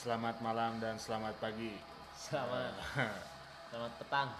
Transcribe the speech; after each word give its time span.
Selamat 0.00 0.40
malam 0.40 0.80
dan 0.80 0.96
selamat 0.96 1.36
pagi 1.44 1.76
Selamat 2.16 2.72
selamat 3.68 3.92
petang. 4.00 4.32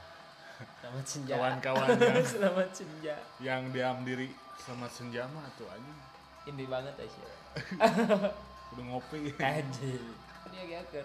Selamat 0.81 1.05
senja. 1.05 1.33
kawan-kawan 1.37 1.89
yang, 2.01 2.25
selamat 2.33 2.71
senja. 2.73 3.17
yang 3.45 3.69
diam 3.69 4.01
diri 4.01 4.33
selamat 4.57 4.89
senja 4.89 5.29
mah 5.29 5.45
tuh 5.61 5.69
anjing 5.69 6.01
Ini 6.49 6.65
banget 6.65 6.97
Aisyah. 6.97 7.33
udah 8.73 8.85
ngopi 8.89 9.37
Anjing. 9.37 10.05
Dia 10.49 10.65
gaker. 10.81 11.05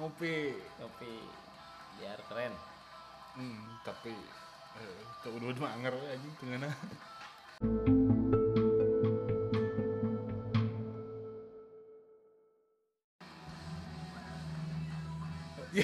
ngopi 0.00 0.56
Kopi 0.80 1.14
biar 2.00 2.16
keren. 2.32 2.56
hmm, 3.36 3.84
tapi 3.84 4.16
eh, 4.80 5.00
tuh 5.20 5.36
udah 5.36 5.52
udah 5.52 5.68
anger 5.68 5.92
we 6.00 6.16
anjing 6.16 6.32
tengah 6.40 6.72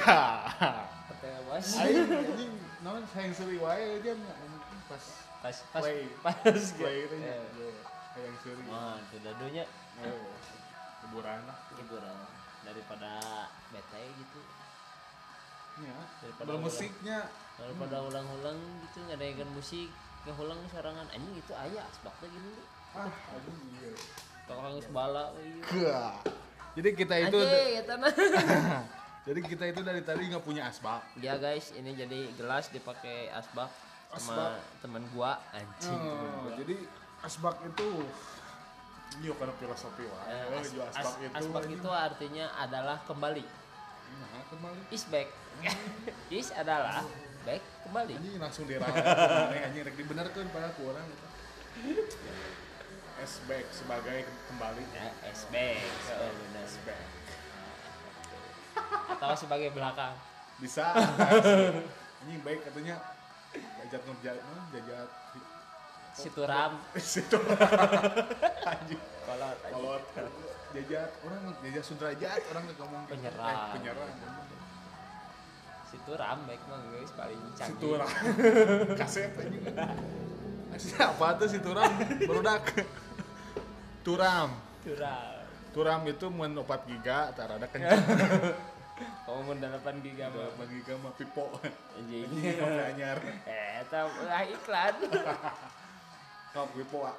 ya 0.06 0.23
Oke, 1.10 1.30
Bos. 1.45 1.69
aing 1.77 2.06
anjing 2.06 2.52
naon 2.80 3.02
wae 3.59 3.98
aja 3.98 4.12
pas 4.87 5.05
Pas 5.42 5.56
pas 5.70 5.82
Play. 5.82 6.06
pas 6.23 6.34
play 6.79 6.96
gitu. 7.06 7.16
teh 7.19 7.23
Eh. 7.23 7.74
sayang 8.15 8.37
seri 8.41 8.62
Oh, 8.66 8.95
itu 8.96 9.16
dadunya 9.20 9.65
Eh, 9.96 10.27
hiburan 11.02 11.38
lah 11.48 11.59
hiburan 11.74 12.16
daripada 12.62 13.10
bete 13.70 14.02
gitu. 14.16 14.41
ya 15.82 15.96
Daripada 16.23 16.46
bermusiknya 16.46 17.18
Daripada 17.57 17.96
ulang-ulang 18.02 18.59
gitu 18.84 18.98
ngadain 19.07 19.48
musik 19.51 19.88
kehulang 20.23 20.59
sorangan 20.68 21.07
anjing 21.09 21.34
itu 21.34 21.52
aya 21.54 21.80
asbak 21.87 22.12
gini 22.23 22.51
deh. 22.52 22.68
ah 22.95 23.10
anjing 23.32 23.59
iya 23.74 23.91
Tukang 24.46 24.79
bala. 24.91 25.34
Gah. 25.74 26.15
jadi 26.79 26.88
kita 26.95 27.15
itu 27.18 27.38
eta 27.77 27.95
mah. 27.98 28.12
jadi 29.27 29.41
kita 29.43 29.65
itu 29.66 29.80
dari 29.82 30.01
tadi 30.01 30.30
nggak 30.30 30.41
punya 30.41 30.71
asbak 30.71 31.02
Ya 31.19 31.35
guys, 31.37 31.74
ini 31.74 31.93
jadi 31.93 32.30
gelas 32.35 32.71
dipakai 32.71 33.29
asbak 33.29 33.68
sama 34.15 34.55
teman 34.79 35.02
gua 35.10 35.43
anjing 35.51 35.99
Oh, 35.99 36.46
gua. 36.46 36.55
jadi 36.57 36.77
asbak 37.21 37.59
itu 37.65 37.88
Iya 39.16 39.33
karena 39.33 39.55
filosofi 39.57 40.05
wah. 40.07 40.29
Eh, 40.29 40.60
as- 40.60 40.74
iya, 40.74 40.85
asbak 40.93 41.15
as- 41.15 41.21
itu. 41.23 41.35
asbak 41.38 41.65
itu 41.71 41.88
artinya 41.88 42.46
adalah 42.55 43.01
kembali. 43.02 43.45
Nah, 44.13 44.43
kembali. 44.51 44.80
Is 44.93 45.09
back. 45.09 45.30
Is 46.29 46.52
adalah 46.52 47.01
back 47.43 47.63
kembali. 47.87 48.13
Anjing 48.13 48.37
langsung 48.37 48.66
ke 48.68 48.77
mana 48.77 49.57
anjing 49.57 49.83
rek 49.83 49.96
dibenerkeun 49.96 50.49
pada 50.52 50.68
ku 50.77 50.90
urang 50.90 51.07
gitu. 51.07 51.27
Asbak 53.16 53.65
sebagai 53.79 54.27
kembali. 54.52 54.85
Ya, 54.93 55.09
is 55.33 55.43
back. 55.49 55.80
Oh, 56.13 56.30
benar. 56.52 56.66
Atau 59.16 59.32
sebagai 59.37 59.70
belakang. 59.73 60.15
Bisa. 60.59 60.92
Anjing 62.24 62.40
baik 62.42 62.60
katanya 62.66 62.96
jajat 63.56 64.03
ngerjat 64.03 64.37
jajat 64.75 65.09
Situram. 66.16 66.72
situ 67.12 67.37
anjing 68.65 69.00
Kolot. 69.26 69.56
kolot 69.69 70.03
jajat 70.72 71.10
orang 71.28 71.43
jajat 71.60 71.84
sudrajat 71.84 72.41
orang 72.50 72.65
ngomong 72.72 73.03
gitu. 73.04 73.12
Penyerang. 73.15 73.53
eh, 73.53 73.69
penyerang 73.76 74.10
Situram 75.87 76.38
baik 76.48 76.62
mah 76.66 76.81
guys 76.88 77.12
paling 77.15 77.41
canggih. 77.54 77.76
Situram 77.78 78.10
kaset 79.00 79.32
aja 79.37 79.87
Asli 80.75 80.93
apa 80.98 81.26
tuh 81.41 81.48
si 81.48 81.59
Turam 81.62 81.93
berudak 82.26 82.65
Turam 84.04 84.50
Turam. 84.82 85.37
Turam 85.72 86.00
itu 86.09 86.26
mun 86.32 86.53
4 86.56 86.91
giga 86.91 87.28
tak 87.37 87.60
ada 87.60 87.69
kencang 87.69 88.03
Kamu 88.97 89.41
mau 89.43 89.53
8 89.53 90.00
giga 90.00 90.27
mah. 90.28 90.49
4 90.56 90.72
giga 90.72 90.94
mah 90.97 91.12
pipo 91.12 91.53
Anjing. 91.93 92.28
anyar 92.89 93.19
Eh, 93.45 93.84
tahu 93.87 94.09
lah 94.25 94.43
iklan. 94.43 94.95
kau 96.57 96.65
pipo 96.73 97.05
ah 97.05 97.12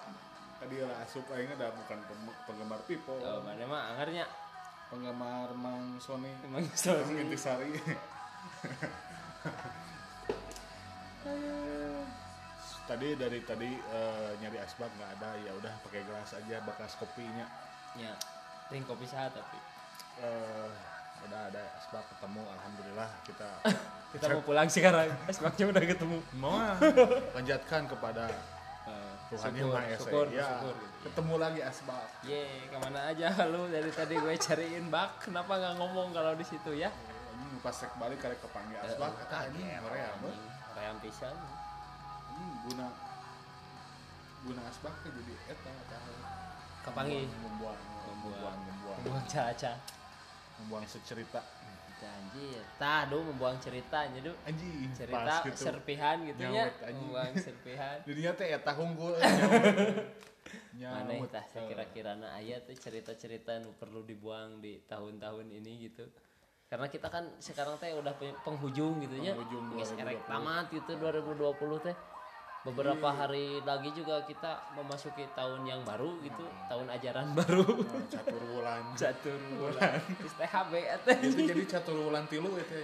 tadi 0.58 0.82
lah 0.82 0.98
asup 1.00 1.30
aing 1.30 1.54
ada 1.54 1.70
bukan 1.72 2.02
penggemar 2.44 2.82
pipo 2.84 3.14
Oh, 3.14 3.46
mana 3.46 3.62
mah 3.64 3.94
angarnya 3.94 4.26
penggemar 4.90 5.54
Mang 5.54 6.02
Sony 6.02 6.34
Mang 6.48 6.66
sorry. 6.74 7.22
Intisari 7.22 7.78
tadi 12.88 13.14
dari 13.14 13.40
tadi 13.44 13.70
eh, 13.70 14.32
nyari 14.40 14.58
asbak 14.58 14.88
nggak 14.90 15.12
ada 15.20 15.30
ya 15.38 15.52
udah 15.54 15.74
pakai 15.84 16.02
gelas 16.02 16.32
aja 16.34 16.58
bekas 16.64 16.96
kopinya 16.96 17.46
Ya, 17.94 18.14
ting 18.68 18.82
kopi 18.82 19.06
sehat 19.06 19.34
tapi. 19.34 19.58
eh 20.22 20.70
udah 21.24 21.42
ada 21.48 21.64
asbak 21.76 22.04
ketemu 22.08 22.42
alhamdulillah 22.48 23.10
kita 23.24 23.50
Kita 24.08 24.32
mau 24.32 24.40
pulang 24.40 24.72
sekarang. 24.72 25.12
Asbaknya 25.28 25.68
udah 25.68 25.84
ketemu. 25.84 26.18
mau 26.34 26.56
panjatkan 27.36 27.86
kepada 27.86 28.32
Tuhan 29.28 29.52
yang 29.52 29.68
syukur, 29.68 29.76
Maha 29.76 29.84
Esa 29.86 30.00
syukur, 30.00 30.26
ya 30.32 30.48
syukur, 30.48 30.76
ketemu 31.04 31.34
lagi 31.36 31.60
asbak 31.62 32.08
Ye, 32.24 32.44
ke 32.72 32.78
mana 32.80 33.00
aja 33.06 33.28
lu 33.46 33.68
dari 33.68 33.92
tadi 33.92 34.16
gue 34.16 34.34
cariin 34.34 34.88
bak, 34.88 35.20
kenapa 35.20 35.52
nggak 35.54 35.76
ngomong 35.76 36.16
kalau 36.16 36.32
di 36.32 36.48
situ 36.48 36.72
ya? 36.72 36.88
ini 36.88 37.60
pas 37.60 37.76
rek 37.76 37.92
balik 38.00 38.18
karek 38.18 38.40
kepanggil 38.40 38.80
asbak 38.80 39.12
kata 39.20 39.36
anjing 39.46 39.68
Korea 39.84 40.10
mah 40.24 40.32
Rayam 40.74 40.98
pisan. 41.04 41.36
anjing 41.36 42.52
guna 42.64 42.88
guna 44.42 44.62
asbak 44.66 44.96
jadi 45.04 45.34
eta 45.50 45.72
tahu 45.92 46.14
Kepanggil. 46.88 47.28
membuang 47.28 47.76
membuang 47.76 48.24
Membuang. 48.24 48.58
membuang 48.64 48.98
Membuang 49.04 49.26
caca. 49.28 49.72
Membuang 50.58 50.86
secerita 50.86 51.42
Anjir, 51.98 52.62
tah 52.78 53.10
aduh 53.10 53.26
membuang 53.26 53.58
ceritanya 53.58 54.22
duh. 54.22 54.38
anjing 54.46 54.86
Cerita 54.94 55.42
gitu 55.44 55.58
serpihan 55.58 56.22
gitu 56.22 56.40
ya. 56.46 56.70
Membuang 56.88 57.34
serpihan. 57.36 57.98
dirinya 58.08 58.32
teh 58.38 58.54
eta 58.54 58.72
hunggul 58.78 59.18
Mana 60.78 61.10
nyawet 61.10 61.34
tah 61.34 61.42
kira-kira 61.42 62.14
na 62.16 62.38
aya 62.38 62.62
tuh 62.62 62.78
cerita-cerita 62.78 63.60
nu 63.60 63.74
perlu 63.76 64.06
dibuang 64.06 64.62
di 64.62 64.78
tahun-tahun 64.86 65.50
ini 65.50 65.90
gitu. 65.90 66.06
Karena 66.70 66.86
kita 66.86 67.10
kan 67.10 67.28
sekarang 67.42 67.82
teh 67.82 67.90
udah 67.92 68.14
pe- 68.14 68.38
penghujung 68.46 69.02
gitu 69.02 69.18
ya. 69.18 69.34
Penghujung 69.34 69.74
Geus 69.76 69.92
2020. 69.98 70.04
erek 70.06 70.20
tamat 70.30 70.66
gitu 70.70 70.92
2020 70.96 71.82
teh. 71.82 71.96
Beberapa 72.62 73.10
hari 73.10 73.62
lagi 73.62 73.94
juga 73.94 74.20
kita 74.24 74.74
memasuki 74.74 75.24
tahun 75.32 75.64
yang 75.64 75.82
baru 75.82 76.20
gitu, 76.20 76.44
tahun 76.68 76.90
ajaran 76.90 77.32
baru. 77.32 77.64
catur 78.08 78.42
wulan 78.44 78.84
Catur 79.00 79.40
bulan. 79.56 80.02
THB 80.20 80.74
teh. 81.06 81.18
itu 81.24 81.40
jadi 81.48 81.64
catur 81.66 81.98
wulan 82.02 82.26
tilu 82.26 82.52
itu 82.54 82.76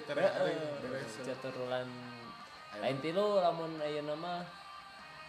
Catur 1.19 1.53
bulan 1.57 1.87
lain 2.73 2.97
tilu 2.99 3.37
lamun 3.37 3.77
ayeuna 3.77 4.15
mah 4.15 4.41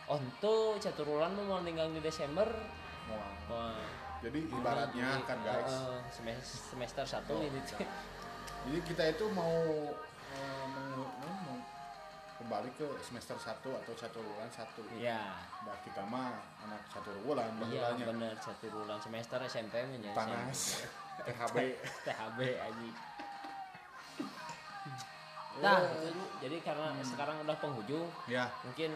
onto 0.06 0.76
catur 0.78 1.04
bulan 1.04 1.34
mau 1.34 1.58
ninggal 1.60 1.90
di 1.90 1.98
Desember. 1.98 2.46
Moal. 3.04 3.32
Wah, 3.50 3.76
jadi 4.20 4.38
ibaratnya 4.38 5.20
kan 5.24 5.36
guys 5.42 5.68
Eh, 5.68 6.00
semester 6.08 6.56
semester 6.72 7.04
satu 7.04 7.36
ini 7.38 7.60
teh. 7.66 7.84
jadi 8.64 8.78
kita 8.80 9.04
itu 9.12 9.28
mau 9.28 9.52
mau 10.64 11.04
kembali 12.44 12.68
ke 12.76 12.84
semester 13.00 13.40
1 13.40 13.56
atau 13.64 13.92
catur 13.96 14.20
wulan 14.20 14.52
satu. 14.52 14.84
Iya. 14.92 15.32
nah 15.64 15.76
kita 15.80 16.04
mah 16.04 16.36
anak 16.68 16.84
catur 16.92 17.16
wulan 17.24 17.48
Iya 17.72 17.96
bener 17.96 18.36
satu 18.36 18.68
bulan. 18.68 19.00
Semester 19.00 19.40
SMP 19.48 19.80
nya 19.96 20.12
panas. 20.12 20.84
THB 21.24 21.56
THB 22.04 22.38
aja. 22.60 22.88
Nah, 25.54 25.78
jadi 26.42 26.58
karena 26.60 26.92
sekarang 27.00 27.38
udah 27.46 27.56
penghujung, 27.62 28.10
ya 28.28 28.50
mungkin 28.66 28.92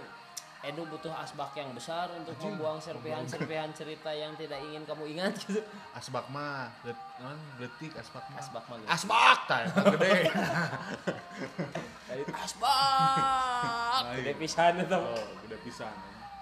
Edu 0.58 0.82
butuh 0.90 1.14
asbak 1.14 1.54
yang 1.54 1.70
besar 1.70 2.10
untuk 2.18 2.34
membuang 2.42 2.82
serpihan-serpihan 2.82 3.70
cerita 3.70 4.10
yang 4.10 4.34
tidak 4.34 4.58
ingin 4.58 4.82
kamu 4.82 5.14
ingat 5.14 5.30
gitu. 5.46 5.62
asbak 5.94 6.26
mah 6.34 6.66
letik 7.62 7.94
asbak 7.94 8.26
mah. 8.26 8.42
Asbak 8.42 8.64
mah 8.66 8.76
gitu. 8.82 8.90
asbak 8.90 9.38
eta 9.46 9.58
gede 9.94 10.18
pisan 14.38 14.72
itu. 14.78 14.94
oh 14.94 15.24
gede 15.42 15.56
pisan 15.60 15.94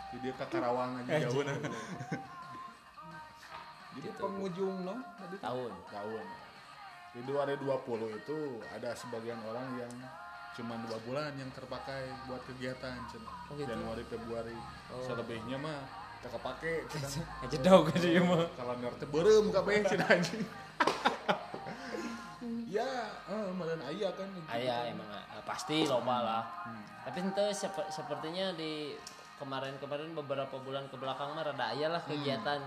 jadi 0.07 0.19
dia 0.23 0.33
ke 0.33 0.45
Karawang 0.47 0.91
aja 1.01 1.25
jauh 1.25 1.43
nah. 1.43 1.57
jadi 1.57 1.73
Gitu. 4.07 4.21
penghujung 4.21 4.85
no 4.85 4.95
tadi. 5.17 5.37
Tahun. 5.39 5.73
tahun 5.89 6.25
di 7.11 7.21
2020 7.25 7.65
itu 8.15 8.39
ada 8.69 8.93
sebagian 8.93 9.41
orang 9.43 9.65
yang 9.75 9.93
cuma 10.53 10.77
dua 10.79 11.01
bulan 11.03 11.33
yang 11.35 11.49
terpakai 11.51 12.05
buat 12.25 12.41
kegiatan 12.45 12.93
cenah. 13.07 13.37
Oh, 13.47 13.57
gitu? 13.57 13.65
Januari 13.67 14.05
Februari 14.05 14.57
Oh. 14.87 15.01
selebihnya 15.03 15.57
mah 15.57 15.81
tak 16.21 16.33
kepake. 16.33 16.85
Aja 17.45 17.57
dong 17.59 17.85
ke 17.87 17.97
dia 17.99 18.21
mah. 18.21 18.45
kalender 18.53 18.93
teh 18.95 19.05
beureum 19.07 19.49
kabeh 19.49 19.81
cenah 19.83 20.09
anjing 20.11 20.45
ya 22.77 22.89
eh 23.33 23.49
meureun 23.57 23.81
aya 23.81 24.09
kan 24.13 24.29
gitu. 24.37 24.47
Aya 24.53 24.93
emang 24.93 25.09
eh, 25.09 25.43
pasti 25.49 25.89
loba 25.89 26.17
lah. 26.21 26.43
Hmm. 26.69 26.85
Tapi 27.09 27.19
itu 27.25 27.45
sep- 27.57 27.89
sepertinya 27.89 28.53
di 28.53 28.93
kemarin-kemarin 29.41 30.13
beberapa 30.17 30.57
bulan 30.61 30.89
ke 30.93 30.97
belakang 31.01 31.33
mah 31.37 31.45
rada 31.45 31.73
aya 31.73 31.89
lah 31.93 32.03
kegiatan 32.05 32.61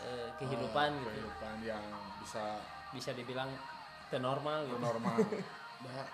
eh, 0.00 0.28
kehidupan 0.40 0.88
Ah, 0.92 1.00
gitu. 1.00 1.10
kehidupan 1.12 1.54
yang 1.64 1.84
bisa 2.20 2.60
bisa 2.92 3.10
dibilang 3.12 3.48
normal 4.12 4.64
gitu. 4.68 4.80
Normal. 4.80 5.16
Nah, 5.82 6.06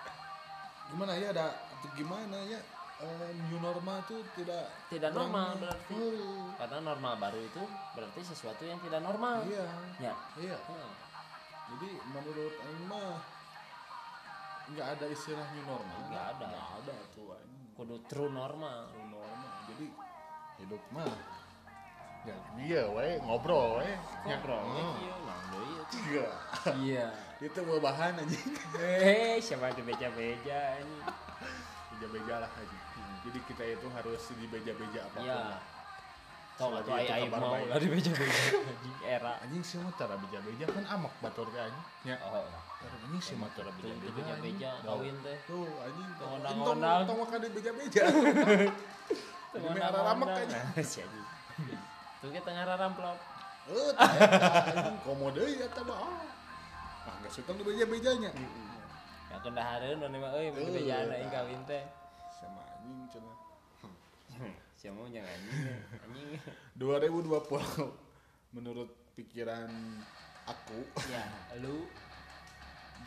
gimana 0.89 1.13
ya 1.13 1.29
ada 1.29 1.53
gimana 1.93 2.41
ya 2.41 2.57
eh, 3.05 3.29
new 3.53 3.61
normal 3.61 4.01
tuh 4.09 4.17
tidak 4.33 4.65
Tidak 4.89 5.13
normal 5.13 5.61
berarti. 5.61 5.93
Oh, 5.93 6.49
karena 6.57 6.81
normal 6.81 7.13
baru 7.21 7.37
itu 7.37 7.61
berarti 7.93 8.17
sesuatu 8.25 8.65
yang 8.65 8.81
tidak 8.81 9.05
normal. 9.05 9.45
Iya. 9.45 9.61
Ya. 10.01 10.13
Iya. 10.41 10.57
Hmm. 10.57 10.89
Jadi 11.69 11.89
menurut 12.09 12.53
Aing 12.65 12.83
mah 12.89 13.21
nggak 14.69 14.87
ada 14.97 15.05
istilah 15.09 15.47
new 15.53 15.65
normal. 15.65 15.97
Nggak 16.09 16.25
ada. 16.37 16.45
nggak 16.45 16.69
ada 16.83 16.95
tuh 17.13 17.27
anjing. 17.33 17.65
kudu 17.73 17.95
true 18.05 18.31
normal. 18.31 18.89
New 18.93 19.07
normal. 19.13 19.53
Jadi 19.73 19.87
hidup 20.59 20.83
mah 20.91 21.13
ya 22.27 22.35
iya 22.59 22.83
we 22.91 23.15
ngobrol 23.23 23.79
we 23.79 23.89
ngobrol. 24.27 24.59
Ya, 24.59 24.83
oh. 24.83 24.95
iya, 24.99 25.15
nah, 25.23 25.39
deui 25.49 25.71
itu. 25.71 25.97
iya. 26.11 26.29
Iya. 26.75 27.07
Itu 27.47 27.59
mau 27.63 27.79
bahan 27.79 28.19
anjing. 28.19 28.51
Eh 28.75 29.39
siapa 29.39 29.71
di 29.71 29.81
beja-beja 29.87 30.59
ini 30.83 30.97
beja-beja 31.95 32.43
lah 32.43 32.51
anjing. 32.51 32.83
Jadi 33.19 33.39
kita 33.51 33.63
itu 33.67 33.87
harus 33.91 34.21
di 34.31 34.47
beja-beja 34.47 35.05
apa 35.05 35.19
pun 35.19 35.27
ya 35.27 35.35
lah. 35.55 35.61
Tau 36.59 36.75
atau 36.75 36.91
itu 36.91 37.07
ai 37.07 37.23
kabar 37.23 37.39
mau 37.39 37.55
baik. 37.55 37.65
lah 37.65 37.77
di 37.79 37.87
beja-beja 37.87 38.35
anjing 38.61 38.95
era 39.01 39.31
anjing 39.39 39.63
sih 39.63 39.77
mah 39.77 39.95
tara 39.95 40.15
beja-beja 40.17 40.65
kan 40.67 40.83
amak 40.89 41.13
batur 41.19 41.47
anjing 41.49 41.85
ya 42.03 42.15
oh 42.21 42.43
anjing 42.83 43.21
sih 43.21 43.35
mah 43.35 43.47
tara 43.49 43.71
tuh 43.71 43.79
di 43.79 43.95
beja-beja 43.95 44.11
beja-beja 44.35 44.69
anjing. 44.69 44.83
kawin 44.83 45.15
teh 45.23 45.37
tuh 45.45 45.63
anjing 45.79 46.07
Tuh, 46.09 46.15
tong 46.19 46.31
ondang-ondang. 46.37 46.99
tong 47.05 47.17
makan 47.17 47.37
di 47.39 47.49
beja-beja 47.49 48.03
Jadi 49.49 49.65
mah 49.65 49.81
arah 49.81 50.01
ramek 50.05 50.27
anjing 50.37 50.63
si 50.83 50.99
anjing 50.99 51.25
tuh 52.19 52.29
kita 52.29 52.43
tengah 52.45 52.63
ramplop 52.69 53.17
Eh, 53.69 53.93
komodo 55.05 55.39
ya 55.39 55.63
eta 55.63 55.81
mah. 55.81 55.93
ah. 56.01 56.25
Geus 57.21 57.37
utang 57.39 57.53
di 57.53 57.63
beja-bejanya. 57.63 58.33
ya 59.29 59.37
kendahareun 59.39 60.01
mana 60.01 60.17
mah 60.17 60.31
euy 60.33 60.49
Eh, 60.49 60.53
beja 60.73 61.05
anak 61.05 61.21
tah. 61.21 61.29
kawin 61.31 61.61
teh 61.63 61.83
Sama 62.29 62.65
anjing 62.67 63.05
cenah. 63.07 63.35
Siapa 64.79 64.95
mau 64.95 65.11
jangan 65.11 65.27
anjing 65.27 65.59
anjing. 66.07 66.39
2020 66.79 68.55
menurut 68.55 68.89
pikiran 69.19 69.67
aku 70.47 70.79
ya 71.11 71.27
lu. 71.59 71.83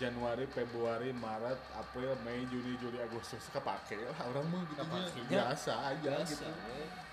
Januari, 0.00 0.48
Februari, 0.48 1.12
Maret, 1.12 1.60
April, 1.76 2.16
Mei, 2.24 2.48
Juni, 2.48 2.80
Juli, 2.80 2.96
Agustus 2.96 3.44
kepake 3.52 4.00
lah. 4.00 4.24
Orang 4.24 4.48
mah 4.48 4.64
gitu 4.64 4.80
biasa 5.28 5.72
aja 5.92 6.16
biasa 6.16 6.32
gitu. 6.32 6.48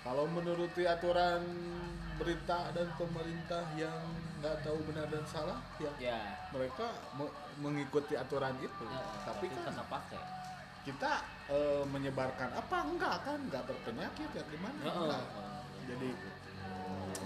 Kalau 0.00 0.24
menuruti 0.24 0.88
aturan 0.88 1.44
berita 2.16 2.72
dan 2.72 2.88
pemerintah 2.96 3.68
yang 3.76 4.00
nggak 4.40 4.64
tahu 4.64 4.80
benar 4.88 5.12
dan 5.12 5.20
salah, 5.28 5.60
ya 5.76 5.92
ya. 6.00 6.20
mereka 6.56 6.88
me- 7.20 7.36
mengikuti 7.60 8.16
aturan 8.16 8.56
itu. 8.64 8.84
Ya, 8.88 9.04
tapi 9.28 9.52
kan 9.52 9.60
tetap 9.70 9.86
pakai 9.92 10.39
kita 10.80 11.10
eh, 11.46 11.84
menyebarkan 11.84 12.50
apa 12.50 12.76
enggak 12.82 13.16
kan 13.22 13.38
nggak 13.46 13.62
berpenyakit 13.64 14.30
ya 14.30 14.42
gimana 14.46 14.78
Heeh. 14.80 14.96
Enggak. 14.96 15.24
jadi 15.86 16.10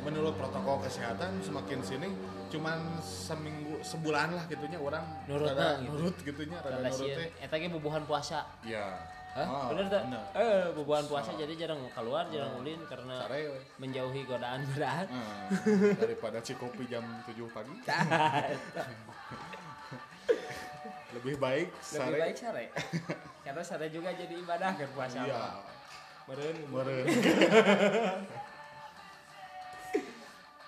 menurut 0.01 0.35
protokol 0.35 0.83
kesehatan 0.83 1.41
semakin 1.41 1.81
sini 1.81 2.09
cuman 2.49 2.79
seminggu 3.01 3.81
sebulan 3.81 4.33
lah 4.33 4.45
gitunya 4.47 4.77
orang 4.77 5.05
Nurutna 5.25 5.55
rada 5.55 5.69
gitu. 5.79 5.89
nurut 5.91 6.17
gitunya 6.21 6.57
rada 6.59 6.77
Rada 6.79 6.91
nurut 6.91 7.09
teh 7.15 7.29
eta 7.41 7.55
ge 7.55 7.69
bubuhan 7.69 8.03
puasa 8.05 8.45
ya 8.63 8.87
Hah? 9.35 9.51
Oh, 9.51 9.75
bener 9.75 9.91
tak? 9.91 10.07
bener. 10.07 10.23
Eh, 10.31 10.67
bubuhan 10.79 11.11
puasa 11.11 11.35
jadi 11.35 11.51
jarang 11.59 11.83
keluar, 11.91 12.31
jarang 12.31 12.55
ulin 12.55 12.79
karena 12.87 13.19
sare 13.19 13.51
menjauhi 13.83 14.23
godaan-godaan. 14.23 15.11
Eh, 15.11 15.91
daripada 15.99 16.39
cikopi 16.39 16.87
jam 16.87 17.03
7 17.27 17.43
pagi 17.51 17.75
lebih 21.15 21.35
baik 21.37 21.69
Lebih 21.71 21.87
sare 21.87 22.19
baik 22.21 22.37
sare. 22.37 22.65
karena 23.41 23.63
sare 23.63 23.87
juga 23.89 24.11
jadi 24.11 24.35
ibadah 24.37 24.71
ke 24.79 24.85
puasa. 24.91 25.23
iya 25.23 25.45
Meureun 26.25 26.57
Meren. 26.69 27.05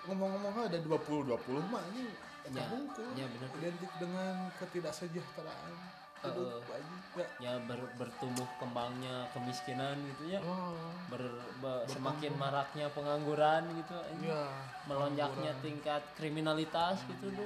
Ngomong-ngomong 0.07 0.55
ada 0.63 0.79
20 0.79 1.27
20 1.27 1.67
mah 1.67 1.83
ini 1.91 2.05
Ya, 2.47 2.63
bungkul. 2.63 3.03
ya 3.11 3.27
bener. 3.27 3.49
Identik 3.59 3.91
dengan 3.99 4.47
ketidaksejahteraan. 4.55 5.73
Hidup 6.17 6.63
Heeh. 6.63 6.79
aja. 6.79 6.95
Ya. 7.13 7.27
Ya 7.43 7.53
ber- 7.59 7.91
bertumbuh 7.93 8.47
kembangnya 8.55 9.27
kemiskinan 9.35 9.99
gitu 10.07 10.31
ya. 10.31 10.39
Oh, 10.39 10.71
Ber- 11.11 11.43
be- 11.59 11.83
semakin 11.91 12.31
maraknya 12.33 12.87
pengangguran 12.89 13.67
gitu 13.75 13.99
ya. 14.23 14.47
melonjaknya 14.87 15.51
tingkat 15.59 15.99
kriminalitas 16.15 17.03
gitu 17.05 17.35
lu 17.35 17.43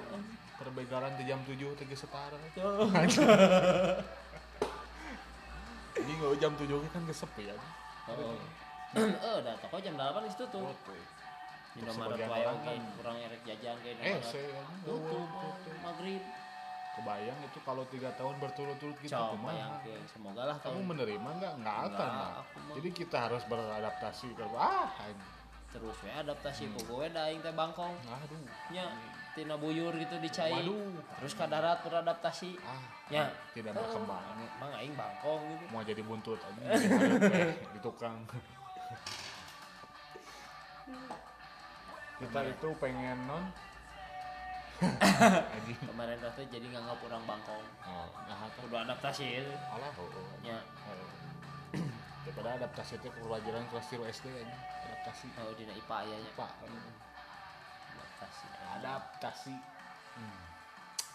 anjing. 0.61 0.63
Perbegaran 0.63 1.11
di 1.17 1.23
jam 1.25 1.39
7 1.41 1.57
teh 1.73 1.85
setara. 1.91 2.37
Ini 5.91 6.11
nggak 6.13 6.37
jam 6.39 6.53
7 6.55 6.69
kan 6.87 7.01
kesepi 7.03 7.43
ya. 7.45 7.55
Oh. 8.07 8.37
Eh, 8.91 9.07
udah 9.39 9.55
toko 9.57 9.77
jam 9.79 9.95
8 9.95 10.21
di 10.21 10.29
situ 10.29 10.45
tuh. 10.47 10.65
Sebagian 11.71 12.27
wae 12.27 12.43
orang 12.43 12.57
oge, 12.57 12.67
kan- 12.67 12.91
kurang 12.99 13.17
erek 13.17 13.41
jajan 13.47 13.75
ke 13.79 13.95
Eh, 13.95 14.19
Tutup 14.83 15.27
maghrib. 15.81 16.23
Kebayang 16.91 17.39
itu 17.39 17.59
kalau 17.63 17.87
tiga 17.87 18.11
tahun 18.19 18.35
berturut-turut 18.35 18.99
gitu 18.99 19.15
Coba 19.15 19.31
kumaha? 19.31 19.55
yang 19.55 19.71
semoga 20.11 20.43
lah 20.43 20.59
Kamu 20.59 20.75
tahun 20.75 20.83
menerima 20.91 21.29
nggak? 21.39 21.53
Nggak 21.63 21.77
akan 21.87 22.09
lah. 22.11 22.31
Jadi 22.75 22.89
kita 22.91 23.17
harus 23.21 23.43
beradaptasi 23.47 24.27
ke 24.35 24.43
ah, 24.51 24.91
ini. 25.07 25.23
terus 25.71 25.95
we 26.03 26.11
adaptasi 26.11 26.67
Hmm. 26.67 26.75
gue 26.75 27.05
da 27.07 27.31
aing 27.31 27.39
teh 27.39 27.55
bangkong 27.55 27.95
aduh, 28.03 28.43
nya 28.69 28.91
tina 29.31 29.55
buyur 29.55 29.93
gitu 29.95 30.15
dicai. 30.19 30.51
Waduh, 30.51 30.99
terus 31.19 31.33
ke 31.35 31.45
darat 31.47 31.79
beradaptasi 31.83 32.59
ah, 32.67 32.83
nya 33.07 33.31
tidak 33.55 33.75
berkembang. 33.75 34.23
emang 34.59 34.71
aing 34.79 34.95
bangkong 34.95 35.41
gitu. 35.55 35.63
Mau 35.71 35.81
jadi 35.83 36.01
buntut 36.03 36.39
aja, 36.39 36.67
di 37.75 37.79
tukang. 37.79 38.15
kita 42.21 42.39
itu 42.45 42.69
pengen 42.77 43.17
non. 43.25 43.43
Kemarin 45.89 46.17
teh 46.17 46.45
jadi 46.49 46.65
nganggap 46.73 46.97
orang 47.05 47.23
bangkong. 47.25 47.65
Oh, 47.85 48.09
nah, 48.25 48.49
kudu 48.57 48.75
adaptasi 48.77 49.45
itu. 49.45 49.53
Alah, 49.69 49.93
oh, 49.93 50.09
oh. 50.09 50.25
Oh. 50.49 51.09
Daripada 52.25 52.57
adaptasi 52.57 52.97
itu 52.97 53.09
pelajaran 53.13 53.65
kelas 53.69 53.85
3 53.93 54.09
SD 54.09 54.25
aja. 54.33 54.55
Adaptasi. 54.89 55.25
oh 55.37 55.53
dina 55.53 55.73
IPA 55.73 55.97
nya 56.09 56.31
Pak, 56.33 56.51
adaptasi 58.21 58.45
adaptasi. 58.77 59.55
Hmm. 60.17 60.39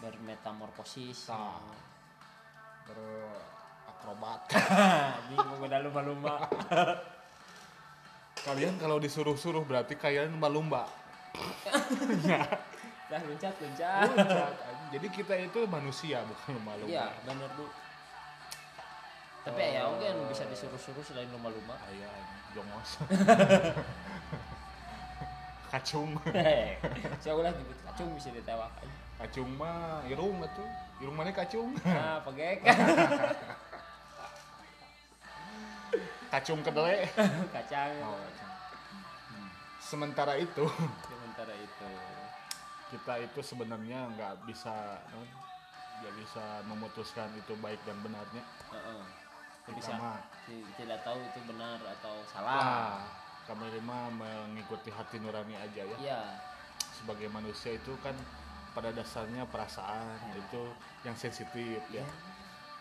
bermetamorfosis 0.03 1.31
Tah. 1.31 1.63
Berakrobat. 2.87 4.41
bingung 5.31 5.61
udah 5.63 5.81
lumba-lumba 5.83 6.35
Kalian 8.47 8.79
kalau 8.79 9.03
disuruh-suruh 9.03 9.67
berarti 9.67 9.99
kalian 9.99 10.31
lumba-lumba. 10.39 10.87
dah 13.11 13.23
loncat 13.23 13.55
loncat 13.59 14.07
Loncat, 14.11 14.55
anjing. 14.67 14.91
Jadi 14.99 15.07
kita 15.11 15.35
itu 15.39 15.61
manusia 15.67 16.23
bukan 16.27 16.59
lumba-lumba. 16.59 16.91
iya 16.91 17.07
bener 17.23 17.51
bu 17.55 17.67
tapi 19.47 19.63
ya 19.79 19.87
oke 19.87 20.03
anu 20.03 20.27
bisa 20.27 20.43
disuruh-suruh 20.51 21.07
selain 21.07 21.31
lumba-lumba 21.31 21.79
Aya 21.87 22.11
anjing, 22.11 22.43
jongos. 22.51 22.99
Kacung. 25.77 26.17
Ulah 27.37 27.53
nyebut 27.53 27.77
kacung 27.85 28.09
bisa 28.17 28.33
ditewak 28.33 28.73
aja 28.81 28.89
Kacung 29.21 29.49
mah 29.61 30.01
irung 30.09 30.41
atuh. 30.41 30.65
Irung 31.05 31.13
mana 31.13 31.37
kacung? 31.37 31.77
nah 31.85 32.17
pegek 32.25 32.65
Kacung 36.33 36.61
kedele. 36.65 37.05
kacang 37.55 37.93
Oh, 38.01 38.17
kacung. 38.17 38.53
Hmm. 39.29 39.49
Sementara 39.79 40.35
itu 40.41 40.65
sementara 41.05 41.53
itu 41.53 41.91
kita 42.87 43.13
itu 43.21 43.41
sebenarnya 43.45 44.09
nggak 44.17 44.49
bisa 44.49 44.73
non, 45.13 45.29
nggak 46.01 46.15
bisa 46.23 46.45
memutuskan 46.65 47.29
itu 47.37 47.53
baik 47.61 47.83
dan 47.85 48.01
benarnya 48.01 48.41
Heeh. 48.73 49.03
Kita 49.67 49.77
bisa 49.77 49.93
mah 49.99 50.23
ti- 50.47 50.65
tidak 50.79 51.05
tahu 51.05 51.19
itu 51.21 51.41
benar 51.51 51.79
atau 51.83 52.15
ah, 52.17 52.31
salah 52.33 53.03
kami 53.47 53.79
mah 53.83 54.11
mengikuti 54.11 54.91
hati 54.91 55.23
nurani 55.23 55.55
aja 55.55 55.83
ya. 55.87 55.99
Iya. 56.03 56.21
Sebagai 56.99 57.31
manusia 57.31 57.79
itu 57.79 57.95
kan 58.03 58.15
pada 58.75 58.93
dasarnya 58.93 59.47
perasaan 59.49 60.19
itu 60.37 60.63
yang 61.07 61.17
sensitif 61.17 61.81
ya. 61.89 62.05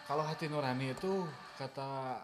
Kalau 0.09 0.25
hati 0.25 0.49
nurani 0.49 0.91
itu 0.91 1.25
kata 1.57 2.21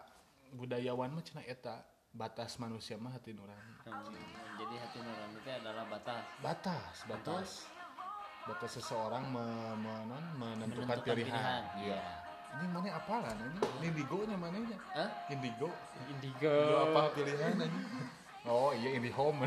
budayawan 0.52 1.14
mah 1.14 1.24
cenah 1.24 1.46
eta 1.48 1.80
batas 2.12 2.60
manusia 2.60 2.98
mah 3.00 3.14
hati 3.14 3.32
nurani. 3.32 3.74
Hmm, 3.86 4.12
jadi 4.60 4.74
hati 4.76 4.98
nurani 5.00 5.34
itu 5.38 5.50
adalah 5.50 5.84
batas. 5.88 6.22
Batas 6.42 6.94
batas. 7.08 7.48
Batas. 8.42 8.70
Seseorang 8.74 9.22
me- 9.30 9.78
me- 9.78 10.02
non, 10.10 10.24
menentukan, 10.34 10.98
Menentukan 10.98 11.14
pilihan, 11.14 11.62
iya. 11.78 11.94
iya. 11.94 12.02
ini 12.58 12.66
mana 12.74 12.98
apalan? 12.98 13.38
Ini 13.38 13.86
indigo 13.86 14.18
nya 14.26 14.34
mana 14.34 14.58
nya 14.58 14.78
Hah? 14.98 15.08
indigo. 15.30 15.70
Indigo. 16.10 16.50
Indigo 16.50 16.76
apa 16.90 17.14
pilihan 17.14 17.54
ini 17.54 17.78
oh 18.46 18.70
iya 18.74 18.98
indihome 18.98 19.46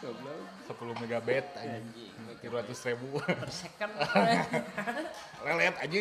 goblok 0.00 0.40
10 0.68 1.00
megabit 1.00 1.46
aja 1.56 1.78
dua 2.44 2.60
ratus 2.60 2.84
ribu. 2.84 3.16
per 3.24 3.48
second. 3.48 3.88
Lelet 5.48 5.76
aja 5.80 5.96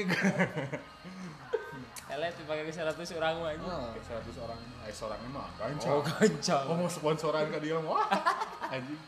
Elet 2.12 2.36
dipakai 2.36 2.68
ke 2.68 2.74
100 2.76 3.00
orang 3.16 3.36
anjing. 3.48 3.72
oh, 3.72 3.96
100 3.96 4.44
orang. 4.44 4.60
Eh 4.84 4.92
seorangnya 4.94 5.30
mah 5.32 5.48
Oh, 5.88 6.04
gancang. 6.04 6.66
Oh, 6.68 6.76
mau 6.76 6.92
sponsoran 6.92 7.48
ke 7.48 7.64
dia 7.64 7.80
mah 7.80 8.04
anjing. 8.68 9.00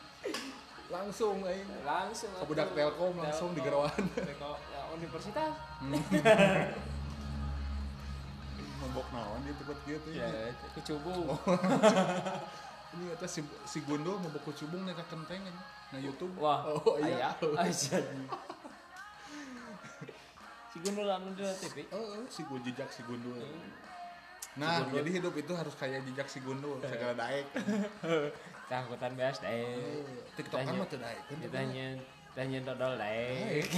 Langsung 0.88 1.44
aing 1.44 1.70
Langsung 1.84 2.32
ke 2.32 2.44
budak 2.48 2.72
telkom 2.72 3.14
langsung 3.20 3.52
di 3.52 3.60
gerawan 3.60 3.92
Telkom. 4.16 4.58
Ya, 4.72 4.82
universitas. 4.96 5.52
Mabok 8.96 9.12
naon 9.12 9.44
dia 9.44 9.52
tempat 9.60 9.78
gitu 9.84 10.08
Ya, 10.16 10.32
kecubung. 10.72 11.28
ini 12.96 13.12
kata 13.12 13.28
si, 13.28 13.44
si 13.68 13.84
Gundo 13.84 14.16
mabok 14.24 14.48
kucubung 14.48 14.88
nih 14.88 14.96
kenteng 14.96 15.44
nah 15.92 16.00
YouTube 16.00 16.32
Wah, 16.40 16.64
oh 16.64 16.96
iya 16.96 17.36
Aja. 17.60 18.00
Si 20.76 20.84
Gundul 20.84 21.08
anu 21.08 21.32
di 21.40 21.48
TV. 21.48 21.88
Oh, 21.96 22.20
si 22.28 22.44
gue 22.44 22.60
jejak 22.68 22.92
si 22.92 23.00
Gundul. 23.08 23.40
Nah, 24.60 24.84
jadi 24.92 25.08
hidup 25.08 25.32
itu 25.40 25.56
harus 25.56 25.72
kayak 25.80 26.04
jejak 26.04 26.28
si 26.28 26.44
Gundul, 26.44 26.84
segala 26.92 27.16
daek. 27.16 27.48
Takutan 28.68 29.16
beas 29.16 29.40
daek. 29.40 30.04
TikTok 30.36 30.68
kan 30.68 30.76
mah 30.76 30.84
teu 30.92 31.00
daek. 31.00 31.24
Ditanya 31.40 31.96
tanya 32.36 32.60
dodol 32.68 33.00
daek. 33.00 33.72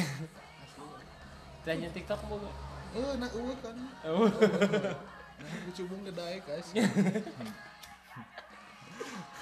Tanya 1.61 1.85
TikTok 1.93 2.17
mau? 2.25 2.41
Eh, 2.95 3.13
nah 3.19 3.29
eueuh 3.35 3.57
kan. 3.59 3.75
Oh. 4.07 4.27
Nah, 5.37 5.53
kucubung 5.69 6.01
ke 6.01 6.11
daek, 6.15 6.41
guys. 6.47 6.67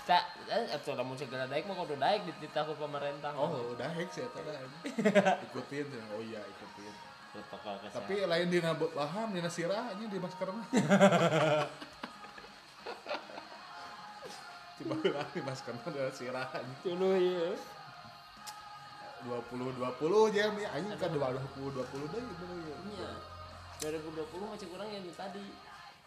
Tak, 0.06 0.22
atau 0.70 0.94
lamun 0.94 1.18
segala 1.18 1.50
daek 1.50 1.66
mah 1.66 1.74
kudu 1.82 1.98
daek 1.98 2.30
dititahku 2.30 2.78
pemerintah. 2.78 3.34
Oh, 3.34 3.74
daek 3.74 4.06
sih 4.14 4.22
eta 4.22 4.38
daek. 4.38 4.70
Ikutin, 5.50 5.90
oh 6.14 6.22
iya 6.22 6.46
ikutin. 6.46 6.94
protokol 7.36 7.76
kesehatan. 7.84 8.00
Tapi 8.00 8.16
lain 8.24 8.48
dina 8.54 8.72
paham 8.78 9.34
dina 9.36 9.50
sirah 9.52 9.92
aja 9.92 10.06
di 10.06 10.20
masker 10.22 10.48
mah. 10.54 10.68
Coba 14.76 14.96
lah 15.10 15.28
di 15.34 15.42
masker 15.42 15.74
mah 15.74 15.90
dina 15.92 16.12
sirah 16.14 16.48
aja. 16.54 16.76
dulu 16.86 17.12
ya. 17.18 17.52
20 19.26 19.58
20 19.82 20.38
jam 20.38 20.54
ya 20.54 20.70
anjing 20.70 21.02
kan 21.02 21.10
20 21.10 21.18
20 21.18 21.82
deui 22.14 22.22
bener 22.30 22.62
ya. 22.62 22.78
Iya. 22.94 23.10
2020 23.80 24.16
macam 24.46 24.68
kurang 24.70 24.90
yang 24.90 25.04
tadi. 25.12 25.46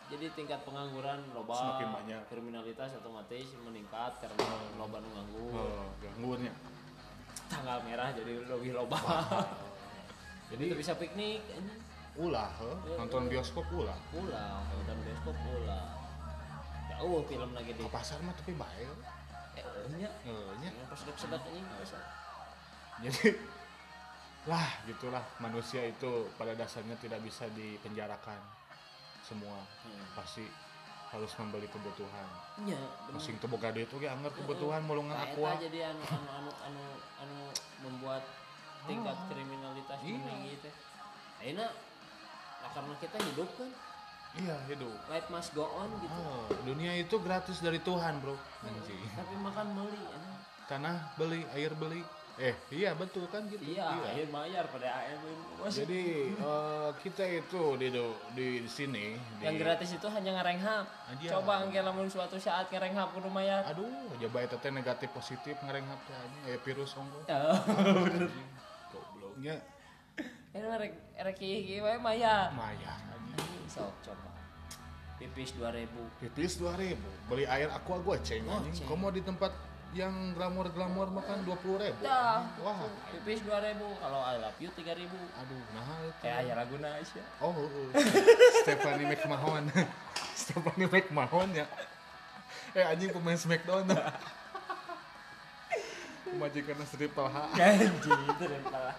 Jadi 0.08 0.24
tingkat 0.32 0.64
pengangguran 0.64 1.20
loba, 1.36 1.52
Semakin 1.52 1.88
banyak. 1.92 2.22
kriminalitas 2.32 2.96
otomatis 2.96 3.44
meningkat 3.60 4.16
karena 4.18 4.46
loba 4.74 5.04
nu 5.04 5.08
nganggur. 5.12 5.52
Oh, 5.52 5.84
gangguannya. 6.00 6.52
Tanggal 7.46 7.84
merah 7.84 8.08
jadi 8.10 8.40
lebih 8.40 8.72
loba. 8.72 8.96
jadi 10.50 10.64
Jadi 10.64 10.74
bisa 10.74 10.96
piknik 10.96 11.44
ulah, 12.16 12.48
heh. 12.50 12.76
nonton 12.96 13.28
bioskop 13.28 13.68
ulah. 13.70 13.94
pulang 14.08 14.64
nonton 14.74 14.96
bioskop 15.04 15.36
pulang. 15.36 15.88
Ya 16.88 16.96
uh 16.98 17.20
film 17.22 17.50
lagi 17.52 17.72
di 17.72 17.84
pasar 17.86 18.18
mah 18.24 18.32
tapi 18.32 18.56
bae. 18.56 18.88
eh 19.54 19.64
nya 19.92 20.08
Eh, 20.24 20.50
nya. 20.58 20.72
yang 20.72 20.88
pas 20.88 20.98
sedap 21.04 21.42
anjing 21.44 21.68
bisa. 21.78 22.00
Jadi 23.04 23.36
lah 24.48 24.68
gitulah. 24.88 25.22
Manusia 25.38 25.84
itu 25.84 26.32
pada 26.40 26.56
dasarnya 26.56 26.96
tidak 26.96 27.20
bisa 27.20 27.44
dipenjarakan. 27.52 28.40
Semua. 29.20 29.60
Hmm. 29.84 30.06
pasti 30.16 30.48
harus 31.08 31.32
membeli 31.40 31.68
kebutuhan. 31.68 32.28
Nya, 32.64 32.80
masing 33.12 33.36
teu 33.40 33.48
boga 33.48 33.72
duit 33.72 33.88
oge 33.92 34.08
anggar 34.08 34.32
kebutuhan 34.32 34.84
mulungan 34.84 35.16
Nah, 35.16 35.24
aqua 35.32 35.56
jadi 35.56 35.92
anu 35.92 36.04
anu 36.04 36.28
anu 36.32 36.50
anu 36.68 36.84
anu 37.24 37.38
membuat 37.84 38.24
tingkat 38.84 39.16
kriminalitas 39.32 39.98
Iya. 40.04 40.16
meninggi 40.20 40.52
teh. 40.64 40.74
Ayeuna 41.44 41.68
nah 42.58 42.70
karena 42.72 42.94
kita 43.00 43.16
hidup 43.32 43.48
kan. 43.56 43.70
Iya 44.36 44.56
hidup. 44.68 44.96
Life 45.08 45.28
must 45.32 45.50
go 45.56 45.64
on 45.64 45.88
gitu. 46.00 46.12
oh, 46.12 46.44
dunia 46.68 46.92
itu 47.00 47.16
gratis 47.20 47.64
dari 47.64 47.80
Tuhan 47.80 48.20
bro. 48.20 48.36
Anjing. 48.64 49.00
Tapi 49.16 49.34
makan 49.40 49.66
beli 49.76 50.00
anjing. 50.12 50.36
tanah 50.68 50.96
beli 51.16 51.40
air 51.56 51.72
beli 51.72 52.04
eh 52.38 52.54
iya 52.70 52.94
betul 52.94 53.26
kan 53.26 53.42
gitu 53.44 53.58
Iya, 53.60 53.82
akhir 53.90 54.30
bayar 54.30 54.64
pada 54.66 54.86
AM 54.86 55.18
jadi 55.66 56.02
eh, 56.30 56.90
kita 57.02 57.24
itu 57.26 57.62
di 57.74 57.90
di, 57.90 58.06
di 58.32 58.46
sini 58.64 59.18
di, 59.18 59.42
Yang 59.42 59.56
gratis 59.58 59.90
itu 59.92 60.06
hanya 60.06 60.38
ngerenghap. 60.38 60.86
Aja. 60.86 61.28
Coba 61.34 61.66
engke 61.66 61.82
lamun 61.82 62.06
suatu 62.06 62.38
saat 62.38 62.70
ngerenghap 62.70 63.10
kudu 63.10 63.26
mayar. 63.26 63.66
aduh 63.66 63.90
coba 64.16 64.38
itu 64.40 64.54
teh 64.56 64.70
negatif 64.70 65.10
positif 65.10 65.58
ngerenghap 65.60 65.98
teh 66.00 66.14
anjing 66.14 66.42
aya 66.46 66.58
virus 66.60 66.94
ongko 66.94 67.18
Oh, 67.28 67.58
gobloknya 68.88 69.58
ini 70.48 70.64
rek 70.64 70.92
rek 71.16 71.38
ieu 71.38 71.82
wae 71.82 71.98
mayar. 71.98 72.50
mayar 72.52 72.98
anjing. 73.12 73.34
Anjing, 73.36 73.66
Sok 73.66 73.90
coba. 74.00 74.30
Pipis 75.18 75.50
2000. 75.52 75.90
pipis 76.22 76.52
2000 76.56 76.94
beli 77.26 77.44
air 77.44 77.66
aqua 77.68 77.98
goceng 77.98 78.46
anjing 78.46 78.70
Goceng. 78.72 78.86
komo 78.86 79.10
di 79.10 79.18
tempat 79.20 79.50
yang 79.98 80.14
glamor-glamor 80.32 81.10
makan 81.10 81.42
20.000 81.42 81.90
Dah. 81.98 82.46
wah 82.62 82.86
Pipis 83.10 83.42
2000, 83.42 83.82
kalau 83.98 84.20
I 84.22 84.38
love 84.38 84.54
you 84.56 84.70
3000. 84.70 85.10
aduh 85.10 85.62
nah 85.74 85.98
itu 86.00 86.22
Kayak 86.22 86.36
aya 86.38 86.52
laguna 86.54 86.88
Aisyah. 86.94 87.26
oh 87.42 87.50
uh, 87.50 87.90
Stephanie 88.62 89.10
McMahon 89.10 89.64
Stephanie 90.38 90.86
McMahon 90.86 91.50
ya 91.52 91.66
eh 92.72 92.84
anjing 92.86 93.10
pemain 93.10 93.34
Smackdown 93.34 93.90
majikan 96.38 96.78
Triple 96.86 97.26
H 97.26 97.36
Anjing 97.56 98.20
itu 98.22 98.44
dan 98.46 98.62
pala. 98.62 98.92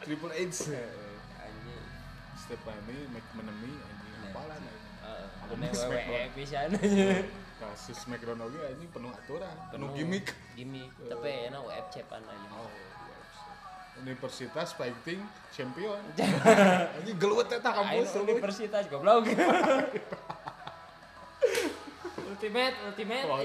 Triple 0.00 0.30
H 0.30 0.70
Anjing. 1.34 1.84
Stephanie 2.38 3.04
McManamy 3.10 3.72
anjing 3.80 4.14
apalah 4.28 4.54
anjing. 4.54 4.78
Heeh. 5.00 5.26
Anu 5.42 5.66
Smackdown. 5.72 6.70
Kasus 7.60 8.08
Smackdown 8.08 8.40
oge 8.40 8.56
anjing 8.64 8.88
penuh 8.88 9.12
aturan 9.12 9.52
penuh 9.68 9.92
gimmick. 9.92 10.32
Gimmick. 10.56 10.88
Tapi 10.96 11.52
enak 11.52 11.60
UFC 11.60 12.00
pan 12.08 12.24
aja. 12.24 12.48
oh 12.56 12.72
Universitas 14.00 14.72
Fighting 14.72 15.20
Champion. 15.52 16.00
Anjing 16.96 17.18
gelut 17.20 17.52
eta 17.52 17.68
Ayo 17.68 18.00
kampus 18.00 18.16
universitas 18.16 18.88
goblok. 18.88 19.28
ultimate, 22.32 22.76
ultimate. 22.88 23.26
Oh, 23.28 23.44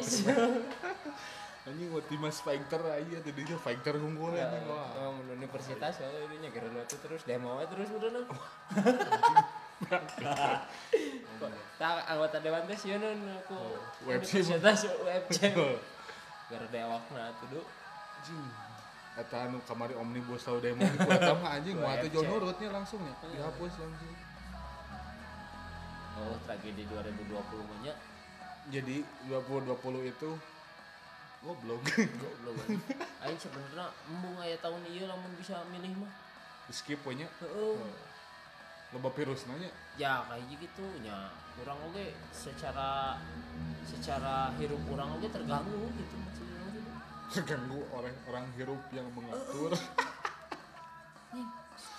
anjing 1.65 1.89
ultimate 1.89 2.37
fighter 2.37 2.77
aja 2.77 3.17
tadi 3.25 3.41
dia 3.41 3.57
fighter 3.57 3.97
unggul 3.97 4.37
Ya, 4.37 4.47
anjing 4.47 4.69
wah. 4.69 4.85
oh, 5.01 5.17
universitas 5.33 5.97
oh 5.97 6.13
ini 6.29 6.45
nya 6.45 6.53
gara 6.53 6.69
itu 6.69 6.95
terus 7.01 7.25
demo 7.25 7.57
terus 7.65 7.89
udah 7.89 8.09
tak 11.75 11.95
anggota 12.07 12.37
dewan 12.39 12.63
teh 12.65 12.77
sieun 12.77 13.01
aku. 13.01 13.55
UFC 14.05 14.43
mah. 14.43 14.57
universitas 14.57 14.79
UFC. 14.87 15.39
Gara 16.45 16.67
dewakna 16.69 17.33
tuh 17.39 17.47
du. 17.49 17.61
anjing 18.19 18.41
eta 19.15 19.37
anu 19.45 19.61
kamari 19.63 19.93
omnibus 19.93 20.43
law 20.43 20.59
demo 20.59 20.81
di 20.81 20.97
eta 20.97 21.33
mah 21.33 21.55
anjing 21.55 21.77
moal 21.77 21.95
teh 21.97 22.09
jauh 22.09 22.25
nurutnya 22.25 22.67
langsung 22.69 22.99
ya 22.99 23.13
dihapus 23.23 23.73
langsung 23.79 24.13
Oh, 26.15 26.31
tragedi 26.47 26.87
2020 26.87 27.27
mah 27.37 27.77
nya. 27.83 27.93
jadi 28.71 29.03
2020 29.27 30.09
itu 30.09 30.29
goblok 31.43 31.83
Goblok. 32.23 32.55
Aing 33.21 33.35
sebenarnya 33.37 33.91
embung 34.07 34.39
aya 34.39 34.55
tahun 34.57 34.79
ieu 34.89 35.05
lamun 35.05 35.29
bisa 35.37 35.59
milih 35.69 35.91
mah. 36.01 36.11
skip 36.71 36.97
we 37.05 37.19
nya 37.19 37.27
Heeh. 37.43 37.77
Loba 38.93 39.09
virus 39.15 39.49
nanya 39.49 39.69
Ya 39.95 40.21
kayak 40.27 40.43
gitu 40.59 40.85
nya. 41.01 41.31
Kurang 41.55 41.79
oge 41.87 42.11
secara 42.35 43.15
secara 43.87 44.51
hirup 44.59 44.81
kurang 44.91 45.15
oge 45.15 45.31
terganggu 45.31 45.87
gitu. 45.95 46.15
Maksudnya. 46.19 46.59
terganggu 47.31 47.79
oleh 47.95 48.13
orang 48.29 48.45
hirup 48.59 48.81
yang 48.91 49.07
mengatur. 49.15 49.71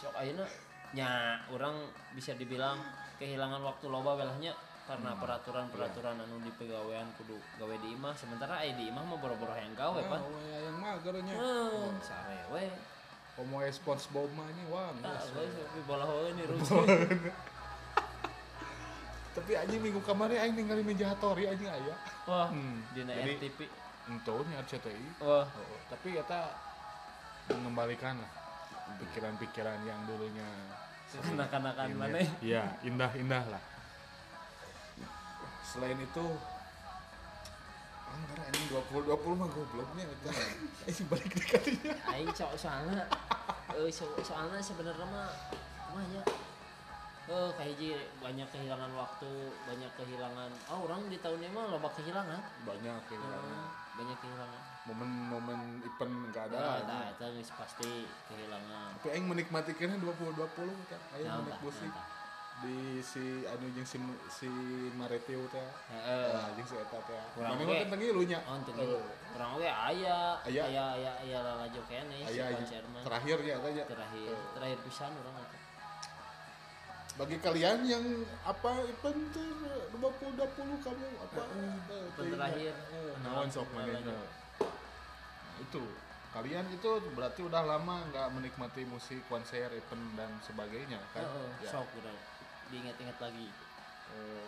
Sok 0.00 0.14
ayeuna 0.14 0.46
nya 0.94 1.40
orang 1.50 1.88
bisa 2.14 2.36
dibilang 2.36 2.78
kehilangan 3.16 3.64
waktu 3.64 3.88
loba 3.88 4.16
belahnya 4.16 4.54
karena 4.86 5.18
peraturan-peraturan 5.18 6.22
anu 6.22 6.38
di 6.46 6.52
pegawaian 6.54 7.10
kudu 7.18 7.34
gawe 7.58 7.74
di 7.82 7.88
imah. 7.98 8.14
Sementara 8.14 8.62
aya 8.62 8.76
di 8.78 8.86
imah 8.86 9.02
mah 9.02 9.18
boro-boro 9.18 9.50
yang 9.58 9.74
gawe 9.74 9.98
pan. 10.06 10.22
wah, 10.22 10.94
yang 11.02 11.26
Heuh, 11.34 11.90
sare 11.98 12.38
we. 12.54 12.70
Komo 13.36 13.60
SpongeBob 13.62 14.32
mah 14.32 14.48
nya 14.48 14.64
wah 14.66 14.88
we 14.96 15.44
tapi 15.44 15.80
bola 15.84 16.04
heeh 16.04 16.30
ni 16.32 16.42
rusuh. 16.48 16.84
tapi 19.36 19.52
anjing 19.52 19.76
minggu 19.78 20.00
kemarin 20.00 20.40
aing 20.40 20.56
ningali 20.56 20.80
Ninja 20.80 21.12
Hattori 21.12 21.44
anjing 21.44 21.68
aya 21.68 21.92
Wah, 22.24 22.48
Hmm, 22.48 22.80
dina 22.90 23.12
RTP. 23.12 23.68
Entah 24.08 24.40
nya 24.42 24.56
RCTI 24.58 25.20
Wah, 25.20 25.44
Oh, 25.44 25.78
tapi 25.86 26.16
eta 26.16 26.56
mengembalikan 27.46 28.16
lah 28.16 28.32
pikiran-pikiran 28.96 29.84
yang 29.84 30.00
dulunya 30.02 30.46
kekanak-kanakan 31.06 31.86
ini- 31.86 31.94
mana? 31.94 32.18
Iya, 32.40 32.62
indah-indah 32.82 33.44
lah. 33.46 33.62
Selain 35.62 35.94
itu 35.94 36.24
Anggar 38.10 38.38
anjing 38.46 38.66
20 38.70 39.08
20 39.10 39.40
mah 39.40 39.48
gobloknya 39.50 40.04
eta. 40.06 40.30
Aing 40.86 41.06
balik 41.10 41.30
di 41.34 41.42
katinya. 41.42 41.94
aing 42.14 42.30
so 42.32 42.46
soalnya 42.54 43.02
eh 43.74 43.90
so, 43.90 44.06
soalnya 44.22 44.62
sebenarnya 44.62 45.06
mah 45.06 45.28
banyak 45.90 46.26
eh 47.26 47.48
kayak 47.58 47.70
hiji 47.74 47.90
banyak 48.22 48.46
kehilangan 48.54 48.90
waktu 48.94 49.30
banyak 49.66 49.90
kehilangan 49.98 50.50
oh 50.70 50.78
orang 50.86 51.10
di 51.10 51.18
tahun 51.18 51.42
ini 51.42 51.50
mah 51.50 51.74
loba 51.74 51.90
kehilangan 51.98 52.38
Banyak 52.62 53.02
ya. 53.10 53.18
Eh, 53.18 53.66
banyak 53.98 54.18
kehilangan 54.22 54.62
Momen-momen 54.86 55.82
event 55.82 56.14
enggak 56.30 56.46
ada. 56.54 56.86
nah, 56.86 56.86
nah 56.86 57.04
itu 57.10 57.42
geus 57.42 57.50
pasti 57.58 58.06
kehilangan 58.30 58.94
Tapi 59.02 59.08
aing 59.18 59.26
menikmati 59.26 59.74
kena 59.74 59.98
20 59.98 60.38
20 60.38 60.46
kan. 60.86 61.00
Aing 61.18 61.26
menik 61.42 61.58
tah, 61.58 61.62
musik 61.66 61.90
nah. 61.90 62.15
Di 62.56 62.76
si 62.98 63.20
anu 63.44 63.68
jeung 63.70 63.84
si 63.84 64.00
si 64.30 64.48
Maretio 64.92 65.44
teh. 65.46 65.68
Heeh. 65.92 66.28
Nah, 66.32 66.48
jeung 66.56 66.64
si 66.64 66.74
eta 66.74 66.98
teh. 67.00 67.20
Mana 67.36 67.52
mah 67.58 67.76
tentang 67.78 68.00
ieu 68.00 68.22
nya. 68.22 68.40
Oh, 68.42 68.56
untuk 68.56 68.72
itu. 68.74 68.96
Kurang 69.30 69.50
oke 69.54 69.68
aya 69.68 70.40
Aya. 70.40 70.62
aya 70.64 70.84
aya 70.96 71.12
aya 71.20 71.38
lalajo 71.42 71.80
kene 71.84 72.24
si 72.24 72.40
konser 72.40 72.82
mah. 72.88 73.02
terakhir 73.04 73.38
ya 73.40 73.56
tanya. 73.58 73.84
Terakhir, 73.84 74.32
Eh. 74.32 74.48
terakhir 74.52 74.78
pisan 74.82 75.12
orang 75.14 75.36
eta. 75.36 75.58
Bagi 77.16 77.36
kalian 77.40 77.78
yang 77.82 78.04
apa 78.42 78.72
event 78.82 79.20
tuh 79.32 79.48
20 79.96 80.36
20 80.36 80.84
kamu 80.84 81.08
apa? 81.18 81.42
eh, 81.48 82.28
terakhir. 82.28 82.72
Nah, 83.20 83.40
Naon 83.40 83.48
sok 83.48 83.68
nah, 83.70 83.84
manehna. 83.84 84.00
lanjut. 84.00 84.28
Itu 85.60 85.84
kalian 86.32 86.68
itu 86.68 86.90
berarti 87.12 87.40
udah 87.40 87.64
lama 87.64 88.04
nggak 88.12 88.28
menikmati 88.32 88.84
musik 88.84 89.24
konser 89.26 89.72
event 89.72 90.04
dan 90.12 90.28
sebagainya 90.40 91.00
kan? 91.10 91.24
Heeh, 91.24 91.48
Ya. 91.64 91.68
sok 91.70 91.88
udah 91.96 92.12
diingat-ingat 92.68 93.18
lagi. 93.18 93.46
Eh, 94.08 94.46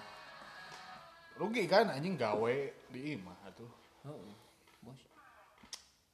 rugi 1.34 1.64
kan 1.64 1.86
anjing 1.88 2.14
gawe 2.14 2.56
di 2.88 3.00
imah 3.14 3.38
atuh. 3.44 3.70
Heeh. 4.02 4.34
Bos. 4.80 5.00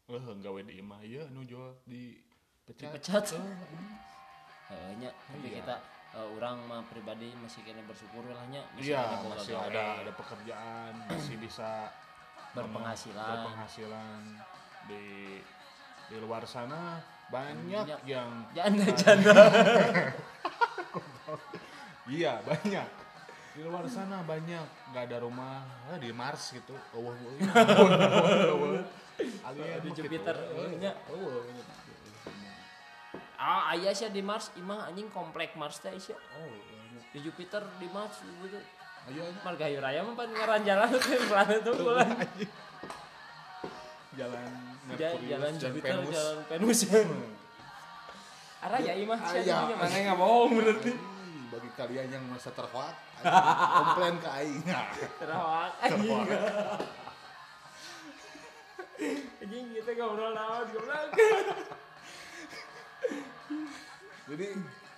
Eh 0.07 0.21
gawe 0.39 0.61
di 0.61 0.75
imah 0.79 1.01
iya 1.01 1.25
nu 1.29 1.43
jual 1.43 1.73
di 1.85 2.17
pecat. 2.63 2.93
Dipecat. 2.93 3.25
Eh, 3.33 3.41
anjing. 3.41 3.93
Heeh 4.65 4.91
nya, 4.99 5.11
tapi 5.27 5.47
Iya. 5.47 5.61
kita 5.61 5.75
eh, 6.15 6.29
orang 6.31 6.57
mah 6.65 6.83
pribadi 6.87 7.29
masih 7.37 7.61
kena 7.63 7.85
bersyukur 7.85 8.25
lah 8.25 8.45
nya 8.49 8.65
Iya, 8.77 9.25
masih 9.27 9.53
gawe. 9.53 9.69
ada 9.69 9.85
ada 10.01 10.13
pekerjaan, 10.13 10.93
masih 11.07 11.37
bisa 11.37 11.89
Berpenghasilan. 12.57 13.29
berpenghasilan 13.43 14.21
di 14.87 15.05
di 16.05 16.17
luar 16.21 16.45
sana 16.45 17.01
banyak 17.27 17.83
Banyak. 17.83 18.01
yang 18.07 18.31
Janda-janda. 18.53 19.35
iya 22.07 22.41
banyak 22.45 22.87
di 23.55 23.63
luar 23.63 23.87
sana 23.87 24.19
banyak 24.27 24.91
nggak 24.91 25.05
ada 25.09 25.19
rumah 25.23 25.63
eh, 25.95 25.99
di 26.03 26.11
Mars 26.11 26.51
gitu 26.51 26.75
oh, 26.75 27.07
oh, 27.07 27.15
oh, 27.15 28.83
Alien 29.47 29.79
Di. 29.79 29.91
Jupiter, 29.95 30.35
nya. 30.83 30.91
oh, 31.07 31.39
oh, 31.39 31.47
ah, 33.39 33.71
aya 33.71 33.95
sih 33.95 34.11
di 34.11 34.19
Mars, 34.27 34.51
imah 34.59 34.91
anjing 34.91 35.07
komplek 35.15 35.55
Mars 35.55 35.79
teh 35.79 35.95
sih. 35.95 36.11
oh, 36.11 36.51
oh, 36.51 36.51
Di 37.15 37.23
Jupiter 37.23 37.63
di 37.79 37.87
Mars 37.95 38.19
gitu. 38.27 38.59
ayo 39.07 39.21
ayo. 39.23 39.33
Margahayu 39.47 39.79
Raya 39.79 40.03
mah 40.03 40.19
ngaran 40.19 40.67
jalan 40.67 40.91
teh 40.99 41.15
planet 41.31 41.63
tuh 41.63 41.75
bulan. 41.79 42.11
jalan 44.19 44.47
Ja- 44.99 45.15
Merkurius 45.15 45.31
jalan 45.31 45.53
Jupiter, 45.55 45.95
Venus. 45.95 46.11
jalan 46.11 46.37
Venus. 46.51 46.81
Arah 48.67 48.81
ya 48.83 48.93
imah 48.99 49.19
sih 49.31 49.47
mana 49.47 49.95
enggak 49.95 50.19
bohong 50.19 50.53
berarti. 50.59 51.14
Kalian 51.75 52.07
yang 52.07 52.25
merasa 52.31 52.55
terhoak 52.55 52.95
komplain 53.23 54.15
ke 54.23 54.29
aing. 54.31 54.63
Terawak 55.21 55.73
anjing. 55.83 56.23
Anjing 59.43 59.67
kita 59.75 59.91
ngobrol 59.99 60.33
naon 60.33 60.67
goblok. 60.71 61.09
jadi 64.31 64.47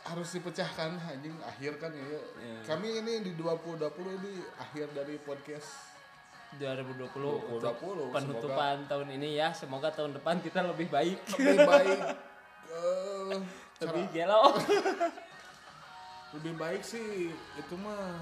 harus 0.06 0.28
dipecahkan 0.38 0.90
anjing 1.02 1.34
akhir 1.42 1.72
kan 1.82 1.90
ya. 1.90 2.04
Iya. 2.06 2.20
kami 2.62 3.02
ini 3.02 3.26
di 3.26 3.32
2020 3.34 4.18
ini 4.22 4.34
akhir 4.60 4.92
dari 4.92 5.16
podcast. 5.18 5.96
2020 6.56 7.58
2020, 7.58 7.58
untuk 7.58 7.74
penutupan 8.14 8.86
tahun 8.86 9.08
ini 9.18 9.34
ya. 9.34 9.50
Semoga 9.50 9.90
tahun 9.90 10.14
depan 10.14 10.38
kita 10.40 10.62
lebih 10.62 10.88
baik. 10.88 11.18
Lebih 11.36 11.58
baik 11.66 11.98
eh, 12.72 13.40
lebih 13.82 14.04
gelo 14.14 14.56
lebih 16.36 16.54
baik 16.56 16.82
sih 16.82 17.32
itu 17.32 17.74
mah 17.80 18.20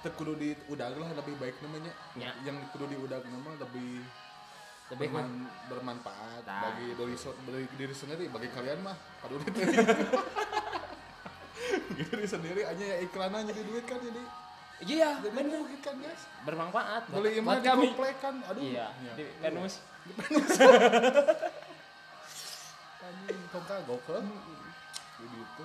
teu 0.00 0.10
kudu 0.16 0.32
di 0.34 0.56
udag 0.66 0.96
lah 0.96 1.12
lebih 1.12 1.36
baik 1.36 1.60
namanya. 1.60 1.92
Ya. 2.16 2.32
yang 2.42 2.56
kudu 2.72 2.88
di 2.88 2.96
udag 2.96 3.22
nama 3.28 3.52
lebih 3.60 4.00
lebih 4.90 5.06
berman- 5.06 5.46
bermanfaat 5.70 6.42
Nah. 6.42 6.62
bagi 6.66 6.98
diri, 6.98 7.14
bagi 7.46 7.66
diri 7.78 7.94
sendiri 7.94 8.24
bagi 8.26 8.48
kalian 8.50 8.80
mah. 8.82 8.96
Aduh 9.28 9.38
diri 9.46 9.76
diri 11.94 12.26
sendiri 12.26 12.62
aja 12.66 12.84
ya 12.84 12.96
iklanan 13.04 13.46
jadi 13.46 13.62
duit 13.62 13.84
kan 13.86 14.00
jadi. 14.00 14.22
Iya. 14.80 15.20
Duit 15.20 15.80
kan 15.84 15.94
guys. 16.00 16.22
Bermanfaat. 16.42 17.02
Beli 17.12 17.38
imah 17.38 17.60
di 17.60 17.68
komplek 17.68 18.16
kan 18.18 18.34
aduh. 18.48 18.62
Iya. 18.64 18.86
Ya. 19.04 19.12
di 19.14 19.24
Venus. 19.38 19.74
Anjing 23.00 23.40
tong 23.52 23.64
kagok 23.68 24.00
kan 24.08 24.24
jadi 25.20 25.38
itu 25.40 25.64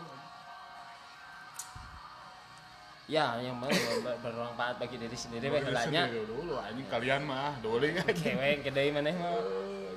ya 3.06 3.38
yang 3.38 3.62
ber- 3.62 3.70
ber- 4.02 4.18
bermanfaat 4.18 4.82
bagi 4.82 4.98
diri 4.98 5.13
sendiri 5.13 5.54
Bagi 5.54 5.62
bae 5.62 5.65
heulanya 5.70 6.04
sendiri 6.10 6.26
dulu 6.26 6.54
anjing 6.58 6.88
kalian 6.89 7.22
mah 7.22 7.54
doli 7.62 7.94
kan 7.94 8.10
cewek 8.10 8.65
kedai 8.65 8.89
maneh 8.89 9.13
mah 9.13 9.38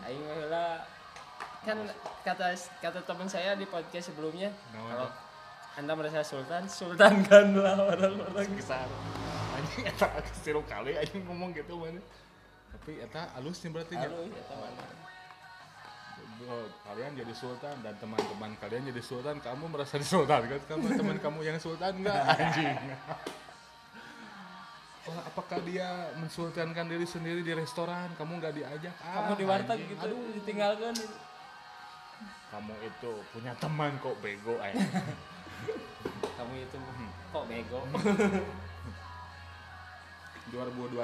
aing 0.05 0.23
mah 0.29 0.37
heula 0.37 0.66
kan 1.64 1.79
kata 2.25 2.53
kata 2.85 3.01
teman 3.09 3.29
saya 3.29 3.57
di 3.57 3.64
podcast 3.64 4.12
sebelumnya 4.12 4.53
Naon 4.77 4.88
kalau 4.92 5.09
tuh? 5.09 5.12
anda 5.79 5.92
merasa 5.94 6.21
sultan 6.27 6.66
sultankanlah 6.66 7.79
orang-orang. 7.79 8.51
Besar 8.59 8.85
anjing 9.57 9.87
eta 9.88 10.07
kali 10.66 10.92
anjing 10.99 11.23
ngomong 11.25 11.55
gitu 11.57 11.81
mana 11.81 12.03
tapi 12.68 13.01
eta 13.01 13.33
alusnya 13.40 13.73
berarti 13.73 13.97
nya. 13.97 14.07
Halo, 14.07 14.29
ya 14.29 14.42
teman. 14.44 15.08
Oh, 16.38 16.70
kalian 16.87 17.18
jadi 17.18 17.35
sultan 17.35 17.74
dan 17.83 17.98
teman-teman 17.98 18.55
kalian 18.62 18.87
jadi 18.94 19.03
sultan 19.03 19.42
kamu 19.42 19.74
merasa 19.74 19.98
disultankan 19.98 20.62
kamu 20.70 20.94
teman 20.94 21.18
kamu 21.18 21.42
yang 21.42 21.59
sultan 21.59 21.98
enggak 21.98 22.14
anjing. 22.38 22.79
Wah, 25.09 25.24
apakah 25.27 25.59
dia 25.66 25.88
mensultankan 26.14 26.87
diri 26.87 27.03
sendiri 27.03 27.42
di 27.42 27.51
restoran? 27.57 28.12
Kamu 28.14 28.38
nggak 28.38 28.55
diajak? 28.55 28.94
Ah, 29.03 29.24
Kamu 29.24 29.35
di 29.35 29.44
warteg 29.48 29.81
gitu 29.83 29.98
Aduh, 29.98 30.31
ditinggalkan. 30.38 30.94
kamu 32.48 32.72
itu 32.81 33.12
punya 33.29 33.53
teman 33.59 33.92
kok 34.01 34.14
bego 34.22 34.57
eh. 34.62 34.72
Kamu 36.38 36.53
itu 36.55 36.77
kok 37.29 37.44
bego. 37.44 37.81
2021 40.48 40.96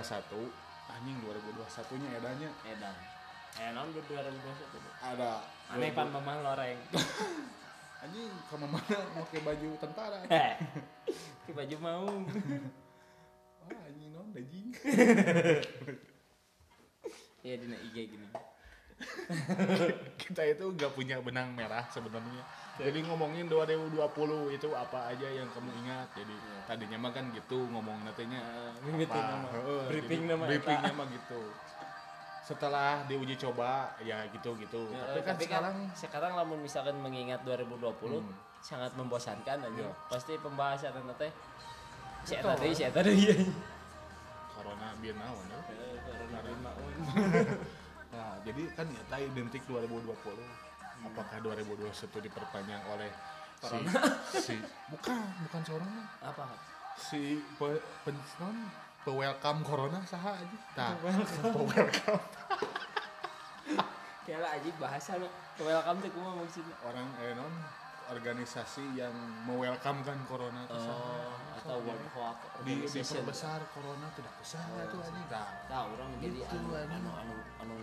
anjing 0.88 1.16
2021 1.20 2.00
nya 2.00 2.10
edanya. 2.16 2.50
Edan. 2.64 2.94
Eh 3.54 3.68
non 3.70 3.86
2021 3.88 4.10
tuh. 4.68 4.82
ada 5.00 5.38
Aneh 5.68 5.90
pan 5.90 6.08
mamah 6.08 6.36
loreng. 6.42 6.78
anjing 8.04 8.28
kamu 8.46 8.66
mana 8.68 8.98
pakai 9.16 9.40
baju 9.40 9.68
tentara 9.78 10.18
Eh. 10.30 10.52
Ke 11.42 11.50
baju 11.50 11.76
mau. 11.78 12.08
wah 13.62 13.80
anjing 13.82 14.10
non 14.10 14.28
anjing 14.30 14.68
Iya 17.40 17.54
dina 17.56 17.76
IG 17.78 17.96
gini. 18.08 18.26
kita 20.16 20.42
itu 20.46 20.64
nggak 20.70 20.94
punya 20.94 21.18
benang 21.18 21.50
merah 21.52 21.82
sebenarnya 21.88 22.40
jadi 22.74 23.04
ngomongin 23.04 23.50
2020 23.50 24.00
itu 24.50 24.68
apa 24.70 25.10
aja 25.10 25.28
yang 25.28 25.50
kamu 25.50 25.68
ingat 25.82 26.08
jadi 26.14 26.30
Iya. 26.30 26.58
tadinya 26.64 26.98
mah 27.00 27.10
kan 27.10 27.26
gitu 27.30 27.66
ngomong 27.68 28.00
nantinya 28.00 28.38
Mimitin 28.80 29.18
nama. 29.18 29.48
Briefing 29.90 30.22
nama 30.24 30.46
briefingnya 30.46 30.88
eta. 30.88 30.96
mah 30.96 31.06
gitu 31.10 31.40
setelah 32.44 33.00
diuji 33.04 33.40
coba 33.40 33.88
ya 33.98 34.20
gitu 34.28 34.52
gitu 34.60 34.80
Ya, 34.92 35.00
tapi 35.08 35.20
kan 35.24 35.36
sekarang 35.40 35.76
sekarang 35.96 36.32
lamun 36.36 36.60
misalkan 36.60 36.92
mengingat 37.00 37.40
2020 37.42 38.20
Hmm. 38.20 38.28
sangat 38.60 38.92
membosankan 38.92 39.60
aja. 39.60 39.72
Iya. 39.72 39.90
Pasti 40.08 40.36
pembahasan 40.36 40.92
teh 41.16 41.32
si 42.22 42.36
Betul. 42.36 42.48
eta 42.48 42.54
deui 42.58 42.72
si 42.72 42.82
eta 42.84 43.00
deui. 43.00 43.32
corona 44.50 44.88
biar 44.96 45.16
naon 45.16 45.44
ya. 45.44 45.58
Eh, 45.68 45.96
corona 46.00 46.38
bimaun. 46.40 46.94
nah 48.14 48.38
jadi 48.40 48.62
kan 48.72 48.86
ya 48.86 49.02
tadi 49.10 49.24
identik 49.26 49.62
2020 49.66 50.06
apakah 51.04 51.36
2021 51.42 51.90
diperpanjang 52.24 52.82
oleh 52.86 53.10
si, 53.58 53.76
si 54.38 54.54
bukan 54.94 55.18
bukan 55.44 55.60
corona 55.66 56.02
Apa? 56.22 56.46
si 56.94 57.42
pe, 57.58 57.74
pen, 58.06 58.14
pe 59.04 59.12
welcome 59.12 59.60
corona 59.60 60.00
saha 60.02 60.32
aja 60.40 60.56
nah 60.74 60.92
pe 60.96 61.08
welcome 61.62 62.24
Kayaknya 64.24 64.48
aja 64.56 64.70
bahasa 64.80 65.10
lo. 65.20 65.28
Welcome 65.60 66.00
tuh 66.00 66.10
kumaha 66.10 66.40
maksudnya. 66.40 66.74
orang 66.80 67.08
eh 67.20 67.36
non 67.36 67.52
organisasi 68.04 68.96
yang 68.96 69.12
mewelcomekan 69.48 70.16
corona 70.28 70.60
itu 70.64 70.76
oh, 70.76 71.32
atau 71.56 71.80
World 71.80 72.04
Health 72.12 72.40
di 72.60 72.84
diperbesar 72.84 73.64
corona 73.72 74.08
tidak 74.12 74.32
besar 74.36 74.64
itu 74.76 74.96
anjing 75.00 75.24
tah. 75.28 75.48
tahu 75.68 75.88
orang 75.96 76.08
jadi 76.20 76.36
Gitu, 76.36 76.52
anu, 76.52 76.68
anjing. 76.76 77.00
anu 77.00 77.10
anu 77.16 77.34
anu 77.64 77.76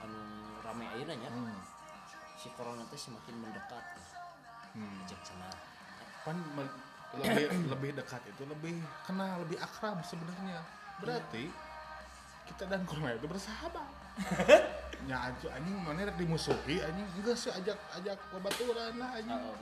anu 0.00 0.20
rame 0.62 0.84
ayeuna 0.88 1.14
nya 1.16 1.28
Hmm. 1.28 1.56
si 2.36 2.48
corona 2.56 2.80
teh 2.88 2.96
semakin 2.96 3.34
mendekat 3.36 3.84
Hmm. 4.72 5.04
cek 5.04 5.20
Pan 6.24 6.36
me- 6.52 6.87
lebih 7.16 7.46
lebih 7.72 7.90
dekat 7.96 8.20
itu 8.28 8.42
lebih 8.44 8.84
kenal 9.08 9.40
lebih 9.40 9.56
akrab 9.56 10.04
sebenarnya. 10.04 10.60
Berarti 11.00 11.48
kita 12.48 12.68
dan 12.68 12.84
corona 12.84 13.16
itu 13.16 13.24
bersahabat. 13.24 13.92
Nya 15.06 15.30
aja 15.30 15.48
anjing 15.54 15.78
mana 15.78 16.10
dimusuhi 16.18 16.82
anjing 16.82 17.06
enggak 17.16 17.38
sih 17.38 17.54
ajak 17.54 17.78
ajak 18.02 18.18
babaturan 18.34 18.92
lah 18.98 19.10
anjing. 19.14 19.40
Oh, 19.40 19.54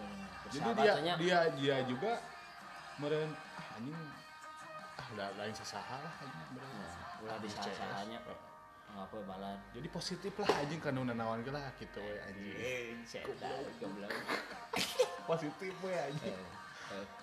jadi 0.48 0.70
dia 0.74 0.94
dia 1.18 1.38
dia 1.54 1.76
juga 1.84 2.18
meren 2.96 3.30
ah 3.60 3.76
anjing 3.76 3.98
ah 4.96 5.08
la- 5.20 5.34
lain 5.36 5.52
sasaha 5.52 5.96
lah 6.00 6.14
anjing 6.24 6.44
meren. 6.56 6.72
nah, 6.80 7.20
ulah 7.20 7.36
di 7.44 7.48
salah-salahnya 7.52 8.18
nggak 8.86 9.02
apa 9.12 9.16
balad 9.28 9.58
jadi 9.76 9.88
positif 9.92 10.32
lah 10.40 10.48
anjing 10.56 10.80
kan 10.80 10.96
nanawan 10.96 11.44
ge 11.44 11.52
lah 11.52 11.68
gitu 11.76 12.00
we 12.00 12.16
anjing. 12.16 12.96
setan 13.04 13.60
goblok. 13.76 14.08
positif 15.30 15.72
we 15.84 15.92
anjing 15.92 16.40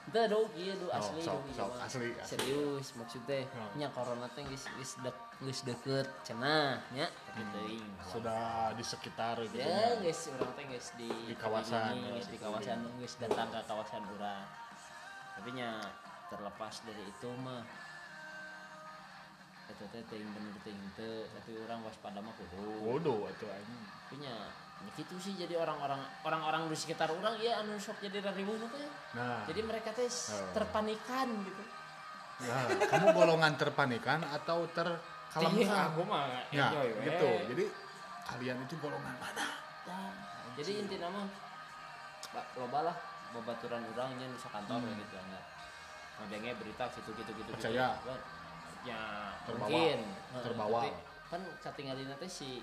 itu 0.04 0.20
dong 0.28 0.48
iya 0.54 0.74
Oh, 0.76 0.92
asli 0.92 1.20
iya 1.20 1.32
sok, 1.32 1.40
mah. 1.72 1.80
asli, 1.82 2.08
asli. 2.14 2.28
serius 2.30 2.88
maksudnya 2.94 3.48
Oh. 3.50 3.72
nya 3.74 3.88
corona 3.90 4.28
teh 4.30 4.44
geus 4.44 4.68
geus 4.70 5.00
dek 5.00 5.16
geus 5.40 5.64
deket 5.64 6.08
cenah 6.22 6.76
nya 6.92 7.08
tapi 7.26 7.42
teuing 7.50 7.88
Hmm. 7.88 8.12
sudah 8.12 8.44
di 8.72 8.84
sekitar 8.84 9.40
gitu 9.42 9.56
ya 9.58 9.96
guys 9.98 10.28
orang 10.30 10.52
teh 10.54 10.66
guys 10.68 10.88
di 10.94 11.08
Di 11.26 11.36
kawasan, 11.36 11.96
ini, 11.96 12.12
ya, 12.12 12.22
di 12.22 12.36
di 12.36 12.38
kawasan 12.38 12.78
guys 12.94 13.16
datang 13.18 13.48
ke 13.50 13.60
kawasan 13.64 14.04
urang 14.10 14.44
tapi 15.34 15.50
nya 15.54 15.80
terlepas 16.28 16.76
dari 16.84 17.04
itu 17.04 17.30
mah 17.40 17.64
itu 19.66 19.84
teh 19.88 20.04
teuing 20.06 20.30
bener 20.30 20.54
teuing 20.62 20.88
teu 20.94 21.24
tapi 21.32 21.56
orang 21.58 21.80
waspada 21.82 22.20
mah 22.20 22.36
kudu 22.36 22.62
bodoh 22.84 23.26
atau 23.26 23.48
anjing 23.48 23.82
tapi 24.04 24.16
nya 24.20 24.36
ya 24.36 24.52
gitu 24.94 25.16
sih 25.18 25.34
jadi 25.34 25.56
orang-orang 25.56 25.98
orang-orang 26.22 26.68
di 26.68 26.76
sekitar 26.76 27.10
orang 27.10 27.34
ya 27.38 27.60
anu 27.60 27.76
sok 27.76 27.98
jadi 28.00 28.20
rariwuh 28.20 28.60
teh 28.68 28.88
nah 29.14 29.42
jadi 29.46 29.62
mereka 29.62 29.90
teh 29.90 30.06
Oh. 30.06 30.52
terpanikan 30.54 31.28
gitu 31.44 31.64
Nah, 32.44 32.66
kamu 32.90 33.14
golongan 33.14 33.56
terpanikan 33.56 34.20
atau 34.26 34.66
Iya, 34.66 34.74
terkalamkan? 34.76 35.86
aku 35.88 36.02
mah 36.04 36.28
Ya, 36.50 36.76
we. 36.76 36.92
gitu. 37.06 37.30
Jadi 37.56 37.64
kalian 38.26 38.58
itu 38.60 38.76
golongan 38.82 39.16
mana? 39.16 39.46
Nah, 39.88 40.12
jadi 40.58 40.82
inti 40.82 40.98
nama 40.98 41.24
loba 42.58 42.80
lah 42.90 42.98
babaturan 43.32 43.86
urang 43.86 44.18
nya 44.18 44.26
nu 44.28 44.36
kantor 44.36 44.82
Hmm. 44.82 44.98
gitu 44.98 45.16
enggak 45.16 45.44
ngadenge 46.20 46.52
berita 46.58 46.84
gitu 46.92 47.10
gitu 47.16 47.32
gitu 47.34 47.50
Percaya. 47.54 47.88
gitu. 47.96 48.14
ya 48.84 49.02
Terbawa. 49.48 49.70
mungkin 49.70 50.00
Terbawa. 50.36 50.80
Tapi 50.82 50.90
kan 51.30 51.42
katingalina 51.64 52.16
teh 52.18 52.28
si 52.28 52.60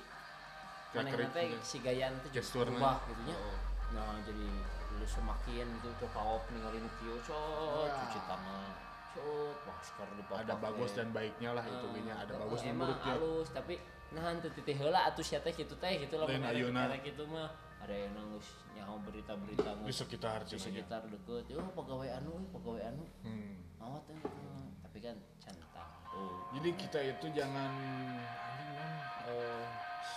Gerak-gerik 0.90 1.22
manehna 1.22 1.32
teh 1.32 1.46
gitu. 1.48 1.62
si 1.62 1.78
teh 1.78 1.94
juga 2.20 2.34
Gesturna. 2.34 2.70
berubah 2.72 2.96
gitu 3.06 3.22
nya 3.24 3.36
Oh. 3.36 3.56
nah 3.90 4.10
jadi 4.22 4.46
lu 4.92 5.06
semakin 5.06 5.66
gitu 5.76 5.88
tuh 5.96 6.08
kawop 6.10 6.42
ninggalin 6.50 6.86
kieu 6.96 7.16
cot 7.22 7.86
Ya. 7.86 7.94
cuci 8.00 8.20
tangan 8.24 8.70
cot 9.10 9.56
masker 9.64 10.08
di 10.10 10.22
Ada 10.30 10.54
bagus 10.56 10.90
dan 10.92 11.08
baiknya 11.10 11.50
lah 11.52 11.64
itu 11.64 11.86
gini. 11.90 12.10
Ada 12.10 12.32
bagus 12.36 12.60
dan 12.60 12.70
emang 12.70 12.88
buruknya. 12.90 13.12
halus 13.12 13.48
tapi 13.50 13.74
nah 14.10 14.26
teu 14.36 14.50
titih 14.52 14.74
heula 14.76 15.00
atuh 15.06 15.22
sia 15.22 15.38
teh 15.38 15.50
kitu 15.50 15.74
teh 15.76 15.94
gitu 15.96 16.14
lah 16.16 16.26
Lain 16.26 16.42
mun 16.42 16.74
erek 16.76 17.00
gitu 17.04 17.22
mah 17.26 17.46
ada 17.80 17.94
yang 17.96 18.12
nangis 18.12 18.46
nyaho 18.70 18.98
berita-berita 19.00 19.70
Di 19.80 19.94
sekitar 19.94 20.38
di 20.44 20.54
sekitar 20.54 21.02
deket 21.06 21.46
yo 21.48 21.62
pegawai 21.72 22.10
anu 22.12 22.34
eh, 22.36 22.50
pegawai 22.50 22.82
anu 22.84 23.04
Hmm. 23.22 23.54
awat 23.78 24.02
hmm, 24.06 24.66
tapi 24.82 24.98
kan 25.00 25.14
centang 25.38 25.90
oh 26.10 26.50
Jadi 26.52 26.70
kita 26.76 26.98
itu 27.00 27.26
jangan 27.32 27.70
anjing 28.28 28.94
eh, 29.26 29.64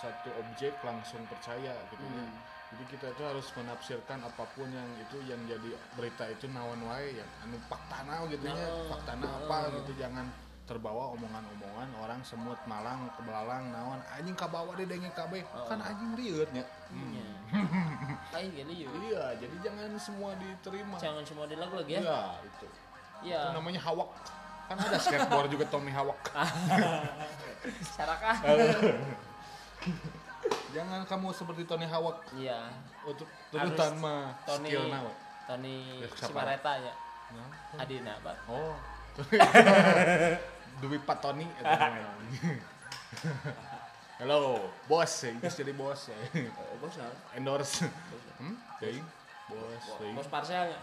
satu 0.01 0.29
objek 0.39 0.73
langsung 0.81 1.21
percaya 1.27 1.73
gitu 1.89 2.03
ya. 2.03 2.23
Hmm. 2.23 2.33
Jadi 2.73 2.83
kita 2.89 3.05
itu 3.13 3.21
harus 3.21 3.47
menafsirkan 3.53 4.19
apa 4.25 4.43
pun 4.57 4.65
yang 4.65 4.89
itu 4.97 5.21
yang 5.29 5.37
jadi 5.45 5.77
berita 5.93 6.25
itu 6.25 6.49
naon 6.49 6.81
wae 6.89 7.21
yang 7.21 7.29
anu 7.45 7.61
faktana 7.69 8.25
gitu 8.27 8.49
nya. 8.49 8.57
Nah, 8.57 8.89
Faktana 8.89 9.21
nah. 9.21 9.33
apa 9.45 9.57
gitu 9.77 9.91
jangan 9.95 10.25
terbawa 10.63 11.11
omongan-omongan 11.13 11.89
orang 11.99 12.23
semut 12.23 12.55
malang 12.65 13.11
kebelalang 13.19 13.67
naon 13.69 13.99
anjing 14.09 14.33
kabawa 14.33 14.71
di 14.79 14.87
denge 14.87 15.11
kabeh 15.11 15.43
Oh. 15.53 15.67
kan 15.69 15.83
anjing 15.83 16.15
nya. 16.49 16.65
Iya. 16.93 17.25
lain 18.33 18.49
gini 18.49 18.73
yuk 18.81 18.91
Iya, 19.05 19.37
jadi 19.37 19.55
jangan 19.61 19.89
semua 20.01 20.33
diterima. 20.39 20.97
jangan 20.97 21.21
semua 21.21 21.45
di 21.45 21.53
lagu 21.53 21.77
lagi 21.77 21.99
ya 21.99 22.01
Iya, 22.01 22.21
itu. 22.41 22.67
iya 23.21 23.41
Itu 23.49 23.59
namanya 23.59 23.81
hawak. 23.85 24.09
Kan 24.63 24.79
ada 24.79 24.97
skateboard 24.97 25.51
juga 25.51 25.65
Tommy 25.69 25.91
Hawak. 25.91 26.17
sarakah 27.95 28.37
Jangan 30.73 31.05
kamu 31.05 31.29
seperti 31.31 31.63
Tony 31.69 31.85
Hawak 31.85 32.25
iya 32.33 32.73
untuk 33.05 33.29
Harus 33.53 33.77
turutan 33.77 33.93
mah 34.01 34.33
Tony 34.47 34.69
skill 34.71 34.85
nawa. 34.89 35.11
Tony 35.43 35.75
Ya? 36.01 36.07
Simareta 36.17 36.71
ya 36.79 36.93
Adina 37.77 38.13
Pak 38.21 38.35
Oh. 38.49 38.75
Duit 40.81 41.01
Pak 41.05 41.17
Tony. 41.21 41.45
Halo, 44.23 44.69
bos, 44.89 45.13
itu 45.25 45.47
jadi 45.51 45.73
bos. 45.73 46.09
oh, 46.09 46.75
bos 46.81 46.95
nah. 46.97 47.37
Endorse. 47.37 47.85
Hmm? 48.39 48.55
Jadi 48.81 48.99
bos, 49.51 49.83
bos 50.15 50.27
parselnya 50.31 50.77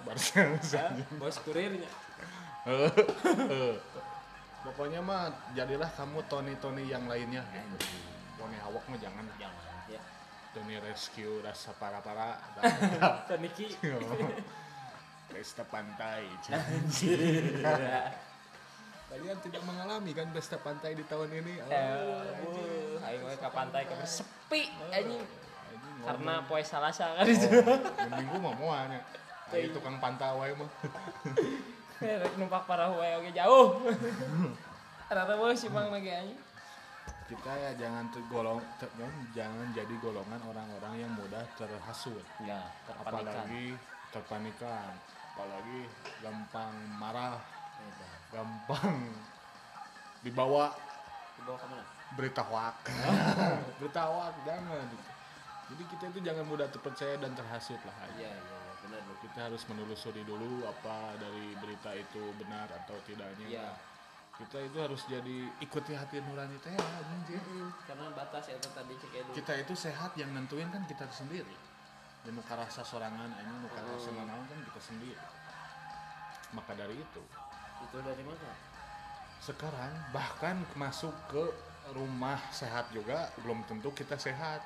bos 1.17 1.37
kurirnya 1.43 1.89
Pokoknya 4.61 5.01
mah 5.01 5.33
jadilah 5.57 5.89
kamu 5.97 6.21
Tony-Tony 6.29 6.93
yang 6.93 7.09
lainnya. 7.09 7.41
Tony 8.41 8.57
Hawak 8.57 8.85
mah 8.89 8.99
jangan. 8.99 9.25
jangan 9.37 9.65
ya 9.87 10.01
Tony 10.51 10.81
Rescue 10.81 11.45
rasa 11.45 11.71
para-para. 11.77 12.41
Tony 13.29 13.53
Ki 13.53 13.71
Pesta 15.31 15.63
pantai. 15.63 16.27
Kalian 19.07 19.39
tidak 19.39 19.63
mengalami 19.63 20.11
kan 20.11 20.27
pesta 20.31 20.59
pantai 20.59 20.95
di 20.95 21.07
tahun 21.07 21.31
ini? 21.35 21.55
Oh, 21.61 21.71
Eh, 21.71 23.07
ayo 23.07 23.31
ke 23.31 23.49
pantai 23.51 23.87
ke 23.87 23.95
sepi 24.03 24.71
anjing 24.91 25.23
karena 26.01 26.41
poe 26.49 26.63
salasa 26.65 27.15
kan 27.15 27.27
itu 27.27 27.47
minggu 28.11 28.37
mah 28.39 28.55
moalnya. 28.57 29.01
Ayo 29.51 29.71
tukang 29.75 29.99
pantawai 29.99 30.51
mah. 30.57 30.71
rek 32.01 32.33
numpak 32.35 32.65
parah 32.65 32.89
wae 32.91 33.13
oge 33.21 33.31
jauh 33.31 33.77
rata 35.07 35.37
bos 35.37 35.53
si 35.53 35.69
bang 35.69 35.93
lagi 35.93 36.11
anjing 36.11 36.39
Kita 37.31 37.53
ya 37.55 37.71
jangan 37.79 38.11
tergolong 38.11 38.59
ter- 38.77 38.91
jangan 39.31 39.71
jadi 39.71 39.95
golongan 40.03 40.43
orang-orang 40.43 40.95
yang 40.99 41.13
mudah 41.15 41.47
terhasut. 41.55 42.27
ya 42.43 42.59
terpanikan 42.85 43.47
Apalagi 43.47 43.65
terpanikan, 44.11 44.91
apalagi 45.31 45.81
gampang 46.19 46.75
marah, 46.99 47.39
Gitu. 47.79 48.05
gampang 48.29 48.99
dibawa 50.21 50.75
dibawa 51.39 51.57
ke 51.57 51.67
mana 51.71 51.85
berita 52.13 52.43
hoak. 52.43 52.77
berita 53.79 54.03
hoak 54.05 54.35
jangan. 54.43 54.87
Jadi 55.71 55.83
kita 55.87 56.05
itu 56.11 56.21
jangan 56.21 56.45
mudah 56.45 56.67
terpercaya 56.67 57.15
dan 57.17 57.31
terhasut 57.33 57.79
lah. 57.87 57.95
iya 58.19 58.27
iya 58.27 58.35
iya, 58.35 58.73
benar 58.83 59.01
kita 59.23 59.39
harus 59.47 59.63
menelusuri 59.71 60.27
dulu 60.27 60.67
apa 60.67 61.15
dari 61.15 61.55
berita 61.57 61.95
itu 61.95 62.35
benar 62.35 62.67
atau 62.75 62.99
tidaknya 63.07 63.47
iya 63.47 63.71
kita 64.41 64.59
itu 64.65 64.79
harus 64.81 65.03
jadi 65.05 65.37
ikuti 65.61 65.93
hati 65.93 66.25
nurani 66.25 66.57
teh 66.65 66.73
ya, 66.73 66.81
anjing. 67.13 67.69
karena 67.85 68.09
batas 68.17 68.49
itu 68.49 68.69
tadi 68.73 68.93
cek 68.97 69.13
edu. 69.13 69.31
Kita 69.37 69.53
itu 69.61 69.75
sehat 69.77 70.17
yang 70.17 70.33
nentuin 70.33 70.73
kan 70.73 70.83
kita 70.89 71.05
sendiri. 71.13 71.53
Dan 72.21 72.37
nuka 72.37 72.53
rasa 72.53 72.85
sorangan 72.85 73.33
ini 73.37 73.53
nuka 73.65 73.81
rasa 73.81 74.13
kan 74.13 74.59
kita 74.73 74.81
sendiri. 74.81 75.25
Maka 76.57 76.73
dari 76.77 76.97
itu. 76.97 77.23
Itu 77.85 77.97
dari 78.01 78.23
mana? 78.25 78.53
Sekarang 79.41 79.93
bahkan 80.13 80.57
masuk 80.77 81.13
ke 81.29 81.45
rumah 81.97 82.41
sehat 82.53 82.89
juga 82.93 83.29
belum 83.45 83.65
tentu 83.69 83.93
kita 83.93 84.17
sehat. 84.21 84.61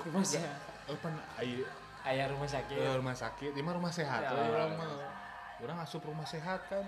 Rumah 0.00 0.24
sakit 0.24 0.70
apa 0.90 1.08
ay, 1.38 1.62
ayah 2.10 2.26
rumah 2.34 2.48
sakit. 2.50 2.78
rumah 2.98 3.14
sakit 3.14 3.50
di 3.54 3.62
mah 3.62 3.74
rumah 3.78 3.92
sehat 3.94 4.26
Ya. 4.26 4.32
orang 5.60 5.78
asup 5.84 6.02
rumah 6.02 6.24
sehat 6.26 6.66
kan 6.72 6.82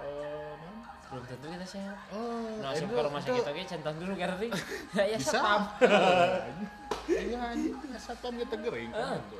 non? 0.00 0.76
belum 1.08 1.24
tentu 1.24 1.46
kita 1.48 1.66
sehat 1.66 1.96
Oh, 2.10 2.60
nah 2.60 2.70
itu- 2.70 2.84
ke 2.84 3.00
rumah 3.00 3.18
itu 3.18 3.32
sakit 3.32 3.44
oke 3.44 3.62
centang 3.64 3.96
dulu 3.96 4.12
karena 4.14 4.36
ya 5.02 5.16
bisa. 5.16 5.30
setam 5.32 5.60
Iya, 7.08 7.38
anjing, 7.48 7.72
satam 7.96 8.32
kita 8.36 8.56
gering 8.58 8.90
Eh, 8.90 9.00
kan. 9.00 9.16
itu. 9.18 9.36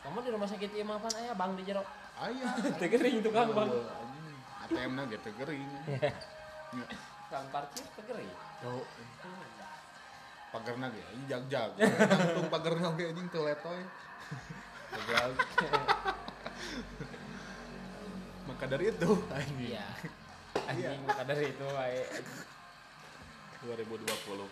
kamu 0.00 0.18
di 0.20 0.30
rumah 0.30 0.44
sakit 0.44 0.70
ieu 0.72 0.82
mah 0.82 0.98
apaan 0.98 1.14
ayah 1.16 1.32
bang 1.32 1.50
di 1.54 1.62
jero 1.64 1.82
Aya. 2.14 2.46
teu 2.78 2.88
geuring 2.88 3.16
tukang 3.20 3.50
bang 3.50 3.70
Oh, 3.70 3.82
anjing, 3.94 4.36
ATM 4.60 4.92
na 4.92 5.02
gitu 5.06 5.28
gering. 5.34 5.66
Ya, 5.86 6.86
kang 7.28 7.46
parkir 7.48 7.86
teu 7.88 8.02
geuring 8.04 8.30
Tuh, 8.60 8.82
pagerna 10.50 10.86
ge 10.88 11.02
anjing 11.04 11.26
jag-jag. 11.26 11.70
Gantung 11.76 12.48
pagerna 12.48 12.88
ge 12.92 13.04
anjing 13.08 13.28
teu 13.28 13.42
letoy. 13.42 13.82
Maka 18.54 18.66
dari 18.68 18.84
itu 18.88 19.10
anjing. 19.28 19.58
Iya. 19.68 19.86
Anjing 20.70 21.00
maka 21.02 21.22
dari 21.24 21.50
itu 21.50 21.66
wae 21.66 22.00
2020 23.60 24.06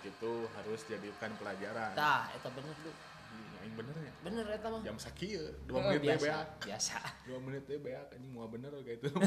itu 0.05 0.33
harus 0.51 0.81
jadikan 0.85 1.31
pelajaran. 1.37 1.93
Tah 1.93 2.27
eta 2.33 2.49
bener 2.49 2.75
lu 2.81 2.93
yang 3.61 3.75
bener 3.79 3.95
ya. 3.95 4.12
Bener 4.21 4.45
eta 4.51 4.67
mah. 4.67 4.81
Jam 4.83 4.99
sakieu 4.99 5.38
Eh, 5.38 5.55
2 5.65 5.79
menit 5.79 6.01
teh 6.01 6.07
biasa 6.11 6.27
beak. 6.27 6.49
biasa. 6.65 6.99
2 7.29 7.38
menit 7.41 7.62
teh 7.65 7.79
beak 7.79 8.05
anjing 8.11 8.33
mau 8.33 8.49
bener 8.49 8.73
kayak 8.79 8.99
itu. 8.99 9.11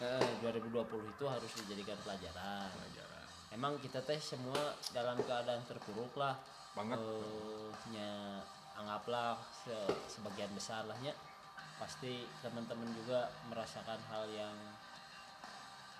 Eh, 0.00 0.32
2020 0.40 0.72
itu 1.12 1.24
harus 1.28 1.50
dijadikan 1.60 1.92
pelajaran. 2.00 2.72
Pelajaran. 2.72 3.24
Emang 3.52 3.76
kita 3.76 4.00
teh 4.00 4.16
semua 4.16 4.56
dalam 4.96 5.20
keadaan 5.20 5.60
terpuruk 5.68 6.16
lah. 6.16 6.40
Banget. 6.72 6.96
Eh, 6.96 7.68
nya 7.92 8.40
anggaplah 8.72 9.36
se- 9.52 10.00
sebagian 10.08 10.48
besar 10.50 10.88
lah 10.88 10.96
ya 10.98 11.12
pasti 11.80 12.28
teman-teman 12.44 12.92
juga 12.92 13.32
merasakan 13.48 13.96
hal 14.12 14.28
yang 14.28 14.56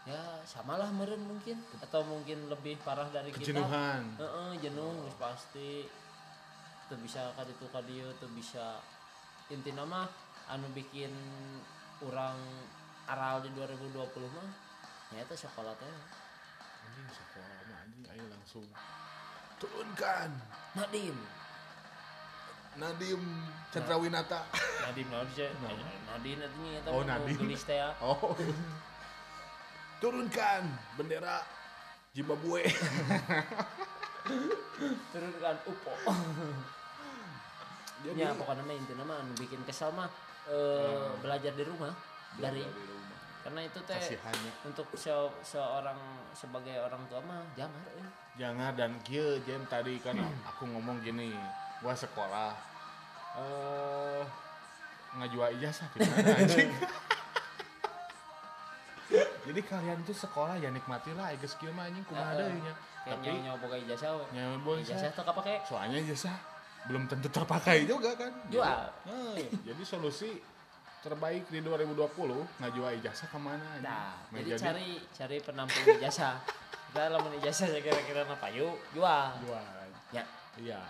ya 0.04 0.44
samalah 0.44 0.92
meren 0.92 1.24
mungkin. 1.24 1.56
Atau 1.80 2.04
mungkin 2.04 2.52
lebih 2.52 2.76
parah 2.84 3.08
dari 3.08 3.32
kita. 3.32 3.56
Kejenuhan. 3.56 4.20
Heeh, 4.20 4.50
jenuh 4.60 5.08
geus 5.08 5.16
pasti. 5.16 5.88
Tuh 6.92 6.98
bisa 7.00 7.32
kaditu 7.34 7.64
kadieu 7.72 8.12
tuh 8.20 8.28
bisa. 8.36 8.78
Inti 9.48 9.72
nama 9.72 10.04
anu 10.52 10.68
bikin 10.76 11.10
orang 12.06 12.38
aral 13.10 13.42
di 13.42 13.50
2020 13.54 13.98
mah 14.30 14.48
nyata 15.10 15.34
sekolah 15.34 15.74
teh 15.74 15.90
anjing 16.86 17.10
sekolah 17.10 17.58
mah 17.66 17.78
anjing 17.82 18.04
ayo 18.14 18.24
langsung 18.30 18.66
turunkan. 19.58 20.30
Nadim 20.78 21.18
Nadim 22.76 23.22
Cendrawinata 23.70 24.44
Nadim 24.84 25.06
sih 25.32 25.48
Nadim 26.06 26.38
artinya 26.38 26.70
eta 26.76 26.88
Oh, 26.90 27.02
Nadim. 27.02 27.36
gelis 27.38 27.62
teh 27.62 27.74
ya. 27.74 27.90
Oh. 28.00 28.34
Turunkan 29.98 30.62
bendera 30.94 31.42
Zimbabwe 32.10 32.66
turunkan 35.12 35.56
upo. 35.64 35.92
Jadi 38.00 38.16
ya 38.16 38.32
pokoknya 38.32 38.62
mah 38.64 38.74
intinya 38.74 39.04
mah 39.04 39.16
anu 39.20 39.32
bikin 39.36 39.60
kesal 39.62 39.92
mah 39.92 40.08
eh, 40.48 41.06
belajar 41.20 41.52
di 41.52 41.62
rumah 41.62 41.92
dari 42.34 42.64
dari 42.64 42.66
rumah. 42.80 43.16
karena 43.40 43.60
itu 43.62 43.78
teh 43.84 43.94
kasihannya. 43.94 44.52
untuk 44.64 44.86
se- 44.94 45.36
seorang 45.42 45.98
sebagai 46.32 46.80
orang 46.80 47.02
tua 47.06 47.20
mah 47.20 47.44
jangan 47.54 47.82
eh. 47.92 48.08
jangan 48.36 48.72
dan 48.72 48.92
kia 49.04 49.36
jem 49.44 49.64
tadi 49.66 49.96
kan 49.96 50.16
aku 50.46 50.66
ngomong 50.66 51.00
gini 51.00 51.32
gua 51.80 51.94
sekolah. 51.96 52.52
Eh 53.40 54.22
ngajual 55.10 55.50
ijazah 55.58 55.88
di 55.96 56.06
mana 56.06 56.32
anjing. 56.40 56.70
Jadi 59.50 59.60
kalian 59.66 59.98
tuh 60.06 60.14
sekolah 60.14 60.54
ya 60.62 60.70
nikmatilah 60.70 61.34
geus 61.42 61.58
kieu 61.58 61.74
mah 61.74 61.90
anjing 61.90 62.06
kumaha 62.06 62.38
deui 62.38 62.62
nya. 62.62 62.74
Tapi 63.02 63.42
nyawa 63.42 63.58
boga 63.58 63.76
ijazah 63.80 64.14
nyawa 64.30 64.56
boy 64.62 64.78
ijazah 64.84 65.10
tuh 65.10 65.24
kapake. 65.26 65.58
Soalnya 65.66 65.98
ijazah 65.98 66.36
belum 66.86 67.10
tentu 67.10 67.28
terpakai 67.28 67.84
juga 67.84 68.14
kan? 68.16 68.32
Jual. 68.48 68.88
jadi, 69.04 69.44
eh, 69.44 69.48
jadi 69.68 69.82
solusi 69.84 70.40
terbaik 71.00 71.48
di 71.48 71.64
2020 71.64 71.96
ngajual 72.60 72.92
ijazah 73.00 73.28
ke 73.32 73.38
mana 73.40 73.64
nah 73.80 74.12
Nah, 74.28 74.40
jadi 74.44 74.52
cari 74.60 75.00
cari 75.16 75.36
penampung 75.40 75.84
ijazah 75.96 76.36
kita 76.92 77.08
lamun 77.08 77.32
ijazah 77.40 77.72
kira-kira 77.72 78.26
apa 78.28 78.48
yuk 78.52 78.76
jual. 78.92 79.30
Jual. 79.42 79.64
Ya. 80.10 80.24
Iya, 80.60 80.82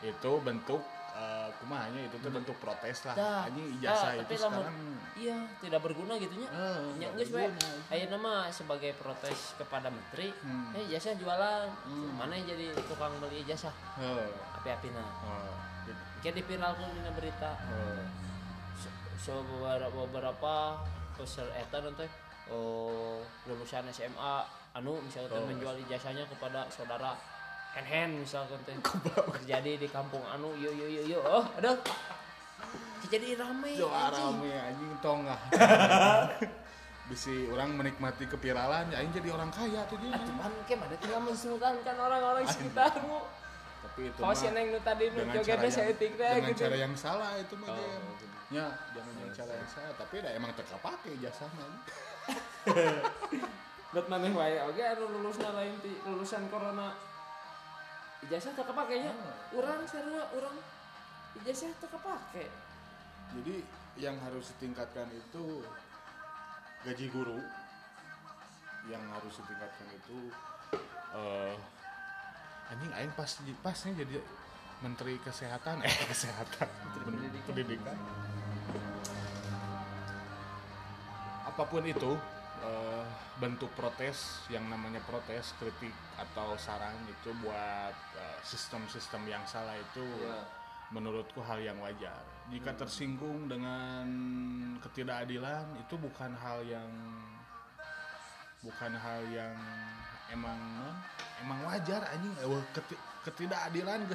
itu 0.00 0.32
bentuk 0.40 0.82
eh 1.10 1.48
kumahanya 1.56 1.96
itu 2.02 2.20
tuh 2.20 2.28
bentuk 2.28 2.52
protes 2.56 3.08
lah. 3.08 3.16
Anjing 3.42 3.80
dah, 3.80 3.88
ijazah 3.88 4.12
tapi 4.20 4.28
itu 4.28 4.42
lamun- 4.42 4.52
sekarang 4.60 4.78
iya 5.16 5.36
tidak 5.64 5.80
berguna 5.80 6.12
gitu 6.16 6.34
nya 6.36 6.48
eh, 6.50 6.76
Ya. 7.00 7.48
Ayo 7.88 8.04
nama 8.10 8.32
sebagai 8.50 8.92
protes 8.94 9.56
kepada 9.56 9.88
menteri, 9.88 10.28
Hmm. 10.36 10.76
eh 10.76 10.84
ijazah 10.86 11.16
jualan, 11.16 11.72
Hmm. 11.88 12.12
mana 12.14 12.36
yang 12.36 12.52
jadi 12.52 12.76
tukang 12.84 13.16
beli 13.16 13.40
ijazah, 13.42 13.72
Heh, 13.96 14.28
api-apina. 14.52 15.00
eh, 15.00 15.56
gitu. 15.86 16.02
Kayak 16.20 16.34
diviralkan 16.36 16.88
di 16.90 17.00
berita, 17.10 17.50
Eh, 17.64 18.04
Se- 18.76 18.92
so, 19.16 19.40
beberapa, 19.40 19.88
beberapa 20.04 20.84
peser 21.16 21.48
eta 21.50 21.80
nanti 21.80 22.04
oh, 22.46 23.24
lulusan 23.48 23.88
SMA 23.88 24.44
anu 24.70 25.00
misalkan 25.00 25.40
Oh. 25.40 25.48
menjual 25.48 25.80
ijazahnya 25.80 26.28
kepada 26.28 26.68
saudara 26.68 27.16
hen 27.76 27.84
hen 27.84 28.10
misalkan 28.24 28.56
teh 28.64 28.72
terjadi 29.36 29.72
di 29.76 29.88
kampung 29.92 30.24
anu 30.24 30.56
yo 30.56 30.72
yo 30.72 30.88
yo 30.88 31.02
yo 31.04 31.20
oh 31.20 31.44
aduh 31.60 31.76
jadi 33.06 33.38
rame 33.38 33.70
anjing. 33.70 33.86
rame 33.86 34.50
anjing 34.50 34.90
nggak. 34.98 35.40
Bisi 37.06 37.46
orang 37.54 37.78
menikmati 37.78 38.26
kepiralan, 38.26 38.90
ya 38.90 38.98
jadi 38.98 39.30
orang 39.30 39.46
kaya 39.54 39.86
tuh 39.86 39.94
dia. 40.02 40.18
cuman 40.18 40.50
kem 40.66 40.82
ada 40.82 40.98
tinggal 40.98 41.22
mensultankan 41.22 41.94
orang-orang 41.94 42.42
sekitarmu 42.50 43.22
Tapi 43.86 44.10
itu 44.10 44.18
sih 44.18 44.50
mah 44.50 44.50
neng 44.58 44.66
nu 44.74 44.80
tadi 44.82 45.04
nu 45.14 45.22
jogetnya 45.30 45.54
cara 45.54 45.68
saya 45.70 45.86
yang, 45.86 45.94
etik 45.94 46.12
teh 46.18 46.26
dengan 46.34 46.50
gitu 46.50 46.62
cara 46.66 46.76
yang 46.82 46.94
salah 46.98 47.30
itu 47.38 47.54
mah 47.62 47.68
Oh, 47.70 48.10
gitu. 48.18 48.34
Ya, 48.50 48.66
jangan 48.90 49.12
dengan 49.14 49.32
cara 49.38 49.52
yang 49.54 49.70
salah, 49.70 49.94
tapi 49.94 50.14
dah 50.18 50.32
emang 50.34 50.50
teka 50.58 50.76
ijazahnya. 51.14 51.62
anjing. 51.62 53.46
buat 53.94 54.12
maneh 54.12 54.28
wae 54.34 54.60
oke 54.60 54.82
anu 54.82 55.08
lulusna 55.08 55.56
lain 55.56 55.72
ti 55.80 55.88
lulusan 56.04 56.50
corona 56.52 56.92
ijazah 58.26 58.52
tak 58.58 58.66
kepake 58.66 59.06
nya 59.06 59.12
urang 59.54 59.86
sarua 59.86 60.26
urang 60.34 60.58
ijazah 61.38 61.70
tak 61.78 61.90
kepake 61.94 62.50
Jadi 63.26 63.58
yang 63.98 64.16
harus 64.22 64.54
ditingkatkan 64.56 65.10
itu 65.10 65.62
gaji 66.86 67.06
guru. 67.10 67.38
Yang 68.86 69.02
harus 69.18 69.34
ditingkatkan 69.42 69.88
itu 69.94 70.18
eh 71.16 71.54
anjing 72.70 72.92
aing 72.98 73.12
pas 73.14 73.30
pasnya 73.62 74.02
jadi 74.06 74.22
menteri 74.82 75.18
kesehatan 75.22 75.82
eh 75.86 75.96
kesehatan 76.06 76.66
menteri 76.70 77.02
pendidikan. 77.02 77.46
pendidikan. 77.50 77.98
Apa 81.50 81.62
pun 81.66 81.82
itu 81.82 82.14
eh, 82.62 83.04
bentuk 83.36 83.68
protes 83.76 84.44
yang 84.48 84.64
namanya 84.66 85.00
protes 85.04 85.52
kritik 85.60 85.92
atau 86.16 86.56
saran 86.56 86.96
itu 87.04 87.30
buat 87.40 87.94
eh, 88.16 88.38
sistem-sistem 88.42 89.26
yang 89.28 89.44
salah 89.44 89.76
itu 89.76 90.02
Iya. 90.02 90.40
menurutku 90.94 91.42
hal 91.42 91.58
yang 91.58 91.76
wajar. 91.82 92.22
Jika 92.46 92.70
tersinggung 92.78 93.50
dengan 93.50 94.06
ketidakadilan 94.78 95.66
itu 95.82 95.98
bukan 95.98 96.30
hal 96.38 96.62
yang 96.62 96.86
bukan 98.62 98.92
hal 98.94 99.20
yang 99.30 99.54
emang 100.30 100.58
emang 101.42 101.58
wajar 101.66 102.02
anjing 102.06 102.34
keti- 102.74 102.98
ketidakadilan 103.26 104.06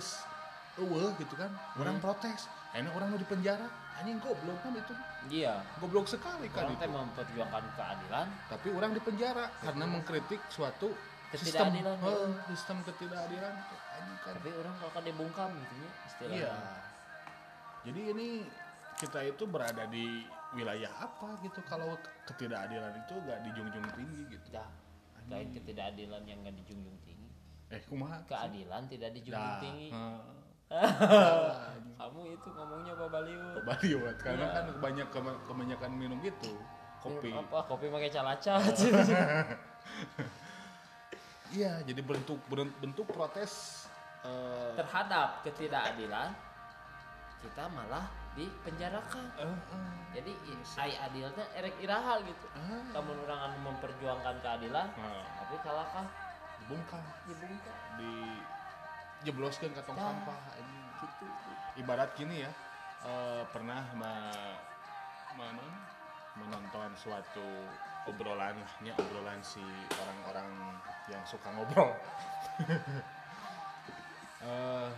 eueuh 0.80 1.12
gitu 1.20 1.36
kan. 1.36 1.52
Orang 1.76 2.00
protes, 2.00 2.48
enak 2.72 2.92
orang 2.96 3.12
mau 3.12 3.20
di 3.20 3.28
penjara. 3.28 3.68
Anjing 4.02 4.18
goblok 4.18 4.58
kan 4.60 4.74
itu. 4.74 4.94
iya 5.30 5.62
Goblok 5.78 6.10
sekali 6.10 6.50
kan 6.50 6.66
orang 6.66 6.82
itu. 6.82 6.90
memperjuangkan 6.90 7.64
keadilan 7.78 8.28
Tapi 8.50 8.68
orang 8.74 8.92
di 8.92 9.02
penjara 9.02 9.46
karena 9.62 9.86
mengkritik 9.86 10.42
suatu 10.50 10.90
sistem 11.32 11.70
Ketidakadilan, 11.72 11.96
ya. 11.96 12.10
Heuh, 12.10 12.32
sistem 12.50 12.78
ketidakadilan. 12.82 13.54
Anjing 13.54 14.18
kan 14.18 14.34
tapi 14.34 14.50
orang 14.58 14.74
kalau 14.76 15.02
dibungkam 15.02 15.50
gitu 15.54 15.74
nya 15.78 15.90
istilahnya 16.10 16.40
Iya. 16.42 16.56
Jadi 17.82 18.02
ini 18.14 18.28
kita 18.98 19.20
itu 19.26 19.44
berada 19.46 19.86
di 19.86 20.26
wilayah 20.54 20.92
apa 21.00 21.38
gitu 21.42 21.62
kalau 21.64 21.98
ketidakadilan 22.26 22.94
itu 22.98 23.14
gak 23.24 23.40
dijunjung 23.42 23.86
tinggi 23.96 24.22
gitu. 24.30 24.48
dah 24.52 24.68
lain 25.26 25.48
ketidakadilan 25.56 26.22
yang 26.28 26.44
gak 26.44 26.54
dijunjung 26.60 26.98
tinggi 27.02 27.30
Eh 27.72 27.80
kumaha? 27.88 28.20
keadilan 28.28 28.84
tidak 28.86 29.16
dijunjung 29.16 29.48
Dah, 29.48 29.62
tinggi 29.64 29.90
heeh. 29.90 30.41
kamu 32.02 32.20
itu 32.34 32.48
ngomongnya 32.50 32.94
babaliu 32.98 33.42
Baliwat 33.68 34.18
karena 34.24 34.46
Iya. 34.48 34.56
kan 34.56 34.66
banyak 34.82 35.08
kebanyakan 35.46 35.92
minum 35.94 36.18
gitu 36.24 36.56
kopi. 37.02 37.34
apa 37.34 37.66
kopi 37.68 37.90
pakai 37.90 38.10
calaca. 38.14 38.56
Iya, 41.52 41.84
jadi 41.84 42.00
bentuk 42.00 42.40
bentuk, 42.80 43.12
protes 43.12 43.84
eh, 44.24 44.72
terhadap 44.80 45.44
ketidakadilan 45.44 46.32
kita 47.44 47.68
malah 47.76 48.08
dipenjarakan. 48.40 49.26
Eh, 49.36 49.44
eh, 49.44 49.92
jadi 50.16 50.32
ai 50.80 50.94
adilnya 50.96 51.46
erek 51.60 51.76
iraha 51.84 52.24
gitu. 52.24 52.46
Ah, 52.56 52.80
kamu 52.96 53.12
orang 53.28 53.40
anu 53.52 53.58
memperjuangkan 53.68 54.36
keadilan 54.40 54.88
nah, 54.96 55.26
tapi 55.44 55.56
kalahkah 55.60 56.08
dibungkam, 56.64 57.04
dibungkam. 57.28 57.76
Di 58.00 58.12
jebloskeun 59.24 59.72
ka 59.72 59.82
tong 59.82 59.96
Dah. 59.96 60.08
sampah 60.08 60.40
gitu 61.00 61.26
ibarat 61.78 62.12
gini 62.14 62.42
ya 62.42 62.52
eh, 63.04 63.44
pernah 63.50 63.86
ma- 63.94 64.58
mana- 65.34 65.80
menonton 66.34 66.92
suatu 66.96 67.44
obrolan 68.06 68.56
lahnya 68.56 68.94
obrolan 68.96 69.38
si 69.42 69.62
orang-orang 69.94 70.48
yang 71.06 71.22
suka 71.24 71.52
ngobrol 71.52 71.92
eh 74.42 74.90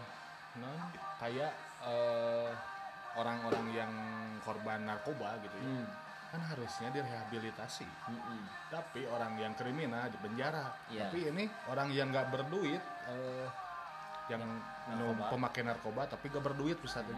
non 0.55 0.79
kayak 1.17 1.51
eh, 1.83 2.51
orang-orang 3.13 3.65
yang 3.71 3.93
korban 4.41 4.85
narkoba 4.85 5.35
gitu 5.41 5.57
ya 5.57 5.67
Hmm. 5.67 5.87
kan 6.33 6.41
harusnya 6.49 6.89
direhabilitasi 6.89 7.85
Mm-mm. 7.85 8.41
tapi 8.67 9.05
orang 9.05 9.37
yang 9.37 9.53
kriminal 9.53 10.09
di 10.09 10.17
penjara 10.17 10.73
Iya. 10.87 11.05
tapi 11.05 11.29
ini 11.29 11.45
orang 11.67 11.89
yang 11.89 12.09
nggak 12.09 12.29
berduit 12.29 12.81
eh, 13.05 13.47
yang 14.27 14.39
nu 14.39 15.05
narkoba. 15.11 15.25
pemakai 15.29 15.61
narkoba 15.63 16.01
tapi 16.07 16.25
gak 16.27 16.43
berduit 16.43 16.77
misalnya 16.79 17.15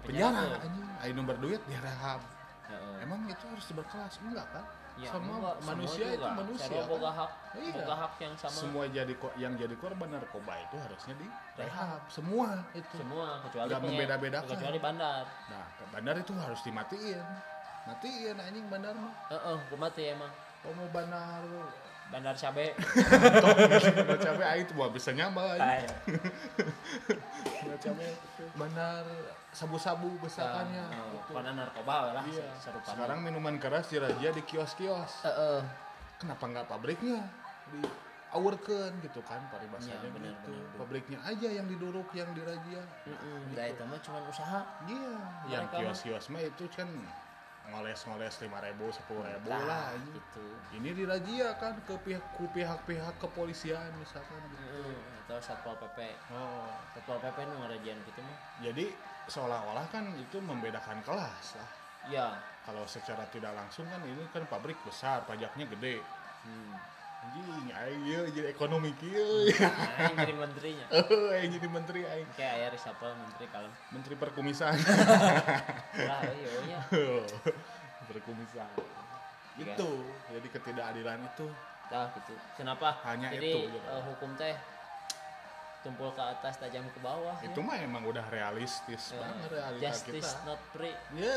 Di 0.00 0.08
penjara 0.08 0.56
anjing 0.56 0.86
ayo 1.04 1.22
berduit 1.22 1.60
dia 1.66 1.80
rehab 1.80 2.20
Heeh. 2.66 3.04
emang 3.04 3.20
itu 3.26 3.44
harus 3.44 3.66
berkelas 3.70 4.14
enggak 4.20 4.48
kan 4.50 4.66
Ya, 4.98 5.08
semua 5.16 5.36
enggak, 5.38 5.56
manusia 5.64 6.06
itu 6.12 6.18
juga. 6.18 6.28
manusia 6.34 6.76
kan? 6.76 6.90
boga 6.92 7.10
hak, 7.10 7.30
Iya. 7.56 7.72
boga 7.72 7.94
hak 7.96 8.12
yang 8.20 8.34
sama. 8.36 8.52
semua 8.52 8.82
jadi 8.84 9.14
yang 9.38 9.52
jadi 9.56 9.74
korban 9.78 10.08
narkoba 10.12 10.52
itu 10.60 10.76
harusnya 10.76 11.14
di 11.16 11.26
rehab 11.56 12.00
semua 12.06 12.48
itu 12.74 12.94
Semua 12.98 13.26
kecuali 13.40 13.68
Nggak 13.70 13.80
membeda-bedakan. 13.80 14.50
Kecuali 14.50 14.78
bandar. 14.78 15.24
nah 15.48 15.64
bandar 15.88 16.14
itu 16.20 16.32
harus 16.36 16.60
dimatiin 16.60 17.24
matiin 17.82 18.36
anjing 18.36 18.66
bandar 18.68 18.92
mah 18.92 19.14
Heeh, 19.30 19.56
uh, 19.56 19.78
mati 19.78 20.02
emang. 20.06 20.32
kalau 20.60 20.74
mau 20.76 20.88
bandar 20.92 21.40
Bandar 22.10 22.34
cabe. 22.34 22.74
bandar 22.74 24.18
cabai 24.18 24.46
aing 24.50 24.66
tuh 24.66 24.74
mau 24.74 24.90
bisa. 24.90 25.14
Ay, 25.14 25.86
bandar 27.56 27.78
cabai 27.78 28.10
bandar 28.52 29.04
sabu-sabu 29.50 30.18
besakannya 30.18 30.84
eh, 30.86 31.06
Gitu. 31.12 31.30
Karena 31.32 31.52
narkoba 31.56 31.96
lah 32.12 32.24
iya 32.24 32.50
serupa. 32.56 32.86
sekarang 32.88 33.18
minuman 33.20 33.56
keras 33.56 33.86
dirajia 33.86 34.30
di 34.30 34.42
kios-kios 34.42 35.22
Heeh. 35.22 35.62
kenapa 36.16 36.44
nggak 36.44 36.66
pabriknya 36.66 37.18
di 37.68 37.82
awurkeun 38.30 38.94
gitu 39.00 39.22
kan 39.22 39.42
paribasanya 39.48 39.98
Iya, 40.00 40.10
benar, 40.10 40.30
gitu 40.36 40.54
benar. 40.54 40.76
pabriknya 40.76 41.18
aja 41.20 41.48
yang 41.48 41.66
diduruk 41.66 42.10
yang 42.12 42.30
dirajia 42.30 42.82
Heeh, 43.04 43.38
da 43.52 43.64
itu 43.66 43.82
mah 43.84 43.98
cuma 44.00 44.18
usaha. 44.24 44.60
iya 44.84 45.14
yang 45.48 45.66
Mereka 45.66 45.74
mah- 45.76 45.82
kios-kios 45.86 46.26
mah 46.28 46.42
itu 46.42 46.64
kan 46.68 46.86
ngoles-ngoles 47.66 48.34
lima 48.40 48.58
ribu 48.60 48.88
sepuluh 48.88 49.22
ribu 49.22 49.46
Nah, 49.46 49.62
lah 49.62 49.86
ini. 49.94 50.16
gitu. 50.16 50.46
ini 50.72 50.90
dirajia 50.90 51.54
kan 51.54 51.76
ke 51.84 51.94
pihak 52.00 52.24
pihak-pihak 52.50 53.14
kepolisian 53.18 53.90
misalkan 53.94 54.40
gitu. 54.48 54.64
Heeh, 54.64 54.96
atau 55.22 55.38
satpol 55.38 55.76
pp. 55.78 55.98
oh 56.30 56.72
Satpol 56.92 57.18
pp 57.20 57.36
nu 57.44 57.54
ngarajian 57.60 57.98
gitu 58.02 58.20
mah. 58.20 58.38
jadi 58.58 58.86
seolah-olah 59.26 59.86
kan 59.88 60.10
itu 60.16 60.38
membedakan 60.38 60.98
kelas 61.02 61.54
lah 61.54 61.70
Iya. 62.02 62.28
kalau 62.64 62.88
secara 62.88 63.28
tidak 63.28 63.52
langsung 63.52 63.84
kan 63.86 64.00
ini 64.02 64.24
kan 64.32 64.42
pabrik 64.44 64.80
besar 64.82 65.22
pajaknya 65.24 65.68
gede 65.68 66.00
Hmm. 66.40 66.72
Anjing 67.20 67.44
aing 67.70 68.02
ieu 68.02 68.22
jadi 68.28 68.48
ekonomi 68.48 68.90
kieu 68.94 69.52
Nah, 69.52 69.76
yang 70.02 70.16
jadi 70.18 70.34
menterinya. 70.34 70.86
Eh, 70.96 71.36
aing 71.36 71.52
jadi 71.52 71.68
menteri 71.68 72.00
aing 72.02 72.28
Kayak 72.32 72.52
aya 72.54 72.66
resapel 72.70 73.10
menteri 73.14 73.46
kalem. 73.46 73.72
menteri 73.90 74.14
perkumisan 74.14 74.74
Lah, 76.08 76.20
iya 76.26 76.50
nya. 76.66 76.78
perkumisan 78.08 78.68
Iya. 79.54 79.76
itu 79.76 79.90
jadi 80.30 80.48
ketidakadilan 80.50 81.20
itu 81.26 81.46
Tah 81.86 82.06
gitu. 82.14 82.32
Kenapa? 82.54 83.02
Hanya 83.02 83.28
Jadi 83.30 83.50
itu, 83.50 83.58
gitu. 83.68 83.82
eh, 83.84 84.02
hukum 84.04 84.30
teh 84.34 84.54
tumpul 85.80 86.08
ke 86.10 86.22
atas 86.22 86.54
tajam 86.56 86.86
ke 86.86 87.00
bawah. 87.00 87.34
ya. 87.36 87.46
itu 87.46 87.58
mah 87.58 87.74
emang 87.74 88.04
udah 88.04 88.22
realistis 88.28 89.10
Ya, 89.10 89.20
banget 89.20 89.48
realita 89.50 89.82
Justice 89.82 90.22
kita 90.22 90.46
not 90.46 90.60
free. 90.70 90.94
ya 91.12 91.34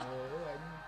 oh, 0.00 0.46
anjing. 0.48 0.78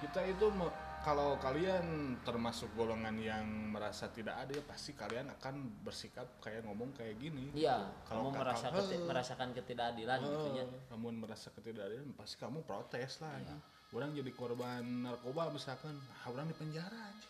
kita 0.00 0.20
itu 0.28 0.46
me- 0.52 0.74
kalau 1.02 1.34
kalian 1.36 1.82
termasuk 2.22 2.70
golongan 2.72 3.18
yang 3.18 3.42
merasa 3.74 4.06
tidak 4.08 4.38
adil 4.38 4.62
pasti 4.62 4.94
kalian 4.94 5.26
akan 5.34 5.82
bersikap 5.82 6.38
kayak 6.38 6.62
ngomong 6.62 6.94
kayak 6.94 7.18
gini 7.18 7.50
Iya, 7.52 7.90
Kalau 8.06 8.30
kamu 8.30 8.38
merasa 8.38 8.66
keti- 8.70 9.02
merasakan 9.02 9.48
ketidakadilan 9.50 10.18
gitu 10.22 10.48
ya. 10.54 10.64
Kamu 10.86 11.06
merasa 11.18 11.50
ketidakadilan 11.50 12.14
pasti 12.14 12.38
kamu 12.38 12.62
protes 12.62 13.18
lah 13.18 13.34
Iya. 13.34 13.38
anjing. 13.42 13.60
orang 13.92 14.08
jadi 14.16 14.32
korban 14.32 14.80
narkoba 15.04 15.52
misalkan 15.52 15.92
ah, 16.08 16.24
orang 16.24 16.48
di 16.48 16.56
penjara 16.56 16.96
aja 16.96 17.28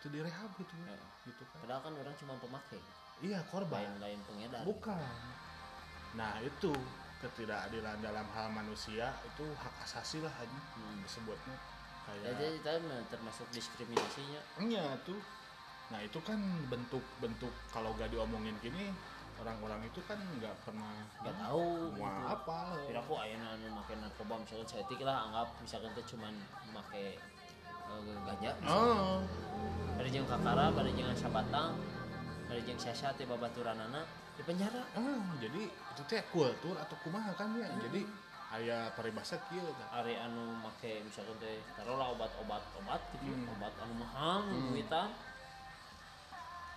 itu 0.00 0.06
direhab 0.08 0.48
gitu 0.56 0.72
Iya. 0.80 0.96
gitu 1.26 1.42
kan 1.44 1.58
Padahal 1.60 1.80
kan 1.82 1.92
orang 1.92 2.14
cuma 2.16 2.34
pemakai, 2.40 2.80
iya 3.20 3.36
korban 3.44 3.84
lain-lain 3.84 4.16
pengedar. 4.24 4.64
bukan 4.64 4.96
nah 6.10 6.40
itu 6.40 6.72
ketidakadilan 7.20 8.00
dalam 8.00 8.24
hal 8.32 8.48
manusia 8.48 9.12
itu 9.22 9.44
hak 9.52 9.74
asasi 9.84 10.24
lah 10.24 10.32
aja 10.32 10.58
Hmm. 10.72 11.04
disebutnya 11.04 11.52
Ya, 11.52 11.68
kayak 12.10 12.34
jadi 12.64 12.78
mah 12.84 13.00
termasuk 13.06 13.46
diskriminasinya. 13.54 14.40
Iya 14.58 14.98
tuh. 15.06 15.20
Nah 15.90 16.00
itu 16.02 16.18
kan 16.22 16.38
bentuk-bentuk 16.70 17.50
kalau 17.74 17.94
gak 17.98 18.10
diomongin 18.14 18.54
gini 18.62 18.94
orang-orang 19.40 19.80
itu 19.88 19.98
kan 20.04 20.20
nggak 20.36 20.52
pernah 20.68 20.92
Gak 21.24 21.32
tahu 21.34 21.90
mau 21.96 22.06
gitu. 22.06 22.24
apa. 22.28 22.58
Kira 22.86 23.00
aku 23.00 23.14
ayeuna 23.16 23.56
anu 23.56 23.66
make 23.72 23.94
narkoba 23.96 24.34
misalkan 24.44 24.68
setik 24.68 25.00
lah 25.00 25.26
anggap 25.26 25.48
misalkan 25.64 25.90
teh 25.96 26.04
cuman 26.04 26.34
make 26.76 27.16
eh, 27.90 28.16
ganja. 28.28 28.52
Oh, 28.68 29.24
Bari 29.96 30.08
jeung 30.12 30.28
kakara, 30.28 30.72
bari 30.72 30.92
jeung 30.94 31.10
sabatang, 31.16 31.74
bari 32.48 32.60
jeung 32.64 32.78
sasa 32.80 33.12
teh 33.16 33.26
babaturanana 33.26 34.04
di 34.36 34.42
penjara. 34.46 34.80
ah, 34.96 35.20
jadi 35.42 35.62
itu 35.68 36.02
teh 36.08 36.22
kultur 36.30 36.76
atau 36.76 36.96
kumaha 37.02 37.32
kan 37.34 37.50
ya. 37.58 37.66
Jadi 37.88 38.04
aya 38.50 38.90
paribasa 38.92 39.38
kieu. 39.46 39.62
Ari 39.90 40.14
anu 40.16 40.58
make 40.58 41.02
misalkan 41.02 41.38
teh 41.38 41.62
taruhlah 41.74 42.10
obat-obat 42.10 42.62
obat 42.76 42.98
gitu, 43.14 43.30
Hmm. 43.30 43.52
obat 43.54 43.74
anu 43.78 43.94
mahal, 43.96 44.42
Hmm. 44.42 44.74
duitan. 44.74 45.10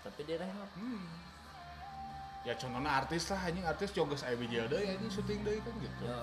Tapi 0.03 0.21
direhab. 0.23 0.69
Hmm. 0.77 1.07
Ya 2.43 2.53
contohnya 2.53 2.91
artis 2.91 3.31
lah 3.31 3.39
anjing 3.39 3.63
artis 3.63 3.89
jogos 3.89 4.21
aya 4.21 4.35
bijil 4.35 4.67
deui 4.67 4.85
anjing 4.85 5.07
syuting 5.09 5.41
deui 5.41 5.63
kan 5.63 5.73
gitu. 5.79 6.03
Ya, 6.03 6.19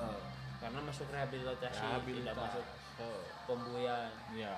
karena 0.61 0.79
masuk 0.85 1.09
rehabilitasi, 1.09 1.73
tidak 1.73 1.81
Rehabilitas. 1.81 2.37
masuk 2.37 2.65
Oh. 3.01 3.21
pembuayan. 3.49 4.13
Ya. 4.37 4.55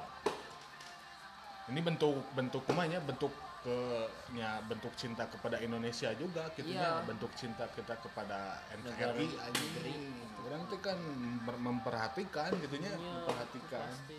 Ini 1.70 1.78
bentuk 1.78 2.18
bentuk 2.34 2.66
kumanya 2.66 2.98
bentuk 2.98 3.30
ke 3.62 3.78
nya 4.34 4.58
bentuk 4.66 4.90
cinta 4.94 5.22
kepada 5.24 5.54
Indonesia 5.56 6.10
juga 6.14 6.50
gitu 6.52 6.74
ya 6.74 6.98
bentuk 7.02 7.30
cinta 7.32 7.62
kita 7.70 7.94
kepada 7.96 8.58
NKRI 8.74 9.28
anjing. 9.38 10.10
Orang 10.42 10.66
tuh 10.66 10.82
kan 10.82 10.98
mem- 10.98 11.62
memperhatikan 11.62 12.50
gitunya, 12.58 12.90
Iya, 12.90 13.22
memperhatikan 13.22 13.86
pasti. 13.86 14.18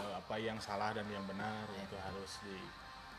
eh, 0.00 0.12
apa 0.16 0.34
yang 0.36 0.56
salah 0.56 0.96
dan 0.96 1.04
yang 1.06 1.22
benar 1.24 1.68
itu 1.70 1.92
harus 1.94 2.40
di 2.40 2.56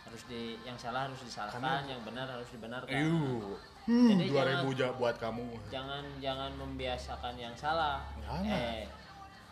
harus 0.03 0.21
di 0.25 0.41
yang 0.61 0.75
salah 0.75 1.05
harus 1.07 1.21
disalahkan, 1.21 1.61
Karena- 1.61 1.85
yang 1.85 2.01
benar 2.01 2.25
harus 2.27 2.49
dibenarkan. 2.49 2.91
Ew. 2.91 3.53
Jadi 3.85 4.25
2000 4.27 4.73
ja 4.73 4.89
buat 4.91 5.15
kamu. 5.15 5.45
Jangan 5.69 6.03
jangan 6.17 6.51
membiasakan 6.57 7.37
yang 7.37 7.53
salah. 7.53 8.01
Jangan. 8.17 8.49
Eh, 8.49 8.83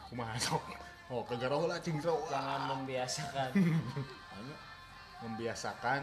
Kumaha 0.10 0.36
sok? 0.36 0.64
Oh, 1.08 1.22
kegaroh 1.24 1.70
lah 1.70 1.78
cing 1.78 2.02
sok. 2.02 2.28
jangan 2.28 2.66
membiasakan. 2.74 3.52
Membiasakan. 5.22 6.02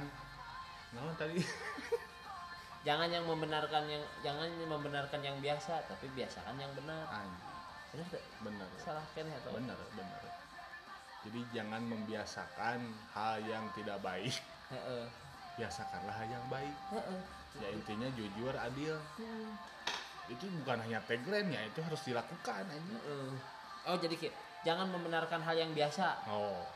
Nah, 0.94 1.14
tadi. 1.18 1.42
Jangan 2.86 3.10
yang 3.10 3.26
membenarkan 3.26 3.84
yang 3.90 4.00
jangan 4.22 4.48
membenarkan 4.64 5.20
yang 5.20 5.36
biasa, 5.42 5.82
tapi 5.90 6.08
biasakan 6.14 6.56
yang 6.56 6.70
benar. 6.78 7.04
Benar 7.90 8.06
benar. 8.40 8.68
Salah 8.78 9.04
kan 9.12 9.26
atau? 9.28 9.50
benar 9.52 9.76
benar. 9.92 10.22
Jadi 11.26 11.40
jangan 11.50 11.82
membiasakan 11.82 12.78
hal 13.12 13.42
yang 13.42 13.66
tidak 13.74 13.98
baik. 14.00 14.32
Biasakanlah 15.58 16.14
hal 16.14 16.28
yang 16.30 16.46
baik. 16.46 16.74
Ya 17.58 17.68
intinya 17.74 18.08
jujur 18.14 18.54
adil. 18.54 18.94
Hmm. 19.18 19.52
itu 20.28 20.44
bukan 20.60 20.76
hanya 20.84 21.00
tagline 21.08 21.48
ya 21.48 21.64
itu 21.64 21.80
harus 21.80 22.04
dilakukan 22.04 22.60
aja. 22.68 22.96
Oh, 23.88 23.96
jadi 23.96 24.28
jangan 24.60 24.92
membenarkan 24.92 25.40
hal 25.40 25.56
yang 25.56 25.72
biasa, 25.72 26.20
oh. 26.28 26.68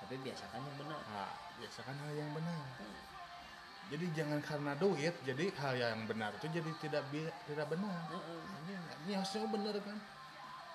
Tapi 0.00 0.16
biasakan 0.24 0.64
yang 0.64 0.76
benar. 0.80 0.96
nah, 1.12 1.28
biasakan 1.56 1.94
hal 1.96 2.12
yang 2.14 2.30
benar 2.30 2.64
jadi 3.84 4.04
jangan 4.12 4.40
karena 4.40 4.72
duit 4.74 5.14
jadi 5.22 5.44
hal 5.54 5.74
yang 5.74 5.98
benar 6.04 6.32
itu 6.34 6.46
jadi 6.50 6.70
tidak 6.78 7.02
bi- 7.08 7.36
tidak 7.44 7.66
benar 7.68 8.00
Heeh. 8.08 8.40
ini, 8.62 8.72
ini 9.04 9.12
harusnya 9.14 9.46
benar 9.46 9.74
kan 9.78 9.98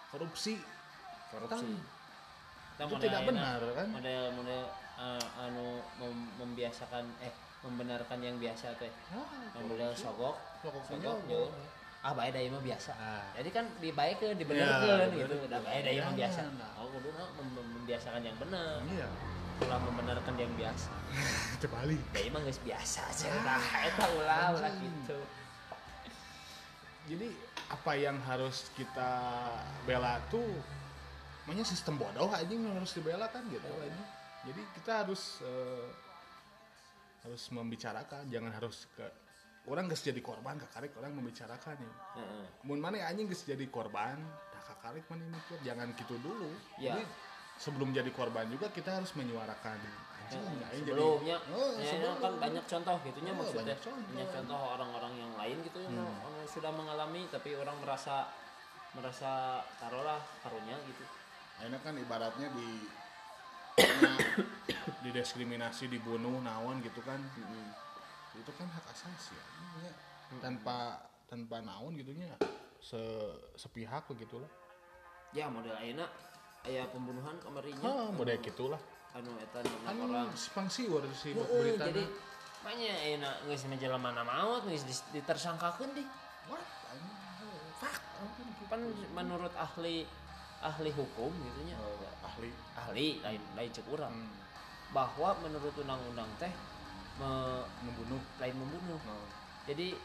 korupsi 0.09 0.57
Korupsi. 1.29 1.77
Itu 2.73 2.89
Kita 2.89 2.97
tidak 2.97 3.21
model 3.21 3.29
benar, 3.29 3.59
enak, 3.59 3.73
kan? 3.77 3.87
Model 3.91 4.23
model 4.33 4.61
eh, 4.97 5.25
anu 5.37 5.67
mem- 5.95 6.31
membiasakan 6.37 7.05
eh 7.21 7.29
membenarkan 7.61 8.17
yang 8.17 8.41
biasa 8.41 8.73
teh. 8.81 8.89
ah, 9.13 9.29
Model 9.61 9.93
sogok, 9.93 10.41
Sogok 10.57 10.81
sogok. 10.89 11.53
Ah 12.01 12.17
bae 12.17 12.33
da 12.33 12.39
ieu 12.39 12.49
mah 12.49 12.63
biasa. 12.63 12.95
Ah. 12.95 13.21
Jadi 13.35 13.51
kan 13.51 13.69
dibaikeun, 13.77 14.31
Ya, 14.31 14.39
dibenerkeun 14.39 14.89
bener. 15.05 15.09
gitu. 15.21 15.35
Da 15.45 15.59
bae 15.59 15.79
da 15.79 15.89
ieu 15.91 16.01
mah 16.01 16.15
biasa. 16.17 16.41
Jangan. 16.41 16.71
Oh 16.81 16.87
kudu 16.89 17.09
mem- 17.13 17.71
membiasakan 17.77 18.21
yang 18.23 18.37
benar. 18.41 18.81
iya 18.89 19.07
Ulah 19.59 19.79
membenarkan 19.81 20.35
yang 20.35 20.51
biasa. 20.55 20.89
terbalik 21.61 21.99
Da 22.15 22.19
ieu 22.21 22.31
mah 22.31 22.41
geus 22.43 22.59
biasa 22.63 23.01
cenah. 23.11 23.59
Eta 23.83 24.05
ulah 24.15 24.55
ulah 24.55 24.73
gitu. 24.77 25.19
jadi 27.09 27.27
apa 27.69 27.91
yang 27.97 28.17
harus 28.21 28.69
kita 28.77 29.11
bela 29.83 30.21
tuh 30.29 30.45
namanya 31.49 31.65
sistem 31.65 31.97
bodoh 31.97 32.29
aja 32.29 32.45
yang 32.45 32.69
harus 32.77 32.93
dibela 32.93 33.25
kan 33.25 33.41
gitu 33.49 33.65
aja 33.81 34.03
jadi 34.45 34.61
kita 34.77 34.91
harus 35.01 35.41
eh, 35.41 35.89
harus 37.25 37.49
membicarakan 37.49 38.29
jangan 38.29 38.53
harus 38.53 38.85
ke 38.93 39.01
orang 39.65 39.89
geus 39.89 40.05
jadi 40.05 40.21
korban 40.21 40.61
kakarek 40.61 40.93
orang 41.01 41.17
membicarakan 41.17 41.73
ya 41.81 41.93
Heeh. 42.21 42.45
mun 42.69 42.77
mana 42.77 43.01
anjing 43.01 43.25
geus 43.25 43.41
jadi 43.41 43.65
korban 43.65 44.21
dah 44.53 44.63
kakarek 44.69 45.01
mana 45.09 45.25
mikir 45.33 45.57
jangan 45.65 45.89
gitu 45.97 46.13
dulu 46.21 46.53
Ya. 46.77 46.93
jadi 46.93 47.01
sebelum 47.59 47.91
jadi 47.91 48.07
korban 48.09 48.47
juga 48.47 48.71
kita 48.71 48.97
harus 48.97 49.11
menyuarakan 49.13 49.75
anjing 49.75 50.39
Heeh. 50.39 50.69
aing 50.71 50.85
sebelumnya 50.87 51.37
Oh, 51.51 51.67
ya, 51.75 51.85
sebelum. 51.85 52.15
kan 52.21 52.33
banyak 52.39 52.63
contoh 52.63 52.95
gitunya 53.03 53.31
Oh, 53.33 53.37
maksudnya 53.37 53.63
banyak 53.67 53.79
contoh. 53.83 54.07
banyak 54.09 54.29
contoh 54.31 54.59
orang-orang 54.77 55.13
yang 55.17 55.31
lain 55.35 55.57
gitu 55.61 55.79
yang 55.83 55.95
yang 55.99 56.35
sudah 56.47 56.71
mengalami 56.71 57.21
tapi 57.27 57.49
orang 57.53 57.75
merasa 57.83 58.31
merasa 58.95 59.31
taruhlah 59.77 60.17
karunya 60.39 60.79
gitu 60.87 61.03
Akhirnya 61.59 61.79
kan 61.83 61.93
ibaratnya 61.93 62.47
di 62.55 62.69
didiskriminasi 65.03 65.87
dibunuh 65.87 66.39
naon 66.39 66.79
gitu 66.79 66.99
kan 67.03 67.19
itu 68.35 68.51
kan 68.55 68.67
hak 68.67 68.85
asasi 68.91 69.35
ya, 69.35 69.45
ya. 69.83 69.91
tanpa 70.39 70.99
tanpa 71.27 71.59
naon 71.59 71.95
gitunya 71.95 72.31
se 72.79 72.99
sepihak 73.55 74.07
begitulah 74.07 74.47
ya 75.31 75.51
model 75.51 75.75
ayeuna 75.75 76.07
aya 76.61 76.83
pembunuhan 76.89 77.35
kamarinya 77.39 77.83
ah 77.83 78.09
model 78.11 78.37
gitulah 78.39 78.81
anu 79.11 79.31
eta 79.37 79.59
kan 79.63 79.95
orang. 79.95 80.29
Simpang 80.35 80.67
siur 80.67 81.01
si 81.11 81.31
Heeh, 81.31 81.41
berita 81.41 81.87
jadi 81.87 82.03
makanya 82.59 82.91
ayeuna 82.99 83.29
geus 83.47 83.63
menjelema 83.65 84.11
maut 84.19 84.61
geus 84.65 84.83
dis- 84.83 85.07
ditersangkakeun 85.09 85.95
deh 85.95 86.07
what? 86.51 86.61
Anjing, 86.91 87.55
fuck. 87.77 87.95
Kan 88.67 88.81
menurut 89.15 89.53
ahli 89.55 90.03
ahli 90.59 90.91
hukum 90.91 91.31
gitunya 91.31 91.73
Eh, 91.73 92.27
ahli. 92.27 92.49
Ahli 92.75 93.07
lain 93.23 93.41
lain 93.55 93.69
cek 93.71 93.87
urang. 93.87 94.11
Hmm, 94.11 94.29
bahwa 94.91 95.39
menurut 95.39 95.71
undang-undang 95.73 96.27
teh 96.37 96.51
me- 97.17 97.65
membunuh. 97.81 98.19
lain 98.37 98.53
membunuh. 98.53 98.99
Oh, 98.99 99.25
jadi 99.65 99.95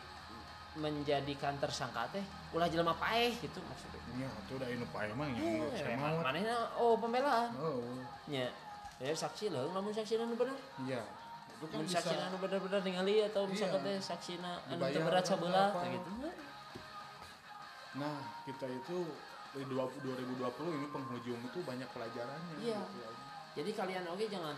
menjadikan 0.74 1.54
tersangka 1.62 2.10
teh 2.10 2.24
ulah 2.50 2.66
jelema 2.66 2.94
paeh 2.98 3.30
gitu 3.38 3.62
maksudnya 3.62 4.00
ya 4.14 4.30
itu 4.30 4.52
udah 4.58 4.68
ini 4.70 4.84
pak 4.90 5.10
emang 5.10 5.28
yang 5.34 5.70
saya 5.74 5.94
mah 5.94 6.18
manehna 6.22 6.54
oh 6.74 6.98
pembelaan 6.98 7.50
oh 7.58 7.78
nya 8.26 8.50
ya 8.98 9.10
saksi 9.10 9.50
lah 9.50 9.70
namun 9.70 9.90
saksi 9.90 10.18
anu 10.18 10.34
bener 10.34 10.54
iya 10.82 11.02
itu 11.54 11.64
kan 11.70 11.78
bisa 11.82 11.98
saksi 11.98 12.14
anu 12.18 12.36
bener-bener 12.38 12.80
ningali 12.82 13.22
atau 13.22 13.46
misalkan 13.46 13.82
Iya. 13.82 13.98
teh 13.98 14.02
saksina 14.02 14.52
anu 14.66 14.82
teu 14.90 15.02
berat 15.02 15.26
apa. 15.26 15.80
gitu 15.90 16.10
Nah, 17.94 18.18
kita 18.42 18.66
itu 18.66 19.06
di 19.54 19.62
20 19.70 20.02
2020 20.02 20.74
ini 20.74 20.86
penghujung 20.90 21.38
itu 21.38 21.58
banyak 21.62 21.86
pelajarannya. 21.94 22.54
Iya. 22.58 22.74
gitu 22.82 22.98
ya. 22.98 23.10
jadi 23.54 23.70
kalian 23.70 24.04
oke 24.10 24.24
jangan 24.26 24.56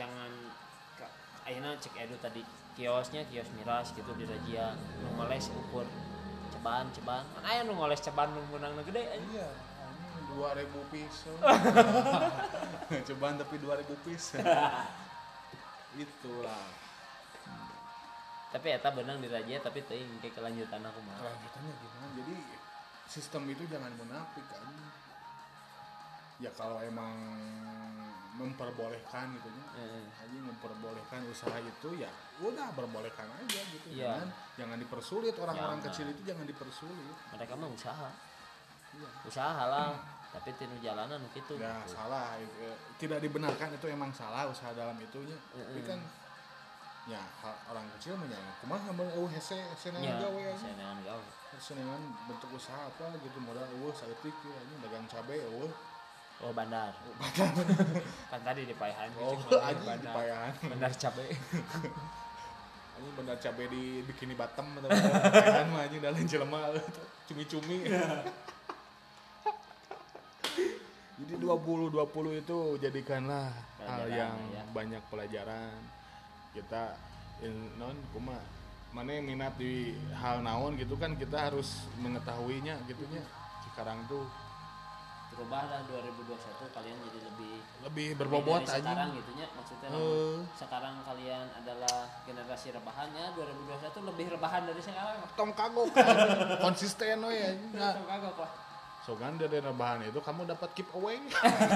jangan 0.00 0.32
ayeuna 1.50 1.74
cek 1.82 1.98
edu 1.98 2.14
tadi 2.22 2.46
kiosnya 2.78 3.26
kios 3.26 3.50
miras 3.58 3.90
gitu 3.90 4.06
di 4.14 4.22
Rajia 4.22 4.78
ngoles 5.18 5.50
ukur 5.50 5.82
ceban 6.54 6.86
ceban 6.94 7.26
kan 7.34 7.42
aya 7.42 7.66
nu 7.66 7.74
ngoles 7.74 7.98
ceban 7.98 8.30
menang 8.54 8.78
gede 8.86 9.02
anjing. 9.10 9.34
Iya, 9.34 9.48
ini 9.50 10.30
2000 10.38 10.92
piso. 10.94 11.34
Cobaan 13.10 13.34
tapi 13.34 13.58
2000 13.58 14.06
piso. 14.06 14.38
Itulah. 16.06 16.66
tapi 18.50 18.66
eta 18.74 18.90
benang 18.90 19.22
di 19.22 19.30
Rajia 19.30 19.62
tapi 19.62 19.78
teuing 19.86 20.18
ke 20.18 20.34
kelanjutan 20.34 20.82
aku 20.82 20.98
mah 21.06 21.22
Kelanjutannya 21.22 21.70
gimana? 21.70 22.06
Jadi 22.18 22.34
sistem 23.06 23.46
itu 23.46 23.62
jangan 23.70 23.94
munafik 23.94 24.42
kan. 24.50 24.74
Ya 26.42 26.50
kalau 26.58 26.82
emang 26.82 27.14
memperbolehkan 28.40 29.36
gitu 29.36 29.48
ya. 29.52 29.64
Heeh. 29.76 30.04
Aja 30.16 30.38
memperbolehkan 30.40 31.20
usaha 31.28 31.56
itu 31.60 31.88
ya 31.94 32.08
udah 32.40 32.72
perbolehkan 32.72 33.28
aja 33.36 33.60
gitu. 33.68 33.86
Iya. 33.92 34.16
Jangan 34.16 34.28
jangan 34.56 34.76
dipersulit 34.80 35.34
orang-orang 35.36 35.78
Jangan. 35.78 35.92
kecil 35.92 36.06
itu 36.10 36.22
jangan 36.24 36.44
dipersulit. 36.48 37.14
mereka 37.36 37.52
mah 37.54 37.68
usaha 37.68 38.08
Iya. 38.90 39.06
usaha 39.22 39.62
lah 39.70 39.94
tapi 40.34 40.50
tinu 40.58 40.74
jalanan 40.82 41.22
gitu 41.30 41.54
ya 41.54 41.78
salah 41.86 42.34
eh, 42.38 42.74
tidak 42.98 43.22
dibenarkan 43.22 43.70
itu 43.70 43.86
emang 43.86 44.10
salah 44.10 44.50
usaha 44.50 44.74
dalam 44.74 44.98
itunya 44.98 45.38
tapi 45.54 45.78
Mm-mm. 45.78 45.86
kan 45.86 46.00
ya 47.06 47.22
orang 47.70 47.86
kecil 47.98 48.18
menyayang 48.18 48.50
kumaha 48.58 48.90
mun 48.90 49.06
eueuh 49.14 49.30
hese 49.30 49.62
hese 49.62 49.94
ya 49.94 50.18
gawe 50.18 50.40
aja 50.42 50.58
senengan 50.58 50.98
gawe 51.06 51.22
senengan 51.54 52.02
bentuk 52.26 52.50
usaha 52.50 52.90
apa 52.90 53.14
gitu 53.22 53.38
modal 53.38 53.62
eueuh 53.78 53.94
saeutik 53.94 54.34
ya 54.42 54.58
dagang 54.82 55.06
cabe 55.06 55.38
eueuh 55.38 55.70
oh 56.44 56.52
bandar. 56.56 56.92
Kan 58.30 58.40
tadi 58.40 58.64
di 58.64 58.74
payahan 58.74 59.12
oh 59.20 59.36
gitu, 59.36 59.56
anjing 59.66 59.84
bandar. 59.84 60.12
Dipayahan 60.12 60.52
bandar 60.64 60.92
cabe. 60.96 61.26
Anjing 62.96 63.14
benar 63.16 63.36
cabe 63.40 63.64
di 63.68 63.82
bikini 64.08 64.34
Batam 64.36 64.66
atau 64.80 64.88
payahan 64.88 65.66
mah 65.68 65.80
anjing 65.84 66.00
dalam 66.00 66.22
jelema. 66.24 66.60
Cumi-cumi. 67.28 67.86
Jadi 71.20 71.34
20 71.36 71.92
20 71.92 72.42
itu 72.42 72.58
jadikanlah 72.80 73.52
hal 73.84 74.08
Pelajaran, 74.08 74.16
yang 74.16 74.36
ya. 74.56 74.62
banyak 74.72 75.02
pelajaran. 75.12 75.76
Kita 76.56 76.96
in, 77.44 77.76
non 77.76 77.94
kuma 78.10 78.40
mana 78.90 79.14
yang 79.14 79.28
minat 79.28 79.54
di 79.54 79.94
hal 80.16 80.42
naon 80.42 80.74
gitu 80.74 80.98
kan 80.98 81.14
kita 81.14 81.52
harus 81.52 81.86
mengetahuinya 82.00 82.80
gitunya. 82.88 83.22
Sekarang 83.68 84.02
tuh 84.08 84.24
berubah 85.30 85.62
lah 85.70 85.80
2021 85.88 86.76
kalian 86.76 86.96
jadi 87.06 87.18
lebih 87.26 87.54
lebih 87.86 87.86
lebih 87.86 88.08
berbobot 88.18 88.60
dari 88.66 88.82
sekarang 88.82 89.08
aja 89.08 89.16
gitunya. 89.16 89.46
Maksudnya 89.56 89.88
Eh. 89.88 89.92
namun 89.94 90.38
sekarang 90.52 90.94
kalian 91.06 91.46
adalah 91.56 91.96
generasi 92.28 92.68
rebahannya 92.76 93.24
2021 93.34 94.08
lebih 94.10 94.26
rebahan 94.36 94.62
dari 94.68 94.82
sekarang. 94.82 95.16
Tong 95.38 95.52
kagok. 95.56 95.88
Kan. 95.96 96.60
konsisten 96.60 97.16
we 97.24 97.34
ya 97.40 97.50
nah, 97.72 97.92
Itu 97.96 98.04
kagak 98.04 98.36
lah. 98.36 98.52
Sogan 99.00 99.40
dari 99.40 99.58
rebahan 99.64 100.04
itu 100.04 100.20
kamu 100.20 100.44
dapat 100.44 100.76
keep 100.76 100.88
away 100.92 101.16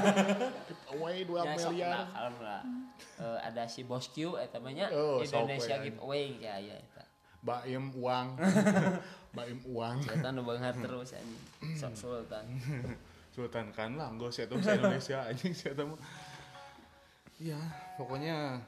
keep 0.68 0.80
away 0.92 1.24
2 1.24 1.40
ya 1.40 1.56
miliar. 1.56 2.04
nah, 2.12 2.30
lah. 2.36 2.62
Eh, 3.16 3.38
ada 3.48 3.64
si 3.64 3.80
bos 3.80 4.12
Q 4.12 4.36
eta 4.36 4.60
mah 4.60 4.76
nya 4.76 4.92
Oh, 4.92 5.24
Indonesia 5.24 5.80
we, 5.80 5.88
giveaway 5.88 6.24
ya 6.36 6.60
ya 6.60 6.76
eta 6.76 7.02
baim 7.44 7.92
uang. 7.96 8.40
Baim 9.36 9.58
uang. 9.66 9.98
Eta 10.06 10.30
nu 10.30 10.46
terus 10.84 11.12
anjing. 11.12 11.42
Sok 11.74 11.92
sultan 11.96 12.44
Sultan 13.34 13.74
kan 13.74 13.98
lah 13.98 14.14
enggak 14.14 14.30
sih 14.30 14.46
itu 14.46 14.54
bahasa 14.54 14.78
Indonesia 14.78 15.18
anjing 15.28 15.50
sih 15.50 15.74
itu 15.74 15.82
mah 15.82 15.98
ya 17.42 17.58
pokoknya 17.98 18.62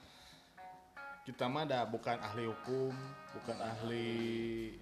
kita 1.22 1.46
mah 1.46 1.62
ada 1.66 1.86
bukan 1.86 2.18
ahli 2.18 2.50
hukum 2.50 2.90
bukan 3.34 3.58
ahli 3.62 4.10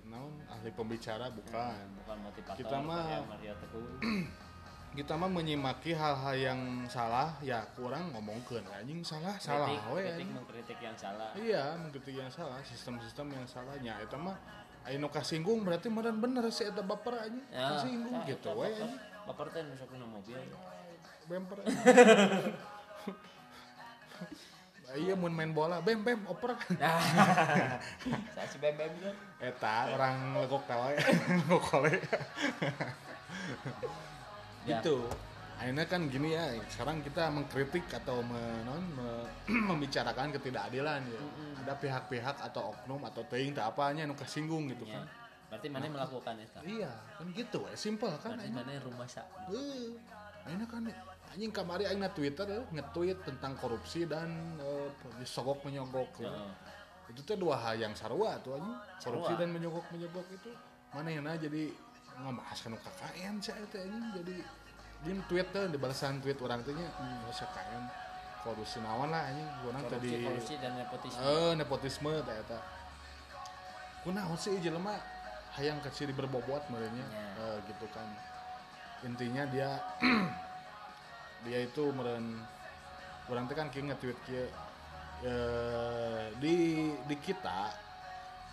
naon 0.08 0.44
ahli 0.44 0.68
pembicara 0.76 1.32
bukan. 1.32 1.84
Bukan 2.04 2.16
motivator 2.20 2.56
Kita 2.60 2.76
mah- 2.84 3.24
Mario 3.24 3.54
Teguh. 3.60 3.88
kita 5.00 5.18
mah 5.18 5.26
menyimaki 5.26 5.90
hal-hal 5.90 6.36
yang 6.38 6.60
salah 6.86 7.34
ya 7.42 7.66
kurang 7.74 8.14
ngomongkeun 8.14 8.62
anjing 8.62 9.02
salah 9.02 9.34
salah 9.42 9.66
kritik, 9.66 9.90
we 9.90 10.00
kritik 10.06 10.28
mengkritik 10.30 10.78
yang 10.84 10.96
salah. 10.96 11.28
Iya 11.34 11.64
mengkritik 11.80 12.14
yang 12.14 12.30
salah 12.30 12.60
sistem-sistem 12.62 13.26
yang 13.34 13.44
salahnya. 13.48 13.98
Itu 14.04 14.16
mah 14.16 14.36
Ayo 14.84 15.00
kasinggung 15.08 15.64
berarti 15.64 15.88
meren 15.88 16.20
bener 16.20 16.44
sih 16.52 16.68
ada 16.68 16.84
baper 16.84 17.16
aja 17.16 17.40
ya 17.48 17.72
kasinggung 17.72 18.20
nah, 18.20 18.28
gitu 18.28 18.52
we 18.52 18.68
anjing. 19.24 19.28
baper 19.32 19.46
teh 19.50 19.60
nu 19.62 19.72
sok 19.74 19.88
dina 19.90 20.04
mobil 20.04 20.36
bemper 21.24 21.58
iya 24.94 25.18
mun 25.18 25.34
main 25.34 25.50
bola. 25.50 25.82
Bem 25.82 26.06
bem 26.06 26.22
oper 26.24 26.54
saya 28.30 28.46
si 28.46 28.62
bem 28.62 28.78
bem 28.78 28.92
tuh 28.94 29.10
eta 29.42 29.90
orang 29.90 30.38
legok 30.38 30.62
tawa 30.64 30.94
legok 30.94 31.62
kole 31.64 31.94
Ya. 34.64 34.80
gitu 34.80 35.04
akhirnya 35.60 35.84
kan 35.84 36.08
gini 36.08 36.32
ya 36.32 36.56
sekarang 36.72 37.04
kita 37.04 37.28
mengkritik 37.28 37.84
atau 37.92 38.24
menon 38.24 38.80
me- 38.96 39.28
membicarakan 39.68 40.32
ketidakadilan 40.32 41.04
ya 41.04 41.20
ada 41.60 41.76
pihak-pihak 41.76 42.40
atau 42.40 42.72
oknum 42.72 43.04
atau 43.04 43.20
teing 43.28 43.52
tak 43.52 43.76
apanya 43.76 44.08
nu 44.08 44.16
kasinggung 44.16 44.72
gitu 44.72 44.88
ya. 44.88 44.96
kan 44.96 45.04
berarti 45.54 45.70
mana 45.70 45.86
melakukan 45.86 46.34
itu 46.42 46.58
iya 46.66 46.90
kan 47.14 47.26
gitu 47.30 47.60
ya 47.70 47.76
simple 47.78 48.10
kan 48.18 48.34
berarti 48.34 48.50
mana 48.50 48.74
rumah 48.82 49.06
sak. 49.06 49.22
Eh, 49.54 49.94
akhirnya 50.42 50.66
kan 50.66 50.82
anjing 51.30 51.50
kamari 51.54 51.86
aing 51.86 52.02
Twitter 52.10 52.46
nge-tweet 52.74 53.22
tentang 53.22 53.54
korupsi 53.54 54.02
dan 54.10 54.58
eh, 54.58 54.90
disogok 55.22 55.62
menyogok 55.62 56.10
ya. 56.18 56.30
Heeh. 56.30 56.52
itu 57.14 57.20
tuh 57.20 57.36
dua 57.36 57.60
hal 57.60 57.78
yang 57.78 57.94
sarua 57.94 58.34
tuh 58.42 58.58
anjing. 58.58 58.74
Korupsi 58.98 59.30
Sarua. 59.30 59.40
dan 59.46 59.48
menyogok 59.54 59.86
menyogok 59.94 60.26
itu. 60.34 60.50
Mana 60.90 61.08
yang 61.14 61.22
nah 61.22 61.38
jadi 61.38 61.70
ngebahas 62.14 62.58
kan 62.58 62.74
KKN 62.74 63.34
sih 63.38 63.54
itu 63.54 63.76
anjing. 63.78 64.04
Jadi 64.18 64.36
di 65.04 65.10
tweet 65.30 65.46
tuh 65.54 65.70
di 65.70 65.78
balasan 65.78 66.18
tweet 66.18 66.38
orang 66.42 66.66
tuh 66.66 66.74
nya 66.74 66.90
hmm. 66.90 67.30
KKN 67.30 67.82
korupsi 68.42 68.82
nawan 68.82 69.14
lah 69.14 69.22
anjing. 69.30 69.48
Gua 69.62 69.70
tadi 69.86 70.10
korupsi 70.26 70.54
dan 70.58 70.72
nepotisme. 70.82 71.22
Eh 71.22 71.52
nepotisme 71.54 72.12
teh 72.26 72.36
eta. 72.42 72.58
Kunaon 74.02 74.36
sih 74.36 74.58
jelema 74.60 75.13
hayang 75.54 75.78
kecil 75.82 76.10
berbobot 76.12 76.62
merenya 76.70 77.04
Ya. 77.06 77.26
Eh, 77.38 77.58
gitu 77.70 77.86
kan. 77.94 78.08
Intinya 79.06 79.44
dia 79.46 79.78
dia 81.44 81.58
itu 81.62 81.92
meren 81.92 82.40
orang 83.28 83.44
teh 83.48 83.56
kan 83.56 83.68
kieu 83.70 83.84
nge-tweet 83.84 84.18
kieu 84.26 84.46
eh, 85.24 86.26
di 86.40 86.54
di 87.06 87.16
kita 87.20 87.70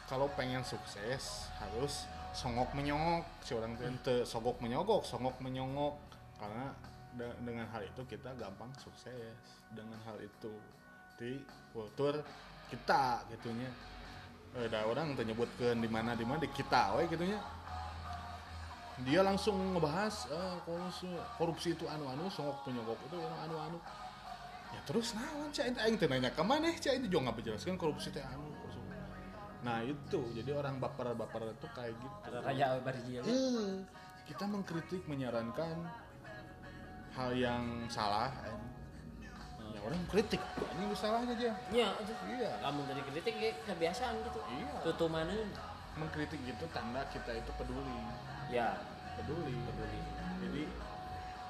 kalau 0.08 0.28
pengen 0.36 0.62
sukses 0.62 1.48
harus 1.58 2.06
songok 2.36 2.76
menyongok. 2.76 3.24
Si 3.44 3.56
orang 3.56 3.80
ente 3.80 4.28
sogok 4.28 4.60
menyogok 4.60 5.08
songok 5.08 5.40
menyongok. 5.40 5.96
Karena 6.36 6.74
de- 7.16 7.38
dengan 7.46 7.70
hal 7.72 7.86
itu 7.88 8.02
kita 8.06 8.36
gampang 8.36 8.72
sukses. 8.76 9.40
Dengan 9.72 10.00
hal 10.04 10.20
itu 10.20 10.52
di 11.16 11.40
kultur 11.72 12.20
kita 12.68 13.24
gitunya 13.30 13.70
ada 14.52 14.84
orang 14.84 15.16
tuh 15.16 15.24
nyebutkan 15.24 15.80
di 15.80 15.88
mana 15.88 16.12
di 16.12 16.28
mana 16.28 16.44
di 16.44 16.52
kita 16.52 17.00
we 17.00 17.08
gitunya. 17.08 17.40
Dia 19.02 19.24
langsung 19.24 19.56
ngebahas 19.74 20.30
eh, 20.30 20.56
korupsi, 20.68 21.10
korupsi 21.40 21.70
itu 21.74 21.88
anu 21.88 22.06
anu 22.12 22.28
songok 22.28 22.68
penyogok 22.68 23.00
itu 23.08 23.18
anu 23.18 23.56
anu 23.58 23.78
ya 24.72 24.80
terus 24.88 25.12
naon 25.16 25.52
cah 25.52 25.68
itu 25.68 25.80
aing 25.84 26.00
nanya 26.00 26.32
ke 26.32 26.44
mana 26.44 26.72
cah 26.80 26.94
itu 26.96 27.08
juga 27.12 27.28
nggak 27.28 27.36
menjelaskan 27.44 27.76
korupsi 27.76 28.08
teh 28.12 28.24
anu 28.24 28.48
korupsi. 28.56 28.80
nah 29.64 29.84
itu 29.84 30.20
jadi 30.32 30.52
orang 30.56 30.80
baper 30.80 31.12
baper 31.16 31.52
itu 31.56 31.68
kayak 31.76 31.94
gitu. 31.96 32.40
Raja 32.40 32.66
berjil 32.80 33.22
Eh, 33.26 33.74
kita 34.32 34.48
mengkritik 34.48 35.04
menyarankan 35.12 35.76
hal 37.16 37.32
yang 37.36 37.88
salah 37.92 38.32
eh. 38.48 38.52
ya 38.52 38.71
orang 39.82 40.02
kritik. 40.10 40.42
Ini 40.78 40.84
salahnya 40.94 41.34
aja 41.34 41.52
ya 41.74 41.88
aduh. 41.90 42.18
iya 42.30 42.52
kamu 42.62 42.82
dari 42.86 43.02
kritik 43.10 43.34
kayak 43.38 43.56
kebiasaan 43.66 44.14
gitu. 44.26 44.40
Iya. 44.46 44.74
Tutumanin 44.86 45.50
mengkritik 45.98 46.42
itu 46.46 46.66
tanda 46.72 47.02
kita 47.10 47.32
itu 47.34 47.52
peduli. 47.58 47.98
Ya 48.54 48.78
peduli. 49.18 49.58
Peduli. 49.58 50.02
Jadi 50.42 50.64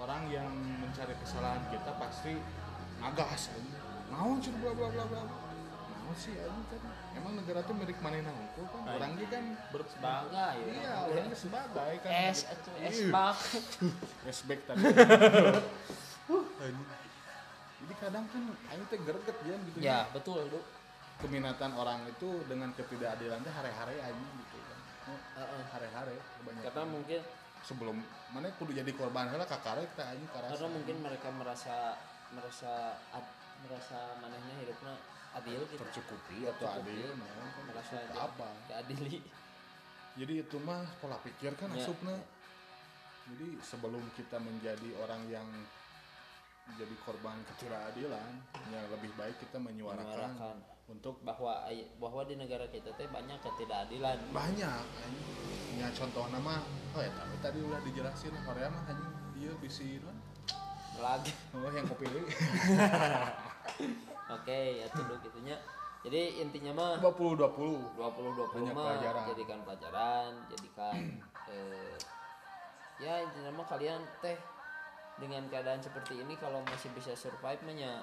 orang 0.02 0.22
yang 0.32 0.50
mencari 0.82 1.14
kesalahan 1.22 1.62
kita 1.70 1.92
pasti 2.00 2.34
ngagas 3.02 3.54
aja 3.54 3.80
mau 4.12 4.36
sih 4.44 4.52
bla 4.60 4.72
bla 4.76 4.88
bla 4.92 5.04
bla. 5.08 5.22
Mau 6.04 6.14
sih 6.18 6.36
aja 6.36 6.52
kan 6.52 6.82
emang 7.16 7.34
negara 7.40 7.60
tuh 7.64 7.76
milik 7.76 8.00
mana 8.00 8.20
unggul 8.20 8.66
kan? 8.68 8.82
Baik. 8.84 8.96
orang 9.00 9.12
dia 9.20 9.28
kan 9.28 9.46
ber 9.72 9.82
sebagai 9.88 10.56
iya 10.68 10.92
orangnya 11.08 11.38
sebagai 11.38 11.94
kan. 12.04 12.12
Es 12.32 12.40
itu 12.48 12.72
es 12.80 12.98
Ih, 13.00 13.12
bak. 13.12 13.38
Flashback 14.24 14.60
tadi. 14.68 14.84
Anjing. 16.62 17.01
Jadi 17.82 17.94
kadang 17.98 18.26
kan 18.30 18.44
aing 18.70 18.86
teh 18.88 19.00
greget 19.02 19.38
ya 19.44 19.56
gitu 19.58 19.78
ya 19.82 20.00
betul 20.14 20.42
Duk. 20.48 20.66
keminatan 21.22 21.72
orang 21.78 22.06
itu 22.06 22.42
dengan 22.50 22.70
ketidakadilan 22.74 23.42
teh 23.42 23.54
hare-hare 23.54 23.96
aja 23.98 24.26
gitu 24.38 24.58
kan. 24.58 24.80
Heeh. 25.12 25.64
hare-hare 25.74 26.16
banyak 26.46 26.64
karena 26.66 26.84
mungkin 26.86 27.22
sebelum 27.62 27.98
mana 28.34 28.50
kudu 28.58 28.74
jadi 28.74 28.90
korban 28.94 29.30
lah 29.30 29.46
kakare 29.46 29.86
kita 29.94 30.18
aja 30.18 30.26
karasa. 30.34 30.52
karena 30.58 30.68
mungkin 30.74 30.98
mereka 31.02 31.30
merasa 31.30 31.94
merasa 32.34 32.98
ad- 33.14 33.38
merasa 33.62 34.18
manehnya 34.18 34.56
hidupnya 34.66 34.98
adil 35.38 35.62
gitu. 35.70 35.78
Tercukupi 35.78 36.44
atau 36.50 36.66
adil 36.82 37.14
nah, 37.14 37.30
kan. 37.30 37.64
Merasa 37.70 37.98
apa? 38.18 38.50
keadili 38.66 39.22
jadi 40.12 40.44
itu 40.44 40.58
mah 40.60 40.84
pola 41.00 41.16
pikir 41.24 41.56
kan 41.56 41.72
Ya. 41.72 41.88
asupna. 41.88 42.16
Jadi 43.32 43.64
sebelum 43.64 44.04
kita 44.18 44.42
menjadi 44.44 44.92
orang 45.00 45.24
yang 45.32 45.48
jadi 46.78 46.96
korban 47.04 47.38
ketidakadilan 47.52 48.32
ya 48.72 48.82
lebih 48.94 49.12
baik 49.20 49.36
kita 49.42 49.58
menyuarakan 49.60 50.06
menyuarakan 50.08 50.56
untuk 50.92 51.24
bahwa 51.24 51.64
bahwa 52.04 52.22
di 52.28 52.36
negara 52.36 52.68
kita 52.68 52.92
teh 53.00 53.08
banyak 53.08 53.40
ketidakadilan. 53.40 54.20
Banyak 54.36 54.84
ya 55.80 55.88
contoh 55.96 56.28
nama 56.28 56.60
oh 56.92 57.00
ya 57.00 57.12
tapi 57.16 57.36
tadi 57.40 57.60
udah 57.64 57.80
dijelasin 57.88 58.36
Korea 58.44 58.68
mah 58.68 58.84
anjing. 58.92 59.14
Dia 59.40 59.52
bisi 59.64 60.04
lah 60.04 60.16
lagi. 61.00 61.32
Oh 61.56 61.72
yang 61.72 61.88
kopi 61.88 62.06
oke 64.36 64.60
ya 64.84 64.86
dulu 64.92 65.14
gitunya. 65.24 65.56
Jadi 66.02 66.42
intinya 66.44 66.72
mah 66.76 66.92
20 67.00 67.40
20 67.40 67.96
20 67.96 67.96
20 67.96 68.58
Banyak 68.58 68.74
mah 68.74 68.86
pelajaran. 68.98 69.24
jadikan 69.32 69.60
pelajaran 69.64 70.32
jadikan 70.50 70.94
eh, 71.50 71.94
ya 73.00 73.22
intinya 73.22 73.52
mah 73.54 73.66
kalian 73.70 74.02
teh 74.20 74.38
dengan 75.22 75.46
keadaan 75.48 75.78
seperti 75.78 76.18
ini 76.18 76.34
kalau 76.42 76.66
masih 76.66 76.90
bisa 76.98 77.14
survive 77.14 77.62
mah 77.62 77.76
ya 77.78 77.94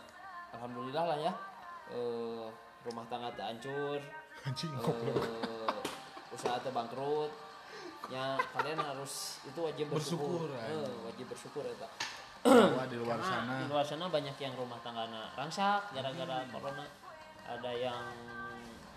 alhamdulillah 0.54 1.04
lah 1.04 1.18
ya. 1.18 1.32
Eh, 1.90 2.46
rumah 2.86 3.04
tangga 3.10 3.34
teh 3.34 3.42
hancur. 3.42 3.98
Anjing 4.46 4.70
eh, 4.70 5.76
usaha 6.30 6.56
teh 6.62 6.70
bangkrut. 6.70 7.34
Ya 8.08 8.38
kalian 8.54 8.78
harus 8.78 9.42
itu 9.44 9.58
wajib 9.58 9.90
bersyukur, 9.90 10.46
Bersyukur. 10.46 10.86
Eh, 10.86 10.96
wajib 11.04 11.26
bersyukur 11.28 11.64
ya 11.66 11.74
tak 11.76 11.92
bahwa 12.38 12.86
di 12.86 12.96
luar 12.96 13.18
karena 13.18 13.34
sana. 13.34 13.54
di 13.58 13.66
luar 13.66 13.84
sana 13.84 14.04
banyak 14.06 14.36
yang 14.38 14.54
rumah 14.54 14.78
tanggana 14.78 15.26
rangsak 15.34 15.90
gara-gara 15.90 16.46
corona. 16.54 16.86
Ada 17.48 17.72
yang 17.74 18.04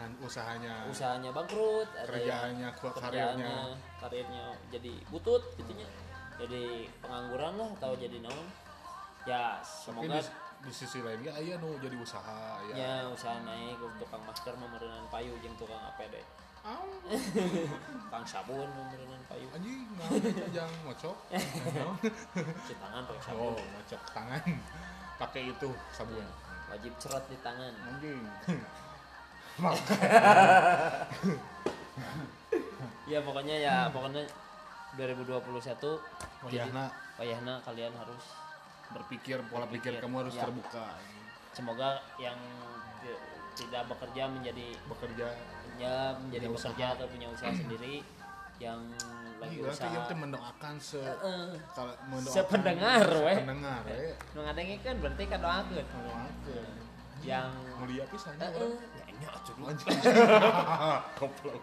kan 0.01 0.11
usahanya 0.17 0.89
usahanya 0.89 1.29
bangkrut 1.29 1.85
ada 1.93 2.09
kerjaannya 2.09 2.65
yang 2.65 2.73
kuat 2.81 2.93
kerjaannya 2.97 3.37
karirnya 3.37 3.55
karirnya 4.01 4.45
jadi 4.73 4.93
butut 5.13 5.45
gitunya 5.61 5.85
jadi 6.41 6.89
pengangguran 6.99 7.53
lah 7.61 7.69
atau 7.77 7.93
jadi 7.93 8.17
naon. 8.21 8.47
Ya 9.29 9.61
semoga 9.61 10.17
di, 10.17 10.25
di 10.65 10.71
sisi 10.73 10.97
lain 11.01 11.21
ya 11.21 11.33
aya 11.37 11.53
nu 11.61 11.77
jadi 11.77 11.93
usaha 11.93 12.57
ya, 12.69 12.73
ya 12.73 12.93
usaha 13.05 13.37
naik 13.45 13.77
tukang 14.01 14.21
masker 14.25 14.53
memerenan 14.57 15.05
payu 15.13 15.37
jeung 15.45 15.53
tukang 15.61 15.77
APD 15.93 16.17
Au, 16.61 16.89
tukang 18.05 18.25
sabun 18.25 18.69
memerenan 18.69 19.21
payu. 19.25 19.45
Anjing 19.53 19.85
itu 20.21 20.45
jangan 20.53 20.73
ngocok 20.85 21.17
cuci 22.01 22.73
tangan 22.77 23.01
pakai 23.09 23.21
sabun. 23.25 23.53
Oh 23.53 23.57
ngocok 23.57 24.01
tangan. 24.13 24.41
Pakai 25.21 25.41
itu 25.53 25.69
sabun. 25.93 26.25
Wajib 26.69 26.93
cerot 27.01 27.25
di 27.29 27.37
tangan. 27.41 27.73
Anjing. 27.77 28.21
Ya 33.11 33.19
pokoknya 33.19 33.59
ya 33.59 33.91
pokoknya 33.91 34.23
2021 34.95 35.99
Wayahna 36.41 36.85
wayahna 37.15 37.53
kalian 37.61 37.93
harus 37.95 38.23
berpikir 38.91 39.39
pola 39.47 39.63
pikir 39.69 40.01
kamu 40.01 40.27
harus 40.27 40.35
ya. 40.35 40.43
terbuka 40.43 40.85
semoga 41.55 42.01
yang 42.19 42.35
ti- 42.99 43.21
tidak 43.63 43.87
bekerja 43.87 44.27
menjadi 44.27 44.67
bekerja 44.89 45.27
ya 45.79 46.15
menjadi 46.19 46.45
Punya 46.49 46.57
bekerja 46.59 46.85
atau 46.97 47.05
punya 47.07 47.27
usaha 47.31 47.51
sendiri 47.61 48.03
yang 48.59 48.81
lagi 49.41 49.57
berarti 49.57 49.85
usaha 49.89 50.05
yang 50.05 50.19
mendoakan 50.21 50.75
se 50.77 51.01
Heeh. 51.01 51.45
kalau 51.73 51.93
mendoakan 52.05 52.35
Sependengar, 52.35 53.05
we. 53.09 53.33
pendengar 53.41 53.81
nu 54.35 54.39
ngadengikeun 54.43 54.97
berarti 55.01 55.23
kan 55.25 55.39
doakeun 55.41 55.85
yang 57.21 57.53
mulia 57.77 58.01
pisan 58.09 58.33
ya, 58.37 58.49
Heeh. 58.49 58.65
orang. 58.65 58.81
Ya, 58.97 59.05
nya 59.21 59.29
atuh 59.29 59.53
dulu. 59.53 59.65
anjing 59.69 59.93
goblok 61.17 61.61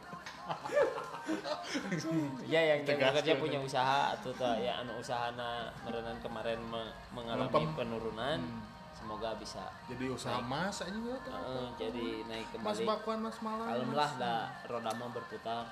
ya 2.48 2.60
yang 2.66 2.80
Tegas 2.82 3.12
bekerja 3.12 3.32
tuh, 3.34 3.40
punya 3.40 3.58
usaha 3.58 4.12
atau 4.12 4.30
tuh 4.32 4.54
ya 4.56 4.80
anu 4.80 4.96
usahana 4.96 5.68
merenan 5.82 6.16
kemarin 6.18 6.58
me- 6.62 6.94
mengalami 7.10 7.48
Melempem. 7.48 7.74
penurunan. 7.74 8.38
Hmm. 8.38 8.62
semoga 8.90 9.30
bisa 9.38 9.62
jadi 9.86 10.10
usaha 10.10 10.42
mas 10.42 10.82
aja 10.82 10.90
gitu 10.90 11.30
Heeh, 11.30 11.66
jadi 11.78 12.06
naik 12.26 12.46
mas 12.58 12.76
kembali. 12.76 12.84
Bakwan 12.84 13.18
mas 13.22 13.38
malam 13.38 13.66
kalem 13.70 13.90
lah 13.94 14.10
dah 14.16 14.42
roda 14.66 14.90
mah 14.92 15.08
berputar. 15.08 15.64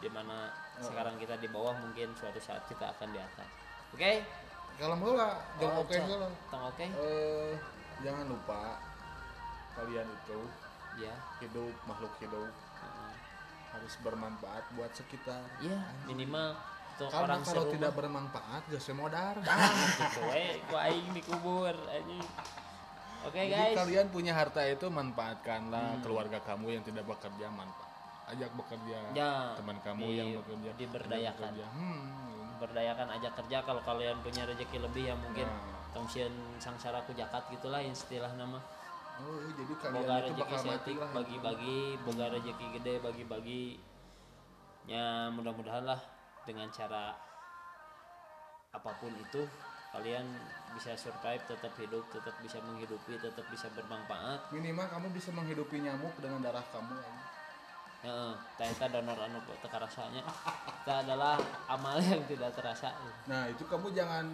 Di 0.00 0.08
mana 0.08 0.48
sekarang 0.78 1.20
kita 1.20 1.36
di 1.36 1.44
bawah 1.46 1.76
mungkin 1.76 2.08
suatu 2.16 2.40
saat 2.40 2.64
kita 2.64 2.88
akan 2.88 3.12
di 3.12 3.20
atas. 3.20 3.44
Oke? 3.92 4.24
Kalem 4.74 4.96
heula 4.98 5.28
jangan 5.54 5.76
Oh, 5.76 5.84
oke 5.84 5.92
cok. 5.92 6.06
heula 6.08 6.26
tong 6.48 6.64
oke? 6.66 6.86
Eh 6.88 7.52
jangan 8.00 8.24
lupa 8.26 8.80
kalian 9.76 10.08
itu 10.08 10.40
ya 10.96 11.12
hidup 11.38 11.74
makhluk 11.84 12.16
hidup. 12.16 12.48
Harus 13.70 13.94
bermanfaat 13.98 14.64
buat 14.72 14.90
sekitar 14.90 15.40
ya 15.58 15.78
minimal 16.04 16.54
untuk 16.92 17.08
karena 17.08 17.24
orang 17.24 17.40
kalau 17.40 17.54
serumah 17.62 17.72
tidak 17.72 17.92
bermanfaat 17.94 18.62
gak 18.66 18.82
semodar 18.82 19.34
ah 19.40 19.72
gitu 20.00 20.20
we 20.26 20.46
ku 20.62 20.76
aing 20.76 21.08
dikubur 21.10 21.74
anjing 21.86 22.26
oke 23.20 23.32
Jadi 23.32 23.48
guys 23.48 23.76
kalian 23.76 24.06
punya 24.08 24.32
harta 24.32 24.62
itu 24.64 24.86
manfaatkanlah 24.86 25.86
Hmm. 25.92 26.02
keluarga 26.02 26.38
kamu 26.40 26.66
yang 26.72 26.84
tidak 26.84 27.04
bekerja 27.06 27.46
manfaat 27.48 27.88
ajak 28.28 28.50
bekerja 28.54 28.96
Ya, 29.10 29.54
teman 29.54 29.78
kamu 29.80 30.04
di- 30.04 30.14
yang 30.14 30.28
bekerja 30.36 30.70
diberdayakan. 30.76 31.50
ajak 31.50 31.56
bekerja. 31.56 31.66
Hmm. 31.72 32.46
berdayakan 32.56 33.08
aja 33.10 33.28
kerja 33.34 33.58
kalau 33.60 33.80
kalian 33.80 34.16
punya 34.20 34.44
rezeki 34.44 34.78
lebih 34.78 35.04
ya 35.04 35.14
mungkin 35.14 35.44
Nah. 35.44 35.80
tongsian 35.90 36.30
sangsara 36.56 37.02
ku 37.02 37.12
jakat 37.12 37.42
gitulah 37.48 37.80
istilah 37.80 38.30
nama 38.34 38.60
oh 39.20 39.38
jadi 39.52 39.72
kalian 39.76 39.94
boga 40.00 40.14
itu 40.24 40.32
bakal 40.40 40.60
mati 40.64 40.92
lah. 40.96 41.10
bagi-bagi 41.12 41.78
boga 42.02 42.26
rezeki 42.32 42.66
gede 42.80 42.94
bagi-bagi. 43.04 43.64
Ya 44.88 45.28
mudah-mudahan 45.30 45.84
lah 45.84 46.00
dengan 46.48 46.72
cara 46.72 47.14
apa 48.70 48.90
pun 49.02 49.12
itu 49.12 49.42
kalian 49.90 50.22
bisa 50.70 50.94
survive 50.94 51.42
tetap 51.50 51.74
hidup 51.74 52.06
tetap 52.14 52.34
bisa 52.38 52.62
menghidupi 52.62 53.18
tetap 53.18 53.44
bisa 53.50 53.66
bermanfaat. 53.74 54.50
Minimal 54.54 54.86
kamu 54.86 55.06
bisa 55.12 55.34
menghidupi 55.34 55.82
nyamuk 55.82 56.14
dengan 56.22 56.40
darah 56.40 56.62
kamu 56.70 56.94
ya. 56.96 57.12
ya 58.06 58.66
kita 58.72 58.86
donor 58.88 59.18
anu 59.18 59.42
teka 59.60 59.78
rasanya. 59.82 60.22
Kita 60.80 61.04
adalah 61.04 61.36
amal 61.68 61.98
yang 62.00 62.22
tidak 62.24 62.54
terasa. 62.54 62.94
Nah 63.28 63.50
itu 63.50 63.66
kamu 63.66 63.92
jangan 63.92 64.24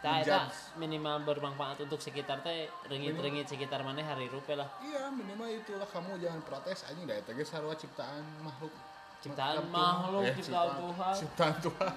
Eta 0.00 0.16
menjudge. 0.16 0.56
minimal 0.76 1.16
bermanfaat 1.22 1.76
untuk 1.78 2.00
sekitar 2.00 2.40
teh 2.40 2.66
rengit-rengit 2.84 3.44
sekitar 3.44 3.84
mana 3.84 4.00
hari 4.00 4.26
rupiah 4.26 4.56
lah. 4.56 4.68
iya 4.80 5.08
minimal 5.08 5.44
itulah 5.46 5.84
kamu 5.84 6.16
jangan 6.16 6.40
protes 6.40 6.88
anjing 6.88 7.04
da 7.04 7.14
eta 7.14 7.30
ge 7.30 7.44
sarua 7.44 7.74
ciptaan 7.74 8.24
makhluk 8.40 8.72
Ciptaan 9.20 9.68
makhluk, 9.68 10.24
Eh, 10.24 10.32
ciptaan 10.34 10.72
Tuhan. 10.74 11.12
ciptaan 11.14 11.54
Tuhan 11.60 11.92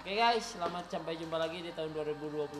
Oke 0.00 0.16
guys, 0.16 0.56
selamat 0.56 0.88
sampai 0.88 1.12
jumpa 1.14 1.36
lagi 1.36 1.60
di 1.60 1.68
tahun 1.70 1.92
2021. 1.92 2.56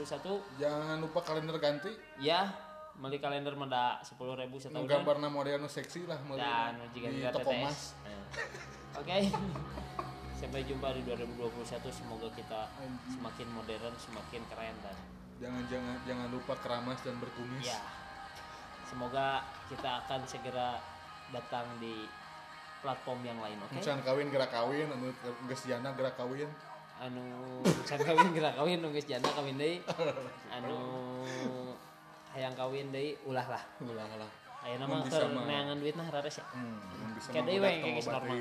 jangan 0.61 1.01
lupa 1.01 1.25
kalender 1.25 1.57
ganti 1.57 1.89
Ya, 2.21 2.53
beli 2.95 3.17
kalender 3.17 3.57
meda 3.57 3.97
10.000 4.05 4.61
setahun. 4.61 4.85
gambarna 4.85 5.33
model 5.33 5.57
nu 5.57 5.65
seksi 5.67 6.05
lah 6.05 6.21
dan 6.37 6.77
di 6.93 7.01
toko 7.33 7.49
emas 7.51 7.97
Nah. 8.05 8.29
Sampai 10.41 10.65
jumpa 10.65 10.89
di 10.97 11.05
2021. 11.05 11.69
Semoga 11.93 12.33
kita 12.33 12.73
semakin 13.13 13.49
modern, 13.53 13.93
semakin 14.01 14.41
keren 14.49 14.73
dan 14.81 14.97
jangan 15.37 15.63
jangan 15.69 15.97
jangan 16.09 16.29
lupa 16.33 16.57
keramas 16.65 16.97
dan 17.05 17.21
berkumis 17.21 17.69
ya. 17.69 17.77
Semoga 18.89 19.45
kita 19.69 20.01
akan 20.01 20.25
segera 20.25 20.81
datang 21.29 21.69
di 21.77 22.09
platform 22.81 23.21
yang 23.21 23.37
lain, 23.37 23.61
oke? 23.61 23.85
Can 23.85 24.01
kawin 24.01 24.33
gerak 24.33 24.49
kawin 24.49 24.89
anu 24.89 25.13
geus 25.45 25.69
jana 25.69 25.93
gerak 25.93 26.17
kawin 26.17 26.49
Anu 27.01 27.25
can 27.85 28.01
kawin 28.01 28.33
gerak 28.33 28.57
kawin 28.57 28.81
nunggu 28.81 29.01
janda 29.05 29.29
kawin 29.37 29.61
deui. 29.61 29.85
Anu 30.49 30.77
hayang 32.33 32.57
kawin 32.57 32.89
deui 32.89 33.13
ulah 33.29 33.45
lah. 33.45 33.63
ulah 33.85 34.09
ulah 34.09 34.33
Ayeuna 34.61 34.85
mah 34.89 35.05
keur 35.05 35.25
neangan 35.33 35.77
duit 35.77 35.97
nah 36.01 36.09
rares 36.09 36.41
ya. 36.41 36.45
hmm, 36.53 37.17
bisa 37.17 37.29
Kayak 37.29 37.45
deui 37.45 37.61
we 37.61 37.73
geus 38.01 38.09
normal. 38.09 38.41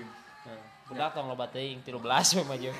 Budak 0.89 1.13
tong 1.13 1.29
loba 1.29 1.45
teuing 1.53 1.85
13 1.85 2.01
mah 2.01 2.57
aja. 2.57 2.73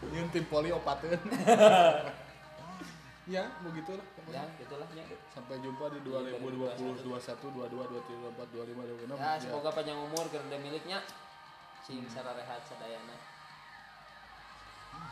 Nyun 0.00 0.28
tim 0.32 0.44
poli 0.48 0.68
opateun 0.72 1.16
ya 3.30 3.46
begitulah 3.62 4.02
Ya, 4.02 4.42
pokoknya 4.42 4.42
gitulah 4.58 4.88
ya. 4.90 5.04
sampai 5.30 5.62
jumpa 5.62 5.86
di 5.92 6.02
2020 6.02 7.04
21 7.06 7.14
22 7.14 7.78
23 7.78 8.42
24 8.42 9.06
25 9.06 9.06
26 9.06 9.22
Ya, 9.22 9.32
semoga 9.38 9.70
panjang 9.70 9.98
umur 10.02 10.24
kerja 10.26 10.56
miliknya. 10.58 10.98
Sing 11.84 12.02
sararehat 12.10 12.64
sadayana. 12.66 13.14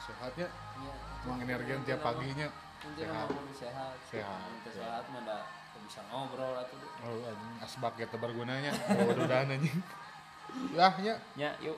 sehatnya 0.02 0.48
Ya. 0.78 0.92
emang 1.26 1.38
energi 1.46 1.72
tiap 1.84 2.00
paginya 2.02 2.48
sehat 2.96 3.28
sehat. 3.54 3.94
Sehat. 4.08 4.48
Sehat 4.70 5.04
mah 5.10 5.22
bisa 5.86 6.00
ngobrol 6.10 6.52
atuh. 6.58 6.78
oh 7.06 7.62
asbak 7.62 7.94
ya 7.96 8.06
tebar 8.10 8.34
gunanya 8.34 8.74
dodaan 9.14 9.54
anjing 9.54 9.78
ya 10.76 10.94
ya 11.02 11.14
Ya, 11.36 11.50
yuk. 11.64 11.76